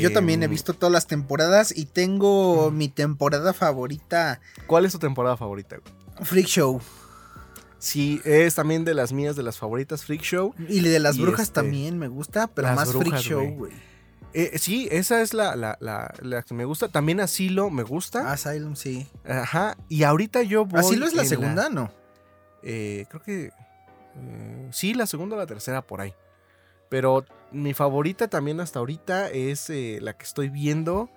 Yo 0.00 0.12
también 0.12 0.42
he 0.42 0.44
Em, 0.44 0.50
visto 0.50 0.74
todas 0.74 0.92
las 0.92 1.08
temporadas 1.08 1.76
y 1.76 1.86
tengo 1.86 2.70
mi 2.70 2.88
temporada 2.88 3.52
favorita, 3.52 4.40
¿Cuál 4.68 4.84
es 4.84 4.92
tu 4.92 5.00
temporada 5.00 5.36
favorita, 5.36 5.76
güey? 5.78 6.24
Freak 6.24 6.46
Show. 6.46 6.80
Sí, 7.82 8.20
es 8.24 8.54
también 8.54 8.84
de 8.84 8.94
las 8.94 9.12
mías, 9.12 9.34
de 9.34 9.42
las 9.42 9.58
favoritas, 9.58 10.04
Freak 10.04 10.22
Show. 10.22 10.54
Y 10.68 10.78
de 10.82 11.00
las 11.00 11.16
Y 11.16 11.22
brujas 11.22 11.48
este, 11.48 11.54
también 11.54 11.98
me 11.98 12.06
gusta, 12.06 12.46
pero 12.46 12.72
más 12.74 12.92
Freak 12.92 13.16
Show, 13.16 13.40
güey. 13.42 13.54
güey. 13.56 13.72
Eh, 14.34 14.56
sí, 14.60 14.86
esa 14.92 15.20
es 15.20 15.34
la, 15.34 15.56
la, 15.56 15.76
la, 15.80 16.14
la 16.22 16.42
que 16.44 16.54
me 16.54 16.64
gusta. 16.64 16.86
También 16.86 17.18
Asilo 17.18 17.70
me 17.70 17.82
gusta. 17.82 18.30
Asylum, 18.30 18.76
sí. 18.76 19.08
Ajá. 19.28 19.76
Y 19.88 20.04
ahorita 20.04 20.42
yo 20.44 20.64
voy. 20.64 20.78
¿Asilo 20.78 21.06
es 21.06 21.14
la 21.14 21.24
segunda? 21.24 21.70
No. 21.70 21.90
eh, 22.62 23.06
creo 23.08 23.20
que. 23.24 23.46
eh, 24.16 24.68
sí, 24.70 24.94
la 24.94 25.08
segunda 25.08 25.34
o 25.34 25.38
la 25.40 25.46
tercera 25.48 25.82
por 25.82 26.00
ahí. 26.00 26.14
Pero 26.88 27.24
mi 27.50 27.74
favorita 27.74 28.28
también 28.28 28.60
hasta 28.60 28.78
ahorita 28.78 29.28
es 29.28 29.68
eh, 29.70 29.98
la 30.00 30.16
que 30.16 30.22
estoy 30.24 30.50
viendo, 30.50 31.10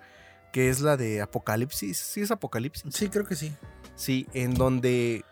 que 0.52 0.68
es 0.68 0.80
la 0.80 0.96
de 0.96 1.22
Apocalipsis. 1.22 1.96
Sí, 1.96 2.22
es 2.22 2.32
Apocalipsis. 2.32 2.92
Sí, 2.92 3.08
creo 3.08 3.24
que 3.24 3.36
sí. 3.36 3.54
Sí, 3.94 4.26
en 4.34 4.54
donde 4.54 5.24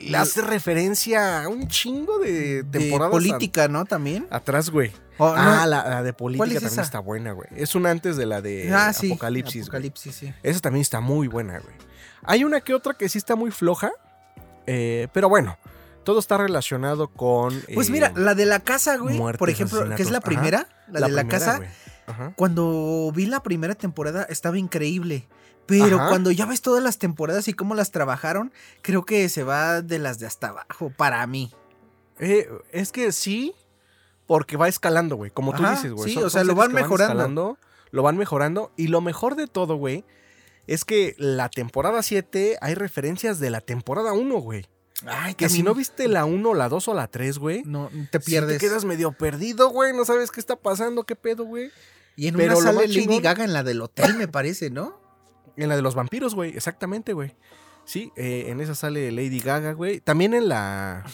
le 0.00 0.16
hace 0.16 0.40
referencia 0.42 1.42
a 1.44 1.48
un 1.48 1.68
chingo 1.68 2.18
de 2.18 2.62
De 2.62 2.78
temporadas. 2.78 3.12
política, 3.12 3.68
¿no? 3.68 3.84
También. 3.84 4.26
atrás, 4.30 4.70
güey. 4.70 4.92
Oh, 5.18 5.34
ah, 5.36 5.60
no. 5.62 5.66
la, 5.66 5.88
la 5.88 6.02
de 6.02 6.12
política 6.14 6.38
¿Cuál 6.38 6.50
es 6.52 6.54
también 6.56 6.72
esa? 6.72 6.82
está 6.82 6.98
buena, 7.00 7.32
güey. 7.32 7.48
Es 7.54 7.74
una 7.74 7.90
antes 7.90 8.16
de 8.16 8.24
la 8.26 8.40
de 8.40 8.72
ah, 8.72 8.92
sí. 8.92 9.08
Apocalipsis. 9.12 9.62
Apocalipsis, 9.64 10.14
sí. 10.14 10.34
Esa 10.42 10.60
también 10.60 10.80
está 10.80 11.00
muy 11.00 11.28
buena, 11.28 11.58
güey. 11.58 11.74
Hay 12.22 12.44
una 12.44 12.60
que 12.60 12.72
otra 12.74 12.94
que 12.94 13.08
sí 13.08 13.18
está 13.18 13.36
muy 13.36 13.50
floja. 13.50 13.90
eh, 14.66 15.08
pero 15.12 15.28
bueno, 15.28 15.58
todo 16.04 16.18
está 16.18 16.38
relacionado 16.38 17.08
con. 17.08 17.60
Pues 17.74 17.88
eh, 17.88 17.92
mira, 17.92 18.12
la 18.16 18.34
de 18.34 18.46
la 18.46 18.60
casa, 18.60 18.96
güey, 18.96 19.16
muertes, 19.16 19.38
por 19.38 19.50
ejemplo, 19.50 19.94
que 19.94 20.02
es 20.02 20.10
la 20.10 20.20
primera, 20.20 20.66
la, 20.88 21.06
de 21.06 21.12
la 21.12 21.26
casa, 21.28 21.60
cuando 22.36 23.12
vi 23.14 23.26
la 23.26 23.42
primera 23.42 23.74
temporada 23.74 24.24
estaba 24.28 24.58
increíble. 24.58 25.28
Pero 25.66 25.96
Ajá. 25.98 26.08
cuando 26.08 26.30
ya 26.32 26.46
ves 26.46 26.62
todas 26.62 26.82
las 26.82 26.98
temporadas 26.98 27.46
y 27.48 27.52
cómo 27.54 27.74
las 27.74 27.90
trabajaron, 27.92 28.52
creo 28.82 29.04
que 29.04 29.28
se 29.28 29.44
va 29.44 29.82
de 29.82 29.98
las 29.98 30.18
de 30.18 30.26
hasta 30.26 30.48
abajo, 30.48 30.92
para 30.96 31.24
mí. 31.26 31.52
Eh, 32.18 32.48
es 32.72 32.90
que 32.92 33.12
sí, 33.12 33.54
porque 34.26 34.56
va 34.56 34.68
escalando, 34.68 35.16
güey. 35.16 35.30
Como 35.30 35.52
tú 35.54 35.62
dices, 35.62 35.92
güey. 35.92 36.08
sí, 36.10 36.14
Son- 36.14 36.24
o 36.24 36.30
sea, 36.30 36.44
lo 36.44 36.54
van 36.54 36.72
mejorando. 36.72 37.12
escalando, 37.14 37.58
lo 37.92 38.02
van 38.02 38.16
mejorando. 38.16 38.72
Y 38.76 38.88
lo 38.88 39.00
mejor 39.00 39.36
de 39.36 39.46
todo, 39.46 39.76
güey, 39.76 40.04
es 40.66 40.84
que 40.84 41.14
la 41.18 41.48
temporada 41.48 42.02
7 42.02 42.58
hay 42.60 42.74
referencias 42.74 43.38
de 43.38 43.50
la 43.50 43.60
temporada 43.60 44.12
1, 44.12 44.38
güey. 44.38 44.66
Ay, 45.06 45.34
Que 45.34 45.48
si 45.48 45.62
no 45.62 45.74
viste 45.74 46.08
la 46.08 46.26
1, 46.26 46.52
la 46.52 46.68
2 46.68 46.88
o 46.88 46.94
la 46.94 47.06
3, 47.06 47.38
güey. 47.38 47.62
no 47.64 47.90
te 48.10 48.20
pierdes. 48.20 48.58
te 48.58 48.66
quedas 48.66 48.84
medio 48.84 49.12
perdido, 49.12 49.70
güey. 49.70 49.94
No 49.94 50.04
sabes 50.04 50.30
qué 50.30 50.40
está 50.40 50.56
pasando, 50.56 51.04
qué 51.04 51.16
pedo, 51.16 51.44
güey. 51.44 51.70
y 52.16 52.26
en 52.28 52.36
pero 52.36 52.58
una 52.58 52.72
sale 52.72 52.86
Lady 52.88 53.20
Gaga 53.20 53.44
en 53.44 53.52
la 53.54 53.62
del 53.62 53.80
hotel, 53.80 54.14
me 54.16 54.28
parece, 54.28 54.68
¿no? 54.68 55.00
En 55.62 55.68
la 55.68 55.76
de 55.76 55.82
los 55.82 55.94
vampiros, 55.94 56.34
güey. 56.34 56.50
Exactamente, 56.56 57.12
güey. 57.12 57.34
Sí, 57.84 58.12
eh, 58.16 58.46
en 58.48 58.60
esa 58.60 58.74
sale 58.74 59.10
Lady 59.12 59.40
Gaga, 59.40 59.72
güey. 59.72 60.00
También 60.00 60.34
en 60.34 60.48
la. 60.48 61.04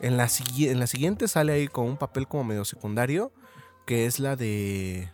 En 0.00 0.16
la, 0.16 0.26
sigui- 0.26 0.68
en 0.70 0.78
la 0.80 0.86
siguiente 0.86 1.28
sale 1.28 1.52
ahí 1.52 1.68
con 1.68 1.86
un 1.86 1.96
papel 1.96 2.26
como 2.26 2.44
medio 2.44 2.64
secundario. 2.64 3.32
Que 3.86 4.06
es 4.06 4.18
la 4.20 4.36
de. 4.36 5.10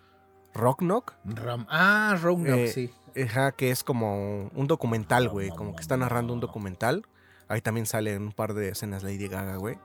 Rock 0.55 0.79
Knock. 0.81 1.15
Ram- 1.25 1.67
ah, 1.69 2.17
Roanoke, 2.23 2.65
Eh, 2.65 2.73
sí. 2.73 2.91
Ajá, 3.23 3.53
que 3.53 3.71
es 3.71 3.83
como 3.85 4.49
un 4.55 4.67
documental, 4.67 5.29
güey. 5.29 5.49
Como 5.51 5.75
que 5.75 5.83
está 5.83 5.97
narrando 5.97 6.33
un 6.33 6.41
documental. 6.41 7.07
Ahí 7.49 7.61
también 7.61 7.87
salen 7.87 8.23
un 8.23 8.33
par 8.33 8.55
de 8.55 8.71
escenas 8.71 9.03
Lady 9.03 9.29
Gaga, 9.29 9.57
güey. 9.57 9.79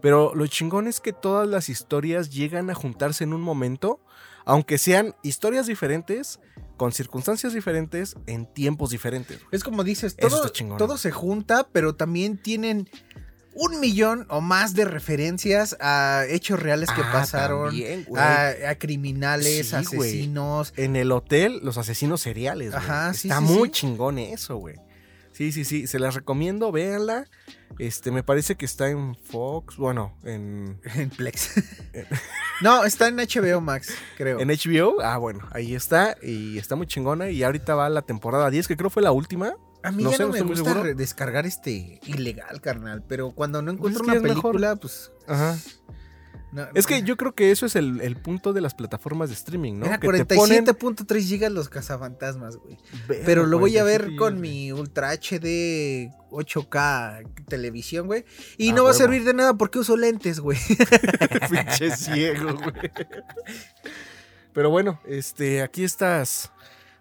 Pero 0.00 0.34
lo 0.34 0.46
chingón 0.46 0.86
es 0.88 1.00
que 1.00 1.12
todas 1.12 1.46
las 1.46 1.68
historias 1.68 2.30
llegan 2.30 2.70
a 2.70 2.74
juntarse 2.74 3.24
en 3.24 3.32
un 3.34 3.40
momento. 3.42 4.00
Aunque 4.44 4.78
sean 4.78 5.14
historias 5.22 5.66
diferentes, 5.66 6.40
con 6.76 6.92
circunstancias 6.92 7.52
diferentes, 7.52 8.14
en 8.26 8.46
tiempos 8.46 8.90
diferentes. 8.90 9.38
Es 9.50 9.62
como 9.64 9.84
dices, 9.84 10.16
todo, 10.16 10.50
todo 10.78 10.96
se 10.98 11.10
junta, 11.10 11.68
pero 11.72 11.94
también 11.94 12.38
tienen 12.38 12.88
un 13.52 13.80
millón 13.80 14.26
o 14.30 14.40
más 14.40 14.74
de 14.74 14.84
referencias 14.84 15.76
a 15.80 16.24
hechos 16.28 16.60
reales 16.60 16.88
que 16.90 17.02
Ah, 17.02 17.10
pasaron, 17.12 17.66
también, 17.70 18.06
a, 18.16 18.52
a 18.70 18.74
criminales, 18.78 19.68
Sí, 19.68 19.74
asesinos. 19.76 20.72
En 20.76 20.94
el 20.96 21.10
hotel, 21.12 21.60
los 21.62 21.76
asesinos 21.76 22.20
seriales. 22.20 22.70
güey. 22.70 22.82
Ajá, 22.82 23.12
sí, 23.12 23.28
Está 23.28 23.40
sí, 23.40 23.52
muy 23.52 23.70
chingón 23.70 24.18
eso, 24.18 24.56
güey. 24.56 24.76
Sí, 25.40 25.52
sí, 25.52 25.64
sí. 25.64 25.86
Se 25.86 25.98
las 25.98 26.14
recomiendo, 26.14 26.70
véanla. 26.70 27.24
Este, 27.78 28.10
me 28.10 28.22
parece 28.22 28.56
que 28.56 28.66
está 28.66 28.90
en 28.90 29.14
Fox. 29.14 29.78
Bueno, 29.78 30.14
en, 30.22 30.78
En 30.96 31.08
Plex. 31.08 31.52
no, 32.60 32.84
está 32.84 33.08
en 33.08 33.16
HBO 33.16 33.62
Max, 33.62 33.88
creo. 34.18 34.38
en 34.38 34.48
HBO. 34.48 35.00
Ah, 35.00 35.16
bueno, 35.16 35.48
ahí 35.52 35.74
está. 35.74 36.14
Y 36.22 36.58
está 36.58 36.76
muy 36.76 36.86
chingona. 36.86 37.30
Y 37.30 37.42
ahorita 37.42 37.74
va 37.74 37.88
la 37.88 38.02
temporada 38.02 38.50
10, 38.50 38.68
que 38.68 38.76
creo 38.76 38.90
fue 38.90 39.02
la 39.02 39.12
última. 39.12 39.54
a 39.82 39.90
mí 39.92 40.02
no 40.04 40.10
ya 40.10 40.18
sé, 40.18 40.22
no 40.24 40.28
me 40.32 40.42
gusta 40.42 40.74
seguro. 40.74 40.94
descargar 40.94 41.46
este 41.46 42.00
ilegal, 42.04 42.60
carnal. 42.60 43.02
Pero 43.08 43.30
cuando 43.30 43.62
no 43.62 43.70
encuentro 43.70 44.04
Pues 44.04 44.14
es 44.16 44.20
que 44.22 44.26
una 44.26 44.34
mejor. 44.34 44.52
película, 44.52 44.76
pues. 44.76 45.10
Ajá. 45.26 45.56
No- 46.52 46.68
Es 46.74 46.86
que 46.86 47.02
yo 47.02 47.16
creo 47.16 47.34
que 47.34 47.50
eso 47.50 47.66
es 47.66 47.76
el, 47.76 48.00
el 48.00 48.16
punto 48.16 48.52
de 48.52 48.60
las 48.60 48.74
plataformas 48.74 49.28
de 49.28 49.34
streaming, 49.36 49.78
¿no? 49.78 49.86
Era 49.86 49.98
que 50.00 50.08
te 50.24 50.36
ponen- 50.36 50.64
47.3 50.66 51.20
gigas 51.26 51.52
los 51.52 51.68
cazafantasmas, 51.68 52.56
güey. 52.56 52.76
Pero 53.24 53.46
lo 53.46 53.58
voy 53.58 53.78
a 53.78 53.84
ver 53.84 54.00
47 54.00 54.16
con 54.18 54.40
mi 54.40 54.72
Ultra 54.72 55.10
HD 55.12 56.10
8K 56.30 57.44
televisión, 57.46 58.06
güey. 58.06 58.24
Y 58.58 58.72
no 58.72 58.84
va 58.84 58.90
a 58.90 58.94
servir 58.94 59.24
de 59.24 59.34
nada 59.34 59.54
porque 59.54 59.78
uso 59.78 59.96
lentes, 59.96 60.40
güey. 60.40 60.58
Pinche 61.50 61.96
ciego, 61.96 62.54
güey. 62.54 62.90
Pero 64.52 64.70
bueno, 64.70 65.00
este, 65.06 65.62
aquí 65.62 65.84
estas 65.84 66.50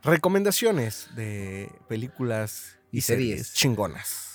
recomendaciones 0.04 1.08
de 1.16 1.72
películas 1.88 2.78
y, 2.92 3.00
Y 3.00 3.02
series. 3.02 3.30
series. 3.48 3.54
chingonas. 3.54 4.29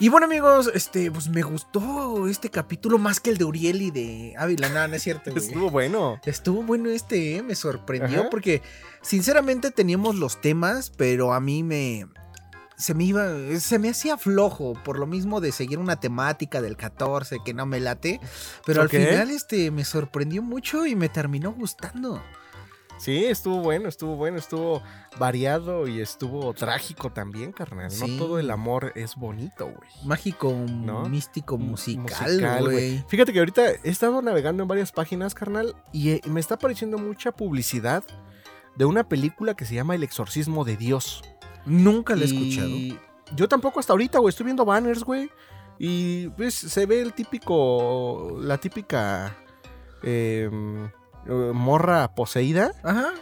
Y 0.00 0.08
bueno, 0.08 0.24
amigos, 0.24 0.70
este, 0.72 1.10
pues 1.10 1.28
me 1.28 1.42
gustó 1.42 2.26
este 2.26 2.48
capítulo 2.48 2.96
más 2.96 3.20
que 3.20 3.28
el 3.28 3.36
de 3.36 3.44
Uriel 3.44 3.82
y 3.82 3.90
de 3.90 4.34
Ávila. 4.38 4.70
No, 4.70 4.88
no 4.88 4.94
es 4.94 5.02
cierto, 5.02 5.30
güey. 5.30 5.44
Estuvo 5.44 5.68
bueno. 5.68 6.18
Estuvo 6.24 6.62
bueno 6.62 6.88
este, 6.88 7.36
¿eh? 7.36 7.42
me 7.42 7.54
sorprendió 7.54 8.20
Ajá. 8.20 8.30
porque 8.30 8.62
sinceramente 9.02 9.70
teníamos 9.70 10.16
los 10.16 10.40
temas, 10.40 10.88
pero 10.88 11.34
a 11.34 11.40
mí 11.40 11.62
me 11.62 12.06
se 12.78 12.94
me 12.94 13.04
iba 13.04 13.28
se 13.58 13.78
me 13.78 13.90
hacía 13.90 14.16
flojo 14.16 14.72
por 14.72 14.98
lo 14.98 15.06
mismo 15.06 15.42
de 15.42 15.52
seguir 15.52 15.78
una 15.78 16.00
temática 16.00 16.62
del 16.62 16.78
14 16.78 17.40
que 17.44 17.52
no 17.52 17.66
me 17.66 17.78
late, 17.78 18.20
pero 18.64 18.80
al 18.80 18.88
final 18.88 19.30
este 19.30 19.70
me 19.70 19.84
sorprendió 19.84 20.40
mucho 20.42 20.86
y 20.86 20.96
me 20.96 21.10
terminó 21.10 21.52
gustando. 21.52 22.22
Sí, 23.00 23.24
estuvo 23.24 23.60
bueno, 23.60 23.88
estuvo 23.88 24.14
bueno, 24.14 24.36
estuvo 24.36 24.82
variado 25.18 25.88
y 25.88 26.00
estuvo 26.00 26.52
trágico 26.52 27.10
también, 27.10 27.50
carnal. 27.52 27.90
Sí. 27.90 28.06
No 28.06 28.18
todo 28.18 28.38
el 28.38 28.50
amor 28.50 28.92
es 28.94 29.16
bonito, 29.16 29.64
güey. 29.66 29.88
Mágico, 30.04 30.52
¿No? 30.52 31.08
místico, 31.08 31.56
musical, 31.56 32.60
güey. 32.60 33.02
Fíjate 33.08 33.32
que 33.32 33.38
ahorita 33.38 33.70
he 33.70 33.80
estado 33.90 34.20
navegando 34.20 34.62
en 34.62 34.68
varias 34.68 34.92
páginas, 34.92 35.34
carnal, 35.34 35.74
y 35.92 36.10
eh, 36.10 36.20
me 36.26 36.40
está 36.40 36.56
apareciendo 36.56 36.98
mucha 36.98 37.32
publicidad 37.32 38.04
de 38.76 38.84
una 38.84 39.08
película 39.08 39.54
que 39.54 39.64
se 39.64 39.74
llama 39.74 39.94
El 39.94 40.02
exorcismo 40.02 40.64
de 40.64 40.76
Dios. 40.76 41.22
Nunca 41.66 42.14
lo 42.14 42.22
he 42.24 42.28
Y 42.28 42.88
escuchado. 42.88 43.00
Yo 43.36 43.48
tampoco 43.48 43.80
hasta 43.80 43.92
ahorita, 43.92 44.18
güey. 44.18 44.30
Estoy 44.30 44.44
viendo 44.44 44.64
banners, 44.64 45.04
güey. 45.04 45.30
Y 45.78 46.28
pues 46.30 46.54
se 46.54 46.84
ve 46.86 47.00
el 47.00 47.14
típico. 47.14 48.36
La 48.40 48.58
típica. 48.58 49.36
em, 50.02 50.90
eh, 51.26 51.52
morra 51.54 52.14
poseída. 52.14 52.72
Ajá. 52.82 53.12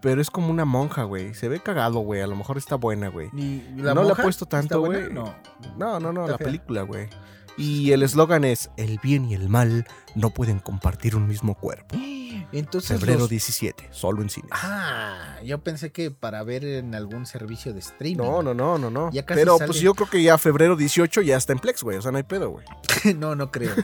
Pero 0.00 0.20
es 0.20 0.30
como 0.30 0.50
una 0.50 0.64
monja, 0.64 1.02
güey. 1.04 1.34
Se 1.34 1.48
ve 1.48 1.60
cagado, 1.60 2.00
güey. 2.00 2.20
A 2.20 2.26
lo 2.26 2.36
mejor 2.36 2.58
está 2.58 2.76
buena, 2.76 3.08
güey. 3.08 3.28
¿Y 3.32 3.64
No 3.74 4.02
le 4.04 4.12
he 4.12 4.14
monja 4.14 4.22
puesto 4.22 4.46
tanto, 4.46 4.80
güey. 4.80 5.12
No. 5.12 5.34
No, 5.76 5.98
no, 5.98 6.12
la 6.28 6.38
fea. 6.38 6.46
película, 6.46 6.82
güey. 6.82 7.08
Y 7.56 7.92
el 7.92 8.02
eslogan 8.02 8.44
es: 8.44 8.70
El 8.76 8.98
bien 9.02 9.24
y 9.26 9.34
el 9.34 9.48
mal 9.48 9.86
no 10.14 10.30
pueden 10.30 10.58
compartir 10.58 11.16
un 11.16 11.26
mismo 11.26 11.54
cuerpo. 11.54 11.96
Entonces, 12.52 12.98
Febrero 12.98 13.20
los- 13.20 13.28
17, 13.30 13.88
solo 13.90 14.22
en 14.22 14.30
cines. 14.30 14.50
Ah, 14.52 15.36
yo 15.44 15.58
pensé 15.62 15.90
que 15.90 16.10
para 16.10 16.42
ver 16.42 16.64
en 16.64 16.94
algún 16.94 17.26
servicio 17.26 17.72
de 17.72 17.80
streaming. 17.80 18.18
No, 18.24 18.42
no, 18.42 18.54
no, 18.54 18.78
no, 18.78 18.90
no. 18.90 19.10
Ya 19.12 19.24
casi 19.24 19.40
Pero 19.40 19.56
sale. 19.58 19.66
pues 19.66 19.80
yo 19.80 19.94
creo 19.94 20.08
que 20.08 20.22
ya 20.22 20.38
febrero 20.38 20.76
18 20.76 21.22
ya 21.22 21.36
está 21.36 21.52
en 21.52 21.58
Plex, 21.58 21.82
güey. 21.82 21.96
O 21.98 22.02
sea, 22.02 22.12
no 22.12 22.18
hay 22.18 22.24
pedo, 22.24 22.50
güey. 22.50 22.64
no, 23.16 23.34
no 23.34 23.50
creo. 23.50 23.74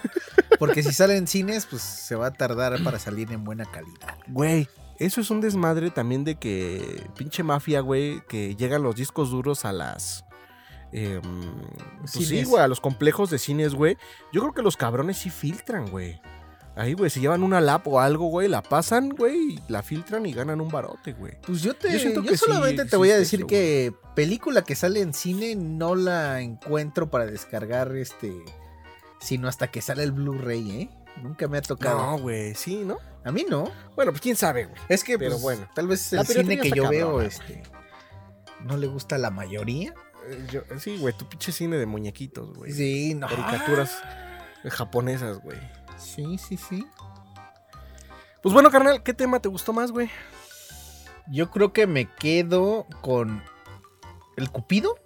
Porque 0.58 0.82
si 0.82 0.92
sale 0.92 1.16
en 1.16 1.26
cines, 1.26 1.66
pues 1.66 1.82
se 1.82 2.14
va 2.14 2.26
a 2.28 2.32
tardar 2.32 2.82
para 2.84 2.98
salir 2.98 3.32
en 3.32 3.42
buena 3.44 3.64
calidad. 3.64 4.16
Güey, 4.28 4.68
eso 4.98 5.20
es 5.20 5.30
un 5.30 5.40
desmadre 5.40 5.90
también 5.90 6.22
de 6.24 6.36
que 6.36 7.02
pinche 7.16 7.42
mafia, 7.42 7.80
güey, 7.80 8.22
que 8.28 8.54
llegan 8.54 8.82
los 8.82 8.94
discos 8.96 9.30
duros 9.30 9.64
a 9.64 9.72
las... 9.72 10.24
em, 10.92 11.22
pues 12.00 12.12
sí, 12.12 12.44
güey, 12.44 12.62
a 12.62 12.68
los 12.68 12.80
complejos 12.80 13.30
de 13.30 13.38
cines, 13.38 13.74
güey. 13.74 13.96
Yo 14.32 14.40
creo 14.40 14.52
que 14.52 14.62
los 14.62 14.76
cabrones 14.76 15.18
sí 15.18 15.30
filtran, 15.30 15.90
güey. 15.90 16.20
Ahí, 16.74 16.94
güey, 16.94 17.10
se 17.10 17.20
llevan 17.20 17.42
una 17.42 17.60
lap 17.60 17.86
o 17.86 18.00
algo, 18.00 18.26
güey, 18.28 18.48
la 18.48 18.62
pasan, 18.62 19.10
güey, 19.10 19.58
la 19.68 19.82
filtran 19.82 20.24
y 20.24 20.32
ganan 20.32 20.60
un 20.60 20.70
barote, 20.70 21.12
güey. 21.12 21.34
Pues 21.46 21.60
yo 21.60 21.74
te 21.74 21.92
Yo 21.92 21.98
siento 21.98 22.22
yo 22.22 22.30
que 22.30 22.36
sí 22.38 22.44
solamente 22.46 22.86
te 22.86 22.96
voy 22.96 23.10
a 23.10 23.18
decir 23.18 23.40
eso, 23.40 23.46
que 23.46 23.92
película 24.14 24.62
que 24.62 24.74
sale 24.74 25.00
en 25.00 25.12
cine 25.12 25.54
no 25.54 25.94
la 25.94 26.40
encuentro 26.40 27.10
para 27.10 27.26
descargar 27.26 27.94
este 27.94 28.32
sino 29.20 29.48
hasta 29.48 29.70
que 29.70 29.82
sale 29.82 30.02
el 30.02 30.12
Blu-ray, 30.12 30.70
¿eh? 30.70 30.90
Nunca 31.22 31.46
me 31.46 31.58
ha 31.58 31.62
tocado. 31.62 31.98
No, 31.98 32.18
güey, 32.18 32.54
sí, 32.54 32.82
¿no? 32.84 32.98
A 33.22 33.30
mí 33.30 33.44
no. 33.48 33.70
Bueno, 33.94 34.10
pues 34.10 34.22
quién 34.22 34.34
sabe, 34.34 34.64
güey. 34.64 34.80
Es 34.88 35.04
que 35.04 35.18
Pero 35.18 35.32
pues, 35.32 35.42
bueno. 35.42 35.68
tal 35.74 35.86
vez 35.86 36.12
el 36.12 36.26
cine 36.26 36.58
que 36.58 36.70
yo 36.70 36.88
veo 36.88 37.20
este 37.20 37.62
no 38.64 38.76
le 38.76 38.86
gusta 38.86 39.16
a 39.16 39.18
la 39.18 39.30
mayoría. 39.30 39.94
Eh, 40.28 40.46
yo- 40.50 40.62
sí, 40.78 40.98
güey, 40.98 41.16
tu 41.16 41.28
pinche 41.28 41.52
cine 41.52 41.76
de 41.76 41.86
muñequitos, 41.86 42.52
güey. 42.56 42.72
Sí, 42.72 43.14
no. 43.14 43.26
Caricaturas 43.28 43.98
japonesas, 44.70 45.38
güey. 45.42 45.58
Sí, 45.98 46.38
sí, 46.38 46.56
sí. 46.56 46.86
Pues 48.42 48.52
bueno, 48.52 48.70
carnal, 48.70 49.02
¿qué 49.02 49.14
tema 49.14 49.40
te 49.40 49.48
gustó 49.48 49.72
más, 49.72 49.92
güey? 49.92 50.10
Yo 51.28 51.50
creo 51.50 51.72
que 51.72 51.86
me 51.86 52.08
quedo 52.14 52.86
con 53.00 53.42
el 54.36 54.50
Cupido 54.50 54.96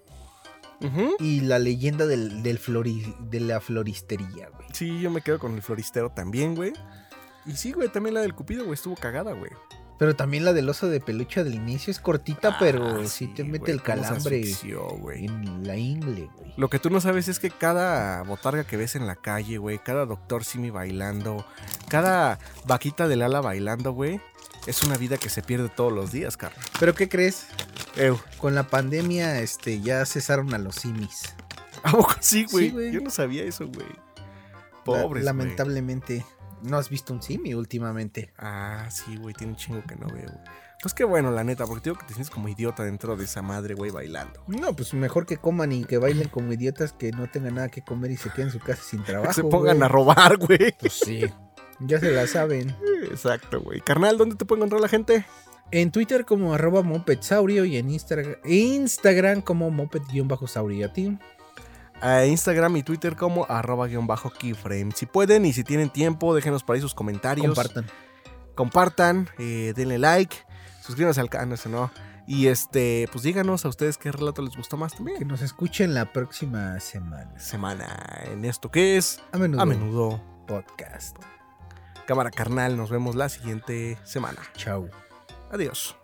y 1.19 1.41
la 1.41 1.59
leyenda 1.59 2.07
del, 2.07 2.43
del 2.43 2.59
flori- 2.59 3.17
de 3.19 3.41
la 3.41 3.61
floristería, 3.61 4.49
güey. 4.51 4.69
Sí, 4.73 5.01
yo 5.01 5.11
me 5.11 5.21
quedo 5.23 5.39
con 5.39 5.55
el 5.55 5.63
floristero 5.63 6.11
también, 6.11 6.55
güey. 6.55 6.73
Y 7.45 7.53
sí, 7.57 7.73
güey, 7.73 7.89
también 7.89 8.15
la 8.15 8.21
del 8.21 8.35
Cupido, 8.35 8.65
güey, 8.65 8.75
estuvo 8.75 8.95
cagada, 8.97 9.33
güey. 9.33 9.51
Pero 9.99 10.15
también 10.15 10.45
la 10.45 10.53
del 10.53 10.69
oso 10.69 10.89
de 10.89 11.01
peluche 11.01 11.43
del 11.43 11.55
inicio 11.55 11.91
es 11.91 12.01
cortita, 12.01 12.59
pero 12.59 12.87
Ah, 13.01 13.07
sí 13.07 13.29
te 13.29 13.45
mete 13.45 13.73
el 13.73 13.83
calambre 13.83 14.41
asfixió, 14.41 14.89
en 15.11 15.67
la 15.67 15.77
ingle, 15.77 16.29
güey. 16.37 16.53
Lo 16.59 16.69
que 16.69 16.79
tú 16.79 16.91
no 16.91 17.01
sabes 17.01 17.29
es 17.29 17.39
que 17.39 17.51
cada 17.51 18.23
botarga 18.23 18.65
que 18.65 18.77
ves 18.77 18.95
en 18.95 19.07
la 19.07 19.17
calle, 19.17 19.57
güey, 19.59 19.79
cada 19.79 20.05
doctor 20.05 20.45
Simi 20.45 20.69
bailando, 20.71 21.47
cada 21.89 22.39
vaquita 22.67 23.09
del 23.09 23.23
ala 23.23 23.41
bailando, 23.41 23.93
güey, 23.93 24.21
es 24.67 24.83
una 24.83 24.97
vida 24.99 25.17
que 25.17 25.31
se 25.31 25.43
pierde 25.43 25.69
todos 25.71 25.93
los 25.93 26.13
días, 26.13 26.37
carnal. 26.37 26.61
Pero 26.79 26.95
¿qué 26.95 27.09
crees? 27.09 27.47
Ew. 27.97 28.19
Con 28.39 28.55
la 28.55 28.65
pandemia, 28.65 29.41
este, 29.41 29.81
ya 29.81 30.05
cesaron 30.05 30.53
a 30.55 30.59
los 30.59 30.75
simis. 30.77 31.35
¿A 31.83 31.93
poco 31.93 32.17
sí, 32.21 32.47
güey? 32.51 32.71
Sí. 32.71 32.91
Yo 32.93 33.01
no 33.01 33.11
sabía 33.11 33.45
eso, 33.45 33.67
güey. 33.69 33.87
La- 33.87 34.83
Pobres, 34.85 35.09
güey. 35.09 35.25
Lamentablemente. 35.25 36.25
No 36.63 36.79
has 36.79 36.89
visto 36.89 37.13
un 37.13 37.23
simi 37.23 37.55
últimamente. 37.55 38.33
Ah, 38.39 38.89
sí, 38.91 39.17
güey, 39.17 39.35
tiene 39.35 39.53
un 39.53 39.57
chingo 39.59 39.83
que 39.87 39.97
no 39.97 40.07
veo. 40.07 40.27
güey. 40.31 40.45
Pues 40.83 40.93
qué 40.95 41.05
bueno, 41.05 41.31
la 41.31 41.43
neta, 41.43 41.67
porque 41.67 41.83
te 41.83 41.91
digo 41.91 41.99
que 42.01 42.07
te 42.07 42.13
sientes 42.15 42.31
como 42.31 42.49
idiota 42.49 42.85
dentro 42.85 43.17
de 43.17 43.25
esa 43.25 43.41
madre, 43.43 43.75
güey, 43.75 43.91
bailando. 43.91 44.43
No, 44.47 44.75
pues 44.77 44.93
mejor 44.95 45.27
que 45.27 45.39
coman 45.39 45.73
y 45.73 45.85
que 45.85 45.99
bailen 45.99 46.29
como 46.29 46.53
idiotas 46.53 46.93
que 46.93 47.11
no 47.13 47.29
tengan 47.31 47.55
nada 47.57 47.69
que 47.69 47.83
comer 47.83 48.11
y 48.11 48.17
se 48.17 48.31
queden 48.31 48.49
en 48.49 48.53
su 48.53 48.61
casa 48.61 48.83
sin 48.83 49.03
trabajo. 49.03 49.29
que 49.31 49.35
se 49.35 49.43
pongan 49.43 49.79
güey. 49.79 49.87
a 49.87 49.89
robar, 49.89 50.37
güey. 50.37 50.75
Pues 50.79 50.93
sí. 50.93 51.25
Ya 51.81 51.99
se 51.99 52.11
la 52.13 52.27
saben. 52.27 52.75
Exacto, 53.11 53.61
güey. 53.61 53.81
Carnal, 53.81 54.17
¿dónde 54.19 54.37
te 54.37 54.45
puede 54.45 54.61
encontrar 54.61 54.81
la 54.81 54.89
gente? 54.89 55.25
En 55.73 55.91
Twitter 55.91 56.25
como 56.25 56.55
arroba 56.55 56.83
mopedsaurio 56.83 57.65
y 57.65 57.77
en 57.77 57.91
Instagram, 57.91 58.37
Instagram 58.45 59.41
como 59.41 59.71
moped-saurio. 59.71 60.87
¿A 60.87 60.93
ti? 60.93 61.19
A 62.01 62.25
Instagram 62.27 62.77
y 62.77 62.83
Twitter 62.83 63.17
como 63.17 63.47
arroba 63.49 63.87
guion 63.87 64.07
bajo 64.07 64.31
keyframe. 64.31 64.93
Si 64.95 65.07
pueden 65.07 65.45
y 65.47 65.53
si 65.53 65.65
tienen 65.65 65.91
tiempo, 65.91 66.35
déjenos 66.35 66.63
por 66.63 66.75
ahí 66.77 66.81
sus 66.83 66.95
comentarios. 66.95 67.47
Compartan. 67.47 67.87
Compartan, 68.55 69.29
eh, 69.39 69.73
denle 69.77 69.99
like, 69.99 70.37
suscríbanse 70.83 71.21
al 71.21 71.29
canal, 71.31 71.59
no. 71.71 71.91
Y 72.27 72.49
este, 72.49 73.09
pues 73.13 73.23
díganos 73.23 73.65
a 73.65 73.69
ustedes 73.69 73.99
qué 73.99 74.11
relato 74.11 74.43
les 74.43 74.57
gustó 74.57 74.77
más 74.77 74.93
Que 74.93 74.97
también. 74.99 75.29
nos 75.29 75.43
escuchen 75.43 75.95
la 75.95 76.13
próxima 76.13 76.81
semana. 76.81 77.39
Semana 77.39 78.23
en 78.25 78.45
esto 78.45 78.71
que 78.71 78.97
es 78.97 79.21
A 79.33 79.39
menudo. 79.39 79.61
a 79.63 79.67
menudo. 79.67 80.23
Podcast. 80.47 81.17
Cámara 82.07 82.31
carnal, 82.31 82.77
nos 82.77 82.91
vemos 82.91 83.15
la 83.15 83.29
siguiente 83.29 83.99
semana. 84.05 84.41
Chau. 84.57 84.89
Adiós. 85.53 85.97